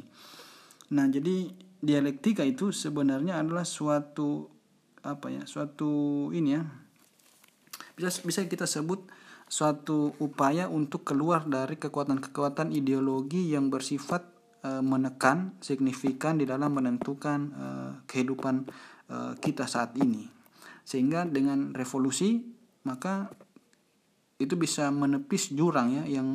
Nah, 0.96 1.04
jadi 1.04 1.52
dialektika 1.78 2.42
itu 2.42 2.72
sebenarnya 2.72 3.44
adalah 3.44 3.68
suatu 3.68 4.48
apa 5.04 5.28
ya? 5.28 5.44
Suatu 5.44 6.26
ini 6.32 6.56
ya. 6.56 6.64
Bisa 7.92 8.24
bisa 8.24 8.40
kita 8.48 8.64
sebut 8.64 9.04
suatu 9.48 10.16
upaya 10.20 10.68
untuk 10.68 11.04
keluar 11.04 11.44
dari 11.44 11.76
kekuatan-kekuatan 11.76 12.72
ideologi 12.72 13.52
yang 13.52 13.72
bersifat 13.72 14.24
e, 14.60 14.84
menekan 14.84 15.56
signifikan 15.64 16.36
di 16.36 16.44
dalam 16.44 16.76
menentukan 16.76 17.40
e, 17.48 17.66
kehidupan 18.04 18.68
e, 19.08 19.16
kita 19.40 19.64
saat 19.64 19.96
ini. 19.96 20.28
Sehingga 20.84 21.24
dengan 21.24 21.72
revolusi 21.72 22.44
maka 22.84 23.32
itu 24.38 24.54
bisa 24.54 24.94
menepis 24.94 25.50
jurang 25.50 25.98
ya 25.98 26.04
yang 26.06 26.28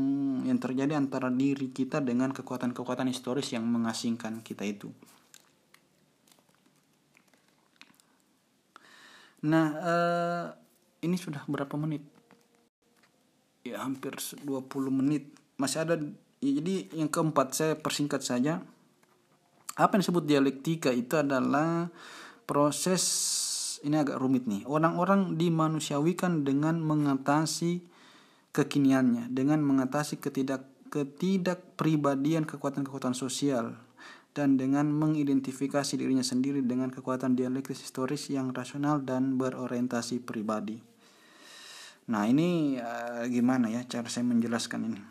yang 0.43 0.59
terjadi 0.59 0.99
antara 0.99 1.31
diri 1.31 1.71
kita 1.71 2.03
dengan 2.03 2.35
kekuatan-kekuatan 2.35 3.07
historis 3.07 3.55
yang 3.55 3.63
mengasingkan 3.63 4.43
kita 4.43 4.67
itu. 4.67 4.91
Nah, 9.47 9.67
eh, 9.75 10.45
ini 11.07 11.15
sudah 11.15 11.47
berapa 11.47 11.75
menit? 11.79 12.03
Ya, 13.63 13.79
hampir 13.79 14.19
20 14.19 14.91
menit. 14.91 15.31
Masih 15.55 15.87
ada 15.87 15.95
ya, 16.43 16.51
jadi 16.59 16.91
yang 16.95 17.07
keempat 17.07 17.55
saya 17.55 17.73
persingkat 17.79 18.19
saja. 18.19 18.59
Apa 19.79 19.95
yang 19.95 20.03
disebut 20.03 20.27
dialektika 20.27 20.91
itu 20.91 21.15
adalah 21.15 21.87
proses 22.43 23.03
ini 23.83 23.95
agak 23.95 24.19
rumit 24.19 24.43
nih. 24.47 24.67
Orang-orang 24.67 25.35
dimanusiawikan 25.39 26.43
dengan 26.43 26.79
mengatasi 26.83 27.92
kekiniannya 28.53 29.33
dengan 29.33 29.65
mengatasi 29.65 30.21
ketidak 30.21 30.69
ketidakpribadian 30.93 32.45
kekuatan-kekuatan 32.45 33.17
sosial 33.17 33.73
dan 34.37 34.61
dengan 34.61 34.93
mengidentifikasi 34.93 35.97
dirinya 35.97 36.21
sendiri 36.21 36.61
dengan 36.61 36.93
kekuatan 36.93 37.33
dialektis 37.33 37.81
historis 37.81 38.29
yang 38.29 38.53
rasional 38.53 39.01
dan 39.01 39.41
berorientasi 39.41 40.21
pribadi. 40.21 40.77
Nah, 42.13 42.29
ini 42.29 42.77
uh, 42.77 43.25
gimana 43.25 43.73
ya 43.73 43.81
cara 43.89 44.05
saya 44.05 44.21
menjelaskan 44.29 44.81
ini? 44.85 45.01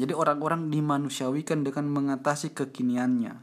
Jadi 0.00 0.12
orang-orang 0.16 0.72
dimanusiawikan 0.72 1.60
dengan 1.60 1.92
mengatasi 1.92 2.56
kekiniannya, 2.56 3.36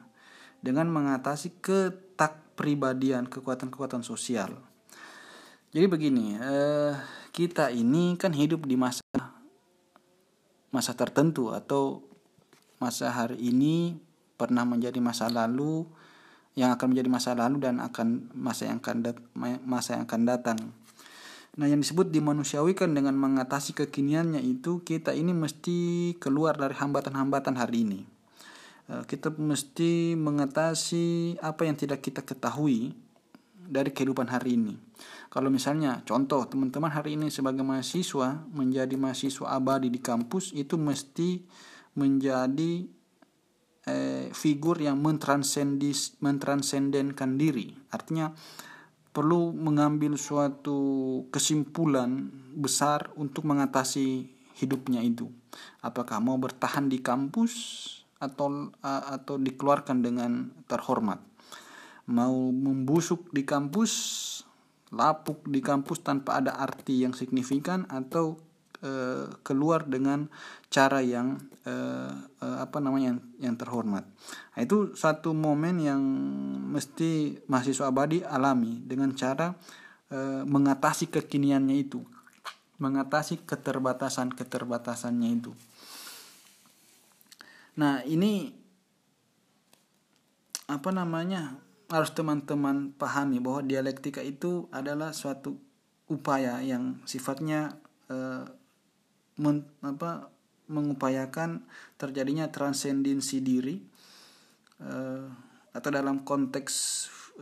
dengan 0.57 0.89
mengatasi 0.89 1.61
ketakpribadian 1.61 3.29
kekuatan-kekuatan 3.29 4.01
sosial. 4.01 4.57
Jadi 5.69 5.86
begini, 5.86 6.38
uh, 6.41 6.97
kita 7.32 7.71
ini 7.71 8.19
kan 8.19 8.36
hidup 8.36 8.67
di 8.67 8.75
masa 8.75 9.03
masa 10.71 10.95
tertentu 10.95 11.51
atau 11.51 12.03
masa 12.79 13.11
hari 13.11 13.39
ini 13.39 13.99
pernah 14.39 14.63
menjadi 14.63 14.99
masa 15.03 15.27
lalu 15.27 15.88
yang 16.55 16.75
akan 16.75 16.91
menjadi 16.91 17.09
masa 17.11 17.32
lalu 17.36 17.63
dan 17.63 17.79
akan 17.79 18.32
masa 18.36 18.67
yang 18.67 18.84
akan 18.84 18.97
dat 19.03 19.17
masa 19.63 19.95
yang 19.99 20.03
akan 20.07 20.21
datang. 20.27 20.59
Nah, 21.51 21.67
yang 21.67 21.84
disebut 21.84 22.15
dimanusiawikan 22.15 22.95
dengan 22.95 23.11
mengatasi 23.19 23.75
kekiniannya 23.75 24.39
itu 24.39 24.88
kita 24.88 25.11
ini 25.11 25.36
mesti 25.36 26.15
keluar 26.15 26.55
dari 26.55 26.71
hambatan-hambatan 26.75 27.59
hari 27.59 27.84
ini. 27.84 27.99
Eh, 28.88 29.03
kita 29.03 29.36
mesti 29.36 30.15
mengatasi 30.15 31.39
apa 31.43 31.67
yang 31.67 31.75
tidak 31.75 31.99
kita 32.03 32.23
ketahui 32.23 32.95
dari 33.67 33.91
kehidupan 33.91 34.32
hari 34.32 34.55
ini. 34.55 34.75
Kalau 35.32 35.47
misalnya 35.47 36.03
contoh 36.03 36.43
teman-teman 36.43 36.91
hari 36.91 37.15
ini 37.15 37.32
sebagai 37.32 37.63
mahasiswa 37.63 38.43
menjadi 38.51 38.99
mahasiswa 38.99 39.47
abadi 39.55 39.88
di 39.88 40.03
kampus 40.03 40.51
itu 40.51 40.75
mesti 40.75 41.47
menjadi 41.95 42.84
eh, 43.88 44.27
figur 44.36 44.75
yang 44.75 44.99
mentransendis 44.99 46.19
mentransendenkan 46.19 47.39
diri. 47.39 47.71
Artinya 47.95 48.36
perlu 49.15 49.55
mengambil 49.55 50.19
suatu 50.19 51.23
kesimpulan 51.32 52.27
besar 52.51 53.15
untuk 53.15 53.47
mengatasi 53.47 54.27
hidupnya 54.59 54.99
itu. 54.99 55.32
Apakah 55.79 56.19
mau 56.19 56.36
bertahan 56.36 56.91
di 56.91 56.99
kampus 56.99 57.53
atau 58.19 58.67
atau 58.84 59.39
dikeluarkan 59.39 60.03
dengan 60.03 60.51
terhormat? 60.67 61.23
Mau 62.11 62.51
membusuk 62.51 63.32
di 63.32 63.47
kampus 63.47 63.91
lapuk 64.92 65.48
di 65.48 65.64
kampus 65.64 66.04
tanpa 66.04 66.44
ada 66.44 66.60
arti 66.60 67.04
yang 67.04 67.16
signifikan 67.16 67.88
atau 67.88 68.39
Eh, 68.82 69.30
keluar 69.46 69.86
dengan 69.86 70.26
cara 70.74 71.06
yang 71.06 71.38
uh, 71.70 72.10
uh, 72.42 72.58
apa 72.66 72.82
namanya 72.82 73.14
yang, 73.14 73.20
yang 73.38 73.56
terhormat. 73.62 74.02
Nah, 74.58 74.62
itu 74.66 74.98
satu 74.98 75.38
momen 75.38 75.78
yang 75.78 76.02
mesti 76.74 77.38
mahasiswa 77.46 77.94
abadi 77.94 78.26
alami 78.26 78.82
dengan 78.82 79.14
cara 79.14 79.54
uh, 80.10 80.42
mengatasi 80.50 81.14
kekiniannya 81.14 81.78
itu, 81.78 82.02
mengatasi 82.82 83.46
keterbatasan 83.46 84.34
keterbatasannya 84.34 85.30
itu. 85.30 85.54
Nah 87.78 88.02
ini 88.02 88.50
apa 90.66 90.89
namanya 90.89 91.54
harus 91.92 92.16
teman-teman 92.16 92.96
pahami 92.96 93.44
bahwa 93.44 93.68
dialektika 93.68 94.24
itu 94.24 94.72
adalah 94.72 95.12
suatu 95.12 95.60
upaya 96.08 96.64
yang 96.64 97.04
sifatnya 97.04 97.76
men, 99.39 99.64
apa, 99.82 100.32
mengupayakan 100.72 101.64
terjadinya 102.00 102.48
transendensi 102.50 103.44
diri 103.44 103.80
uh, 104.80 105.28
atau 105.72 105.89
dalam 105.92 106.24
konteks 106.24 106.74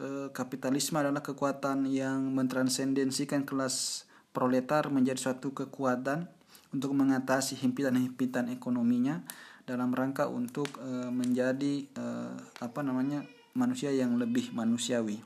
uh, 0.01 0.27
kapitalisme 0.33 0.97
adalah 0.97 1.21
kekuatan 1.21 1.85
yang 1.89 2.33
mentransendensikan 2.33 3.45
kelas 3.45 4.05
proletar 4.33 4.89
menjadi 4.93 5.29
suatu 5.29 5.53
kekuatan 5.53 6.29
untuk 6.69 6.93
mengatasi 6.93 7.57
himpitan-himpitan 7.57 8.53
ekonominya 8.53 9.25
dalam 9.65 9.93
rangka 9.93 10.29
untuk 10.29 10.69
menjadi 11.13 11.85
apa 12.57 12.81
namanya 12.81 13.21
manusia 13.59 13.91
yang 13.91 14.15
lebih 14.15 14.55
manusiawi. 14.55 15.19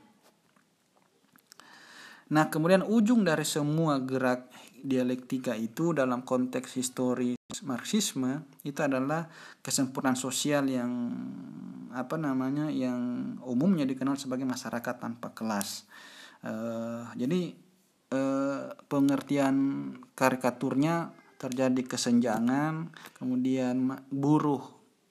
Nah, 2.34 2.50
kemudian 2.50 2.82
ujung 2.82 3.22
dari 3.22 3.46
semua 3.46 4.02
gerak 4.02 4.50
dialektika 4.82 5.54
itu 5.54 5.94
dalam 5.94 6.26
konteks 6.26 6.74
historis 6.76 7.38
Marxisme 7.62 8.44
itu 8.66 8.82
adalah 8.82 9.30
kesempurnaan 9.62 10.18
sosial 10.18 10.66
yang 10.66 10.90
apa 11.94 12.18
namanya 12.18 12.66
yang 12.68 13.38
umumnya 13.46 13.86
dikenal 13.86 14.18
sebagai 14.18 14.42
masyarakat 14.44 14.94
tanpa 14.98 15.30
kelas. 15.30 15.86
Uh, 16.42 17.06
jadi 17.14 17.54
uh, 18.10 18.74
pengertian 18.90 19.56
karikaturnya 20.18 21.14
terjadi 21.38 21.82
kesenjangan, 21.86 22.90
kemudian 23.16 24.02
buruh 24.10 24.64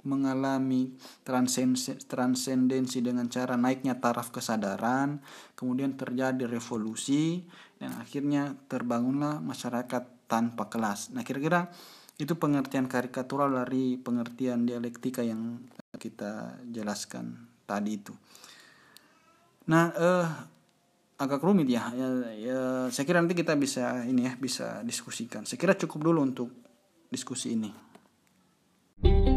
mengalami 0.04 0.92
transendensi 1.24 3.00
dengan 3.00 3.28
cara 3.32 3.56
naiknya 3.56 4.00
taraf 4.04 4.36
kesadaran, 4.36 5.24
kemudian 5.56 5.96
terjadi 5.96 6.44
revolusi, 6.44 7.44
dan 7.80 7.96
akhirnya 8.00 8.56
terbangunlah 8.68 9.40
masyarakat 9.40 10.28
tanpa 10.28 10.68
kelas. 10.68 11.16
Nah, 11.16 11.24
kira-kira 11.24 11.72
itu 12.20 12.36
pengertian 12.38 12.86
karikatural 12.86 13.50
dari 13.64 13.98
pengertian 13.98 14.68
dialektika 14.68 15.26
yang 15.26 15.64
kita 15.98 16.62
jelaskan 16.68 17.50
tadi 17.66 17.92
itu. 17.98 18.14
Nah, 19.72 19.90
eh, 19.96 20.28
agak 21.18 21.42
rumit 21.42 21.72
ya. 21.72 21.90
ya. 21.96 22.08
Ya, 22.36 22.62
saya 22.92 23.06
kira 23.08 23.24
nanti 23.24 23.34
kita 23.34 23.56
bisa 23.56 24.04
ini 24.04 24.28
ya, 24.28 24.34
bisa 24.36 24.84
diskusikan. 24.84 25.48
Saya 25.48 25.58
kira 25.58 25.74
cukup 25.80 26.12
dulu 26.12 26.20
untuk 26.22 26.50
diskusi 27.08 27.56
ini. 27.56 29.33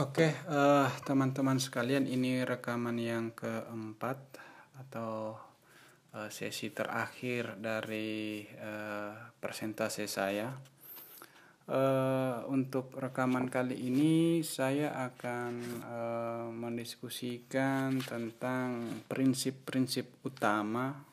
Oke, 0.00 0.32
uh, 0.48 0.88
teman-teman 1.04 1.60
sekalian, 1.60 2.08
ini 2.08 2.40
rekaman 2.48 2.96
yang 2.96 3.28
keempat 3.36 4.40
atau 4.80 5.36
uh, 6.16 6.32
sesi 6.32 6.72
terakhir 6.72 7.60
dari 7.60 8.40
uh, 8.56 9.12
presentasi 9.36 10.08
saya. 10.08 10.48
Uh, 11.68 12.40
untuk 12.48 12.88
rekaman 12.96 13.52
kali 13.52 13.84
ini, 13.84 14.40
saya 14.40 14.96
akan 15.12 15.52
uh, 15.84 16.48
mendiskusikan 16.48 18.00
tentang 18.00 18.96
prinsip-prinsip 19.12 20.24
utama 20.24 21.04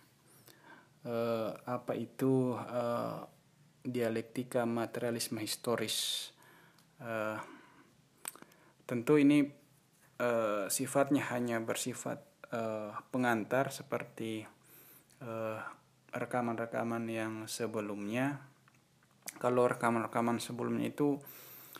uh, 1.03 1.51
apa 1.67 1.99
itu 1.99 2.55
uh, 2.55 3.27
dialektika 3.83 4.63
materialisme 4.63 5.43
historis. 5.43 6.31
Uh, 7.03 7.58
Tentu 8.89 9.21
ini 9.21 9.45
uh, 10.17 10.65
sifatnya 10.65 11.29
hanya 11.29 11.61
bersifat 11.61 12.25
uh, 12.49 12.97
pengantar 13.13 13.69
seperti 13.69 14.41
eh, 15.19 15.59
rekaman-rekaman 16.09 17.05
yang 17.05 17.33
sebelumnya. 17.45 18.41
Kalau 19.37 19.69
rekaman-rekaman 19.69 20.41
sebelumnya 20.41 20.89
itu 20.89 21.21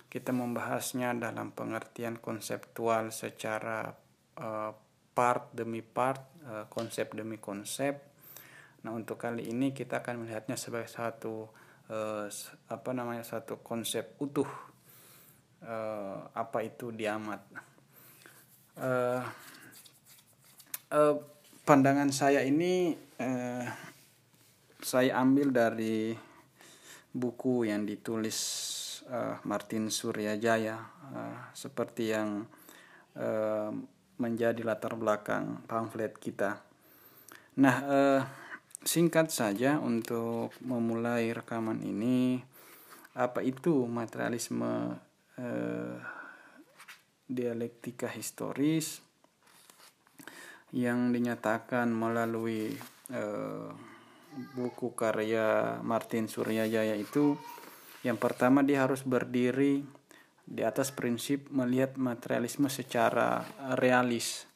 kita 0.06 0.30
membahasnya 0.30 1.18
dalam 1.18 1.50
pengertian 1.50 2.22
konseptual 2.22 3.10
secara 3.10 3.90
uh, 4.38 4.72
part 5.18 5.50
demi 5.54 5.82
part, 5.82 6.22
uh, 6.46 6.66
konsep 6.70 7.10
demi 7.18 7.42
konsep. 7.42 7.98
Nah, 8.86 8.94
untuk 8.94 9.18
kali 9.18 9.50
ini 9.50 9.74
kita 9.74 10.06
akan 10.06 10.26
melihatnya 10.26 10.58
sebagai 10.62 10.94
satu 10.94 11.50
uh, 11.90 12.30
apa 12.70 12.90
namanya 12.94 13.26
satu 13.26 13.62
konsep 13.66 14.14
utuh 14.22 14.69
uh, 15.64 16.30
apa 16.34 16.58
itu 16.64 16.92
diamat. 16.94 17.42
Uh, 18.80 19.24
uh, 20.96 21.16
pandangan 21.68 22.10
saya 22.16 22.44
ini 22.46 22.96
uh, 23.20 23.66
saya 24.80 25.20
ambil 25.20 25.52
dari 25.52 26.16
buku 27.12 27.68
yang 27.68 27.84
ditulis 27.84 28.38
uh, 29.12 29.42
Martin 29.44 29.92
Suryajaya 29.92 30.78
uh, 31.12 31.38
seperti 31.52 32.14
yang 32.16 32.48
uh, 33.20 33.72
menjadi 34.20 34.62
latar 34.64 34.96
belakang 35.00 35.64
pamflet 35.68 36.16
kita. 36.20 36.64
Nah, 37.60 37.76
uh, 37.84 38.22
singkat 38.84 39.32
saja 39.32 39.80
untuk 39.80 40.56
memulai 40.64 41.36
rekaman 41.36 41.84
ini, 41.84 42.40
apa 43.16 43.44
itu 43.44 43.84
materialisme 43.84 44.96
eh, 45.40 45.96
dialektika 47.32 48.12
historis 48.12 49.00
yang 50.76 51.16
dinyatakan 51.16 51.88
melalui 51.90 52.76
eh, 53.10 53.70
buku 54.54 54.94
karya 54.94 55.80
Martin 55.82 56.28
Suryajaya 56.28 56.94
itu 57.00 57.40
yang 58.06 58.16
pertama 58.16 58.64
dia 58.64 58.88
harus 58.88 59.04
berdiri 59.04 59.84
di 60.50 60.66
atas 60.66 60.90
prinsip 60.90 61.52
melihat 61.54 61.94
materialisme 62.00 62.72
secara 62.74 63.46
realis. 63.78 64.50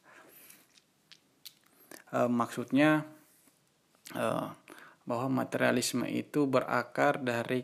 E, 2.10 2.26
maksudnya 2.26 3.06
e, 4.10 4.26
bahwa 5.06 5.28
materialisme 5.44 6.08
itu 6.10 6.50
berakar 6.50 7.22
dari 7.22 7.62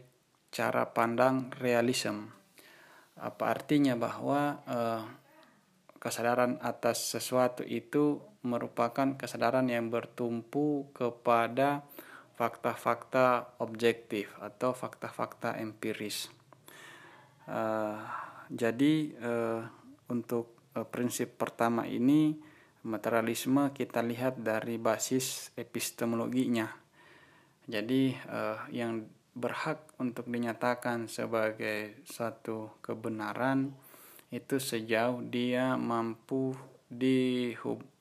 cara 0.53 0.87
pandang 0.95 1.51
realisme 1.59 2.40
apa 3.21 3.53
artinya 3.53 3.95
bahwa 3.95 4.65
uh, 4.65 5.05
kesadaran 6.01 6.57
atas 6.65 7.13
sesuatu 7.13 7.61
itu 7.61 8.25
merupakan 8.41 9.21
kesadaran 9.21 9.69
yang 9.69 9.93
bertumpu 9.93 10.89
kepada 10.97 11.85
fakta-fakta 12.41 13.61
objektif 13.61 14.33
atau 14.41 14.73
fakta-fakta 14.73 15.61
empiris. 15.61 16.33
Uh, 17.45 18.01
jadi 18.49 19.13
uh, 19.21 19.63
untuk 20.09 20.73
uh, 20.73 20.89
prinsip 20.89 21.37
pertama 21.37 21.85
ini 21.85 22.33
materialisme 22.81 23.77
kita 23.77 24.01
lihat 24.01 24.41
dari 24.41 24.81
basis 24.81 25.53
epistemologinya. 25.53 26.65
Jadi 27.69 28.17
uh, 28.33 28.65
yang 28.73 29.05
berhak 29.41 29.81
untuk 29.97 30.29
dinyatakan 30.29 31.09
sebagai 31.09 32.05
satu 32.05 32.79
kebenaran 32.85 33.73
itu 34.31 34.61
sejauh 34.61 35.25
dia 35.27 35.75
mampu 35.75 36.55
di 36.87 37.51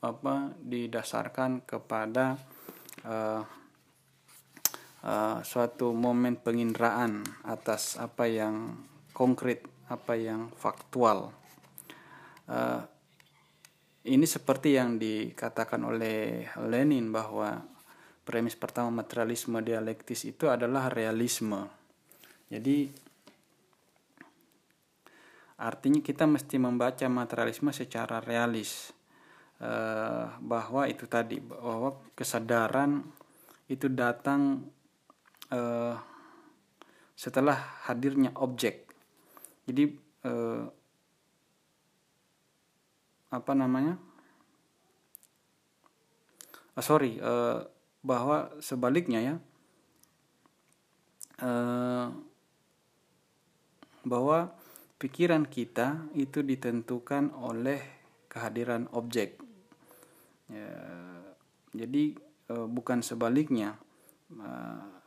apa 0.04 0.54
didasarkan 0.60 1.66
kepada 1.66 2.38
uh, 3.08 3.42
uh, 5.06 5.38
suatu 5.42 5.96
momen 5.96 6.38
penginderaan 6.38 7.24
atas 7.46 7.96
apa 7.98 8.26
yang 8.30 8.78
konkret, 9.14 9.66
apa 9.90 10.14
yang 10.18 10.50
faktual. 10.54 11.34
Uh, 12.50 12.82
ini 14.10 14.26
seperti 14.26 14.74
yang 14.74 14.98
dikatakan 14.98 15.86
oleh 15.86 16.50
Lenin 16.66 17.14
bahwa 17.14 17.62
premis 18.30 18.54
pertama 18.54 19.02
materialisme 19.02 19.58
dialektis 19.66 20.22
itu 20.30 20.46
adalah 20.54 20.86
realisme. 20.94 21.66
Jadi 22.46 22.86
artinya 25.58 25.98
kita 25.98 26.30
mesti 26.30 26.62
membaca 26.62 27.10
materialisme 27.10 27.74
secara 27.74 28.22
realis. 28.22 28.94
Uh, 29.60 30.30
bahwa 30.40 30.88
itu 30.88 31.04
tadi 31.10 31.42
bahwa 31.44 31.92
kesadaran 32.16 33.04
itu 33.68 33.92
datang 33.92 34.64
uh, 35.50 35.98
setelah 37.18 37.58
hadirnya 37.90 38.32
objek. 38.38 38.88
Jadi 39.66 39.90
uh, 40.30 40.64
apa 43.34 43.52
namanya? 43.58 44.00
Uh, 46.78 46.86
sorry 46.86 47.20
uh, 47.20 47.68
bahwa 48.00 48.52
sebaliknya 48.64 49.20
ya 49.20 49.36
uh, 51.44 52.10
bahwa 54.08 54.56
pikiran 55.00 55.48
kita 55.48 56.08
itu 56.16 56.44
ditentukan 56.44 57.36
oleh 57.36 57.80
kehadiran 58.32 58.88
objek 58.96 59.50
Ya, 60.50 60.74
jadi 61.78 62.18
uh, 62.50 62.66
bukan 62.66 63.06
sebaliknya. 63.06 63.78
Uh, 64.34 64.98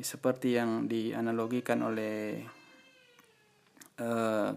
seperti 0.00 0.56
yang 0.56 0.88
dianalogikan 0.88 1.84
oleh 1.84 2.40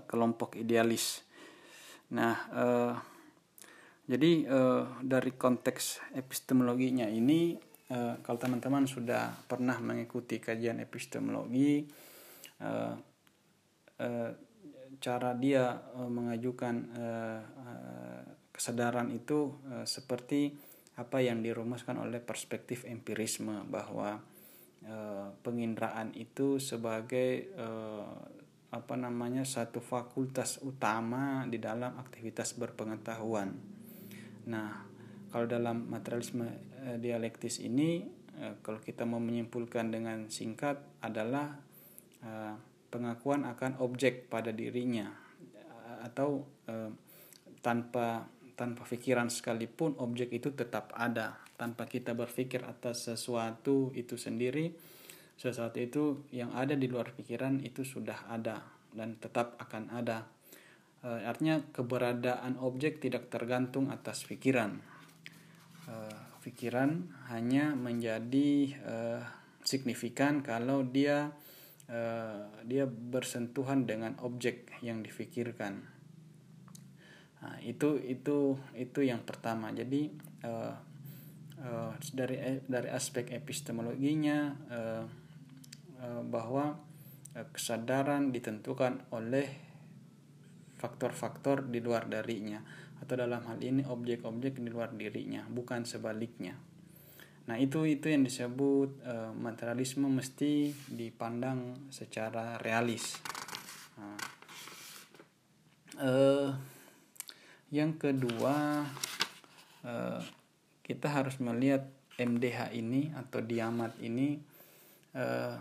kelompok 0.07 0.55
idealis. 0.57 1.21
Nah, 2.15 2.33
uh, 2.55 2.95
jadi 4.05 4.31
uh, 4.45 4.83
dari 5.01 5.33
konteks 5.33 6.13
epistemologinya 6.13 7.09
ini, 7.09 7.57
uh, 7.89 8.21
kalau 8.21 8.37
teman-teman 8.37 8.85
sudah 8.85 9.33
pernah 9.49 9.77
mengikuti 9.81 10.37
kajian 10.37 10.77
epistemologi, 10.81 11.85
uh, 12.61 12.93
uh, 14.01 14.31
cara 15.01 15.31
dia 15.35 15.73
uh, 15.97 16.09
mengajukan 16.09 16.75
uh, 16.95 17.41
uh, 17.41 18.23
kesadaran 18.55 19.11
itu 19.11 19.51
e, 19.67 19.83
seperti 19.83 20.55
apa 20.95 21.19
yang 21.19 21.43
dirumuskan 21.43 21.99
oleh 21.99 22.23
perspektif 22.23 22.87
empirisme 22.87 23.67
bahwa 23.67 24.23
e, 24.79 24.95
penginderaan 25.43 26.15
itu 26.15 26.63
sebagai 26.63 27.51
e, 27.51 27.67
apa 28.71 28.95
namanya 28.95 29.43
satu 29.43 29.83
fakultas 29.83 30.63
utama 30.63 31.43
di 31.51 31.59
dalam 31.59 31.99
aktivitas 31.99 32.55
berpengetahuan. 32.55 33.51
Nah, 34.45 34.85
kalau 35.33 35.45
dalam 35.49 35.89
materialisme 35.89 36.47
e, 36.85 37.01
dialektis 37.01 37.59
ini 37.61 38.05
e, 38.37 38.61
kalau 38.61 38.79
kita 38.79 39.03
mau 39.03 39.19
menyimpulkan 39.19 39.89
dengan 39.89 40.29
singkat 40.29 40.77
adalah 41.01 41.57
e, 42.21 42.31
pengakuan 42.93 43.43
akan 43.43 43.81
objek 43.83 44.31
pada 44.31 44.55
dirinya 44.55 45.11
atau 46.05 46.45
tanpa 47.59 48.29
tanpa 48.55 48.81
pikiran 48.87 49.27
sekalipun 49.27 49.99
objek 49.99 50.31
itu 50.31 50.53
tetap 50.55 50.95
ada. 50.95 51.43
Tanpa 51.59 51.89
kita 51.89 52.15
berpikir 52.15 52.63
atas 52.63 53.11
sesuatu 53.11 53.91
itu 53.97 54.15
sendiri 54.15 54.71
sesuatu 55.35 55.77
itu 55.83 56.03
yang 56.31 56.55
ada 56.55 56.79
di 56.79 56.87
luar 56.87 57.11
pikiran 57.11 57.59
itu 57.59 57.83
sudah 57.83 58.31
ada 58.31 58.63
dan 58.95 59.19
tetap 59.19 59.59
akan 59.59 59.91
ada 59.91 60.23
e, 61.05 61.09
artinya 61.29 61.61
keberadaan 61.69 62.57
objek 62.57 62.97
tidak 62.97 63.29
tergantung 63.29 63.93
atas 63.93 64.25
pikiran 64.25 64.81
e, 65.85 65.93
pikiran 66.41 67.05
hanya 67.29 67.77
menjadi 67.77 68.49
e, 68.73 68.95
signifikan 69.61 70.41
kalau 70.41 70.81
dia 70.81 71.29
e, 71.85 72.01
dia 72.65 72.89
bersentuhan 72.89 73.85
dengan 73.85 74.17
objek 74.25 74.73
yang 74.81 75.05
difikirkan 75.05 75.95
Nah, 77.45 77.61
itu 77.61 78.01
itu 78.01 78.57
itu 78.73 78.99
yang 79.05 79.21
pertama. 79.21 79.69
Jadi 79.69 80.09
uh, 80.41 80.73
uh, 81.61 81.93
dari 82.09 82.41
dari 82.65 82.89
aspek 82.89 83.29
epistemologinya 83.37 84.49
uh, 84.73 85.05
uh, 86.01 86.21
bahwa 86.25 86.73
uh, 87.37 87.47
kesadaran 87.53 88.33
ditentukan 88.33 89.05
oleh 89.13 89.45
faktor-faktor 90.85 91.65
di 91.65 91.81
luar 91.81 92.05
darinya 92.05 92.61
atau 93.01 93.17
dalam 93.17 93.41
hal 93.49 93.57
ini 93.65 93.81
objek-objek 93.81 94.61
di 94.61 94.69
luar 94.69 94.93
dirinya, 94.93 95.41
bukan 95.49 95.83
sebaliknya. 95.83 96.53
Nah, 97.49 97.57
itu 97.57 97.85
itu 97.89 98.09
yang 98.09 98.25
disebut 98.25 99.01
uh, 99.05 99.33
materialisme 99.33 100.05
mesti 100.05 100.73
dipandang 100.89 101.89
secara 101.89 102.61
realis. 102.61 103.17
Nah, 103.97 104.17
uh, 106.01 106.49
yang 107.73 107.97
kedua 107.97 108.85
eh, 109.83 110.21
kita 110.85 111.07
harus 111.09 111.41
melihat 111.41 111.89
MDH 112.15 112.71
ini 112.77 113.11
atau 113.11 113.43
diamat 113.43 113.97
ini 113.99 114.39
eh, 115.17 115.57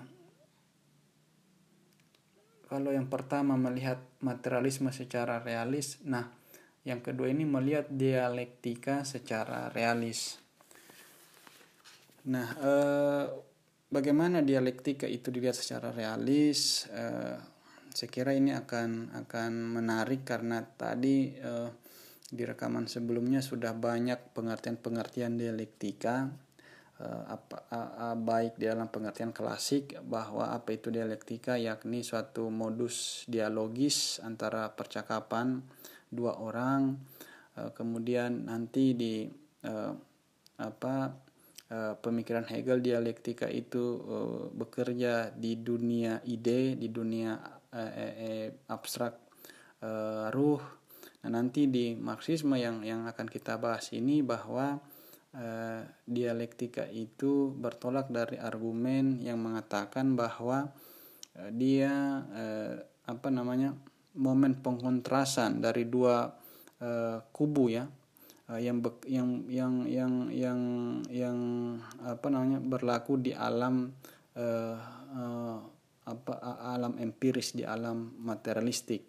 kalau 2.68 2.94
yang 2.94 3.10
pertama 3.10 3.58
melihat 3.58 3.98
materialisme 4.24 4.88
secara 4.88 5.44
realis. 5.44 6.00
Nah 6.08 6.24
yang 6.84 7.04
kedua 7.04 7.28
ini 7.28 7.44
melihat 7.44 7.92
dialektika 7.92 9.04
secara 9.04 9.68
realis. 9.68 10.40
Nah 12.32 12.48
eh, 12.56 13.24
bagaimana 13.92 14.40
dialektika 14.40 15.04
itu 15.04 15.28
dilihat 15.28 15.60
secara 15.60 15.92
realis? 15.92 16.88
Saya 17.94 18.10
kira 18.10 18.34
ini 18.34 18.50
akan 18.50 19.14
akan 19.22 19.52
menarik 19.70 20.26
karena 20.26 20.66
tadi 20.66 21.30
di 22.34 22.42
rekaman 22.42 22.90
sebelumnya 22.90 23.38
sudah 23.38 23.70
banyak 23.70 24.34
pengertian-pengertian 24.34 25.38
dialektika 25.38 26.43
apa 27.03 27.66
uh, 27.74 27.90
uh, 28.14 28.16
baik 28.16 28.55
dalam 28.55 28.86
pengertian 28.86 29.34
klasik 29.34 29.99
bahwa 30.07 30.55
apa 30.55 30.78
itu 30.78 30.95
dialektika 30.95 31.59
yakni 31.59 32.07
suatu 32.07 32.47
modus 32.55 33.26
dialogis 33.26 34.22
antara 34.22 34.70
percakapan 34.70 35.59
dua 36.07 36.38
orang 36.38 36.95
uh, 37.59 37.74
kemudian 37.74 38.47
nanti 38.47 38.95
di 38.95 39.26
uh, 39.66 39.92
apa 40.55 41.24
pemikiran 41.74 42.47
Hegel 42.47 42.78
dialektika 42.78 43.51
itu 43.51 43.99
bekerja 44.55 45.34
di 45.34 45.59
dunia 45.59 46.22
ide 46.22 46.78
di 46.78 46.86
dunia 46.86 47.34
abstrak 48.70 49.24
uh, 49.84 50.26
ruh. 50.32 50.62
Nah, 51.24 51.30
nanti 51.40 51.68
di 51.68 51.97
Marxisme 51.97 52.57
yang 52.61 52.84
yang 52.84 53.09
akan 53.09 53.28
kita 53.28 53.57
bahas 53.57 53.92
ini 53.97 54.20
bahwa 54.20 54.80
eh, 55.35 55.82
dialektika 56.07 56.87
itu 56.89 57.51
bertolak 57.53 58.09
dari 58.09 58.39
argumen 58.39 59.20
yang 59.20 59.43
mengatakan 59.43 60.14
bahwa 60.14 60.70
eh, 61.37 61.51
dia 61.53 61.93
eh, 62.32 62.74
apa 63.05 63.28
namanya 63.28 63.74
momen 64.14 64.62
pengkontrasan 64.62 65.61
dari 65.61 65.91
dua 65.91 66.30
eh, 66.80 67.18
kubu 67.35 67.64
ya 67.68 67.85
eh, 68.55 68.61
yang 68.62 68.78
be, 68.80 68.91
yang 69.11 69.45
yang 69.51 69.74
yang 69.91 70.14
yang 70.30 70.61
yang 71.11 71.39
apa 72.01 72.26
namanya 72.30 72.62
berlaku 72.62 73.18
di 73.18 73.35
alam 73.35 73.91
eh, 74.39 74.78
eh, 75.18 75.59
apa 76.05 76.32
alam 76.61 77.01
empiris 77.01 77.57
di 77.57 77.64
alam 77.64 78.12
materialistik. 78.20 79.03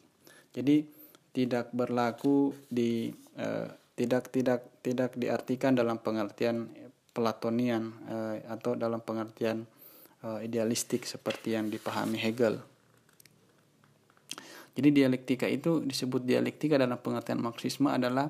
Jadi 0.55 0.87
tidak 1.35 1.75
berlaku 1.75 2.55
di 2.71 3.11
uh, 3.35 3.67
tidak 3.99 4.31
tidak 4.31 4.63
tidak 4.85 5.17
diartikan 5.17 5.73
dalam 5.73 5.97
pengertian 5.97 6.69
Platonian 7.15 7.95
uh, 8.05 8.37
atau 8.53 8.77
dalam 8.77 9.01
pengertian 9.01 9.65
uh, 10.21 10.43
idealistik 10.45 11.07
seperti 11.09 11.57
yang 11.57 11.71
dipahami 11.71 12.19
Hegel. 12.21 12.61
Jadi 14.75 14.89
dialektika 14.91 15.47
itu 15.47 15.79
disebut 15.79 16.27
dialektika 16.27 16.75
dalam 16.75 16.99
pengertian 16.99 17.39
Marxisme 17.39 17.87
adalah 17.87 18.29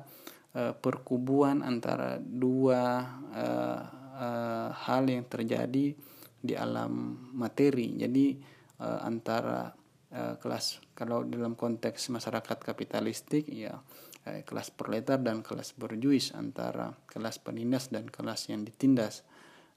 uh, 0.53 0.77
perkubuan 0.77 1.65
antara 1.65 2.21
dua 2.21 3.03
uh, 3.33 3.81
uh, 4.15 4.69
hal 4.71 5.09
yang 5.09 5.25
terjadi 5.25 5.97
di 6.45 6.53
alam 6.53 7.17
materi. 7.33 7.97
Jadi 7.97 8.37
uh, 8.85 9.01
antara 9.01 9.73
uh, 10.13 10.37
kelas 10.37 10.79
kalau 10.95 11.25
dalam 11.25 11.57
konteks 11.57 12.13
masyarakat 12.13 12.57
kapitalistik 12.61 13.49
ya 13.51 13.75
eh, 13.75 13.77
kelas 14.25 14.73
proletar 14.73 15.21
dan 15.21 15.45
kelas 15.45 15.77
berjuis 15.77 16.33
antara 16.33 16.97
kelas 17.05 17.37
penindas 17.37 17.93
dan 17.93 18.09
kelas 18.09 18.49
yang 18.49 18.65
ditindas 18.65 19.21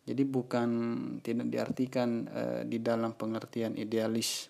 Jadi 0.08 0.24
bukan 0.24 0.70
tidak 1.20 1.52
diartikan 1.52 2.24
uh, 2.32 2.62
di 2.64 2.80
dalam 2.80 3.12
pengertian 3.12 3.76
idealis, 3.76 4.48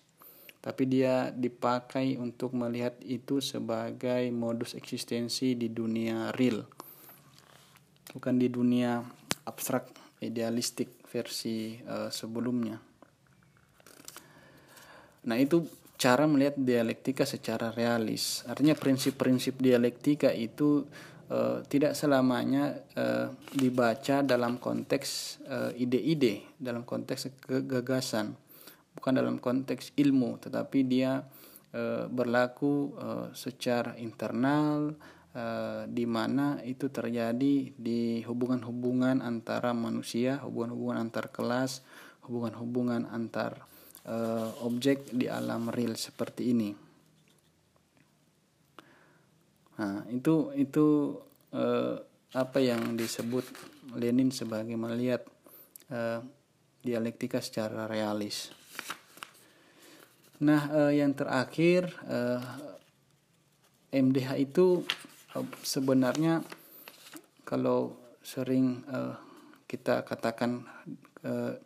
tapi 0.63 0.87
dia 0.87 1.35
dipakai 1.35 2.15
untuk 2.15 2.55
melihat 2.55 2.95
itu 3.03 3.43
sebagai 3.43 4.31
modus 4.31 4.71
eksistensi 4.71 5.59
di 5.59 5.67
dunia 5.67 6.31
real, 6.31 6.63
bukan 8.15 8.39
di 8.39 8.47
dunia 8.47 9.03
abstrak 9.43 9.91
idealistik 10.23 11.03
versi 11.11 11.75
uh, 11.83 12.07
sebelumnya. 12.07 12.79
Nah 15.27 15.35
itu 15.35 15.59
cara 15.99 16.23
melihat 16.31 16.55
dialektika 16.55 17.27
secara 17.27 17.75
realis. 17.75 18.47
Artinya 18.47 18.71
prinsip-prinsip 18.71 19.59
dialektika 19.59 20.31
itu 20.31 20.87
uh, 21.27 21.59
tidak 21.67 21.91
selamanya 21.91 22.79
uh, 22.95 23.35
dibaca 23.51 24.23
dalam 24.23 24.63
konteks 24.63 25.43
uh, 25.43 25.75
ide-ide, 25.75 26.55
dalam 26.55 26.87
konteks 26.87 27.43
kegagasan, 27.43 28.31
bukan 28.95 29.11
dalam 29.11 29.43
konteks 29.43 29.91
ilmu, 29.99 30.39
tetapi 30.39 30.87
dia 30.87 31.19
uh, 31.75 32.07
berlaku 32.07 32.95
uh, 32.95 33.27
secara 33.35 33.99
internal, 33.99 34.95
uh, 35.35 35.83
di 35.83 36.07
mana 36.07 36.63
itu 36.63 36.87
terjadi 36.87 37.75
di 37.75 38.23
hubungan-hubungan 38.23 39.19
antara 39.19 39.75
manusia, 39.75 40.39
hubungan-hubungan 40.47 41.11
antar 41.11 41.27
kelas, 41.27 41.83
hubungan-hubungan 42.23 43.03
antar 43.11 43.67
uh, 44.07 44.63
objek 44.63 45.11
di 45.11 45.27
alam 45.27 45.67
real 45.67 45.99
seperti 45.99 46.53
ini. 46.53 46.71
Nah, 49.79 50.03
itu 50.11 50.51
itu 50.59 51.15
uh, 51.55 51.95
apa 52.35 52.59
yang 52.59 52.99
disebut 52.99 53.47
Lenin 53.95 54.29
sebagai 54.29 54.75
melihat 54.75 55.23
uh, 55.89 56.19
dialektika 56.83 57.39
secara 57.39 57.87
realis. 57.87 58.51
Nah, 60.43 60.71
uh, 60.71 60.91
yang 60.91 61.15
terakhir 61.15 61.91
uh, 62.07 62.39
MDH 63.91 64.29
itu 64.39 64.83
sebenarnya 65.63 66.45
kalau 67.47 67.97
sering 68.21 68.85
uh, 68.87 69.17
kita 69.65 70.05
katakan 70.05 70.67
uh, 71.25 71.57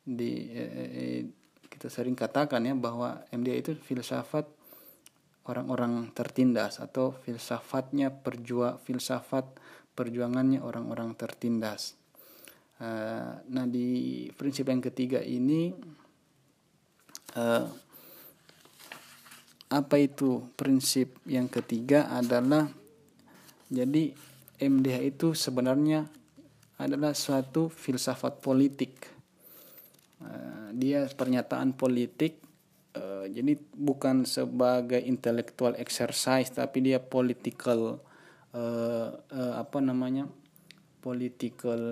di 0.00 0.32
uh, 0.54 1.35
kita 1.76 1.92
sering 1.92 2.16
katakan 2.16 2.64
ya 2.64 2.72
bahwa 2.72 3.20
MDH 3.28 3.56
itu 3.60 3.72
filsafat 3.76 4.48
orang-orang 5.44 6.08
tertindas 6.16 6.80
atau 6.80 7.12
filsafatnya 7.12 8.08
perjuang 8.08 8.80
filsafat 8.80 9.44
perjuangannya 9.92 10.64
orang-orang 10.64 11.12
tertindas. 11.12 11.92
Uh, 12.80 13.40
nah 13.52 13.68
di 13.68 14.28
prinsip 14.40 14.72
yang 14.72 14.80
ketiga 14.80 15.20
ini 15.20 15.76
uh, 17.36 17.68
apa 19.68 19.96
itu 20.00 20.48
prinsip 20.56 21.20
yang 21.28 21.52
ketiga 21.52 22.08
adalah 22.08 22.72
jadi 23.68 24.16
MDH 24.56 24.98
itu 25.12 25.28
sebenarnya 25.36 26.08
adalah 26.80 27.12
suatu 27.12 27.68
filsafat 27.68 28.40
politik. 28.40 29.12
Uh, 30.24 30.55
dia 30.76 31.08
pernyataan 31.08 31.72
politik 31.72 32.46
Eh, 32.96 33.26
jadi 33.28 33.60
bukan 33.76 34.24
sebagai 34.24 35.02
intellectual 35.04 35.76
exercise 35.76 36.48
tapi 36.48 36.80
dia 36.80 36.96
political 36.96 38.00
uh, 38.56 39.08
uh, 39.12 39.54
apa 39.60 39.78
namanya 39.84 40.24
political 41.04 41.82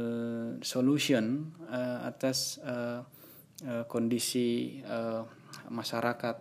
solution 0.64 1.52
uh, 1.68 2.08
atas 2.08 2.56
uh, 2.64 3.04
uh, 3.68 3.84
kondisi 3.84 4.80
uh, 4.88 5.28
masyarakat 5.68 6.36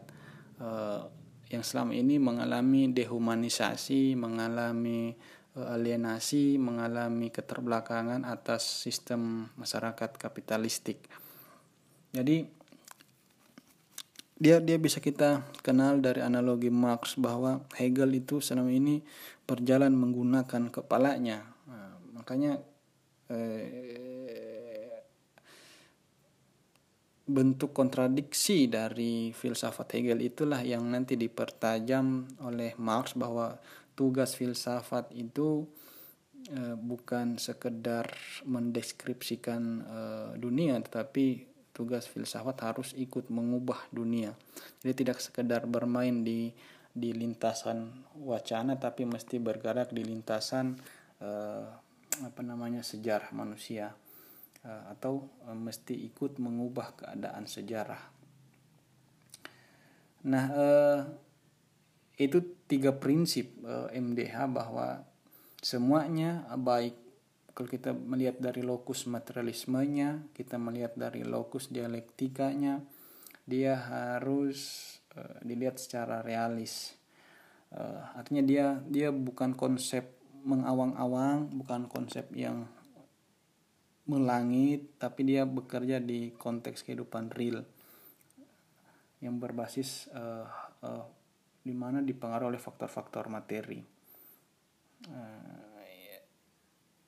uh, 0.64 1.12
yang 1.52 1.64
selama 1.68 1.92
ini 2.00 2.16
mengalami 2.18 2.88
dehumanisasi, 2.88 4.16
mengalami 4.16 5.12
uh, 5.60 5.76
alienasi, 5.76 6.56
mengalami 6.56 7.36
keterbelakangan 7.36 8.24
atas 8.24 8.64
sistem 8.88 9.52
masyarakat 9.60 10.16
kapitalistik. 10.16 11.04
Jadi 12.14 12.46
dia 14.38 14.62
dia 14.62 14.78
bisa 14.78 15.02
kita 15.02 15.42
kenal 15.66 15.98
dari 15.98 16.22
analogi 16.22 16.70
Marx 16.70 17.18
bahwa 17.18 17.66
Hegel 17.74 18.14
itu 18.14 18.38
selama 18.38 18.70
ini 18.70 19.02
berjalan 19.50 19.98
menggunakan 19.98 20.70
kepalanya. 20.70 21.42
Nah, 21.66 21.98
makanya 22.14 22.62
eh, 23.34 25.02
bentuk 27.24 27.72
kontradiksi 27.72 28.68
dari 28.68 29.32
filsafat 29.32 29.96
Hegel 29.96 30.22
itulah 30.22 30.60
yang 30.60 30.86
nanti 30.92 31.16
dipertajam 31.16 32.38
oleh 32.44 32.76
Marx 32.78 33.16
bahwa 33.16 33.58
tugas 33.96 34.36
filsafat 34.36 35.10
itu 35.16 35.64
eh, 36.52 36.76
bukan 36.76 37.40
sekedar 37.40 38.12
mendeskripsikan 38.44 39.62
eh, 39.82 40.30
dunia 40.36 40.76
tetapi 40.84 41.53
tugas 41.74 42.06
filsafat 42.06 42.58
harus 42.62 42.90
ikut 42.94 43.34
mengubah 43.34 43.90
dunia. 43.90 44.38
Jadi 44.86 45.04
tidak 45.04 45.20
sekedar 45.20 45.66
bermain 45.66 46.22
di 46.22 46.54
di 46.94 47.10
lintasan 47.10 48.06
wacana 48.22 48.78
tapi 48.78 49.10
mesti 49.10 49.42
bergerak 49.42 49.90
di 49.90 50.06
lintasan 50.06 50.78
uh, 51.26 51.66
apa 52.22 52.42
namanya 52.46 52.86
sejarah 52.86 53.34
manusia 53.34 53.98
uh, 54.62 54.94
atau 54.94 55.26
uh, 55.50 55.58
mesti 55.58 55.98
ikut 56.14 56.38
mengubah 56.38 56.94
keadaan 56.94 57.50
sejarah. 57.50 58.14
Nah, 60.24 60.46
uh, 60.56 61.00
itu 62.16 62.40
tiga 62.70 62.96
prinsip 62.96 63.58
uh, 63.66 63.90
MDH 63.92 64.48
bahwa 64.54 65.04
semuanya 65.60 66.46
baik 66.56 66.96
kalau 67.54 67.70
kita 67.70 67.94
melihat 67.94 68.42
dari 68.42 68.66
lokus 68.66 69.06
materialismenya, 69.06 70.34
kita 70.34 70.58
melihat 70.58 70.98
dari 70.98 71.22
lokus 71.22 71.70
dialektikanya, 71.70 72.82
dia 73.46 73.78
harus 73.78 74.90
uh, 75.14 75.38
dilihat 75.46 75.78
secara 75.78 76.26
realis. 76.26 76.98
Uh, 77.70 78.02
artinya 78.18 78.42
dia 78.42 78.66
dia 78.90 79.14
bukan 79.14 79.54
konsep 79.54 80.18
mengawang-awang, 80.44 81.54
bukan 81.54 81.86
konsep 81.86 82.26
yang 82.34 82.66
melangit, 84.10 84.98
tapi 85.00 85.24
dia 85.24 85.48
bekerja 85.48 86.02
di 86.02 86.34
konteks 86.36 86.84
kehidupan 86.84 87.32
real 87.32 87.64
yang 89.24 89.40
berbasis 89.40 90.12
uh, 90.12 90.44
uh, 90.84 91.06
di 91.64 91.72
mana 91.72 92.04
dipengaruhi 92.04 92.58
oleh 92.58 92.60
faktor-faktor 92.60 93.32
materi. 93.32 93.80
Uh, 95.08 95.63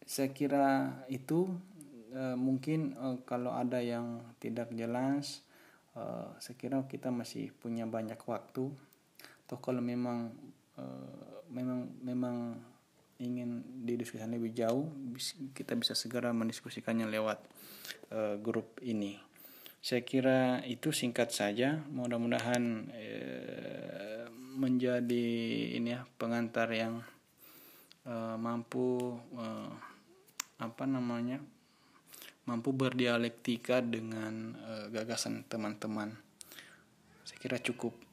saya 0.06 0.30
kira 0.30 1.06
itu 1.10 1.50
e, 2.14 2.38
mungkin 2.38 2.94
e, 2.94 3.06
kalau 3.26 3.58
ada 3.58 3.82
yang 3.82 4.22
tidak 4.38 4.70
jelas 4.72 5.42
e, 5.98 6.02
saya 6.38 6.56
kira 6.56 6.86
kita 6.86 7.10
masih 7.10 7.50
punya 7.58 7.90
banyak 7.90 8.22
waktu. 8.24 8.70
Atau 9.46 9.58
kalau 9.58 9.82
memang 9.82 10.30
e, 10.78 10.86
memang 11.50 11.90
memang 12.06 12.38
ingin 13.16 13.64
didiskusikan 13.88 14.28
lebih 14.36 14.52
jauh 14.52 14.92
kita 15.56 15.72
bisa 15.80 15.96
segera 15.96 16.36
mendiskusikannya 16.36 17.10
lewat 17.10 17.40
e, 18.14 18.38
grup 18.40 18.78
ini. 18.86 19.18
Saya 19.86 20.02
kira 20.02 20.66
itu 20.66 20.90
singkat 20.90 21.30
saja. 21.30 21.82
Mudah-mudahan 21.94 22.90
e, 22.90 23.08
menjadi 24.58 25.28
ini 25.78 25.94
ya 25.94 26.10
pengantar 26.18 26.74
yang 26.74 27.06
e, 28.02 28.14
mampu 28.38 29.14
e, 29.34 29.46
apa 30.62 30.88
namanya 30.88 31.44
mampu 32.46 32.72
berdialektika 32.72 33.82
dengan 33.82 34.54
uh, 34.62 34.86
gagasan 34.94 35.44
teman-teman. 35.50 36.14
Saya 37.26 37.38
kira 37.42 37.58
cukup 37.58 38.05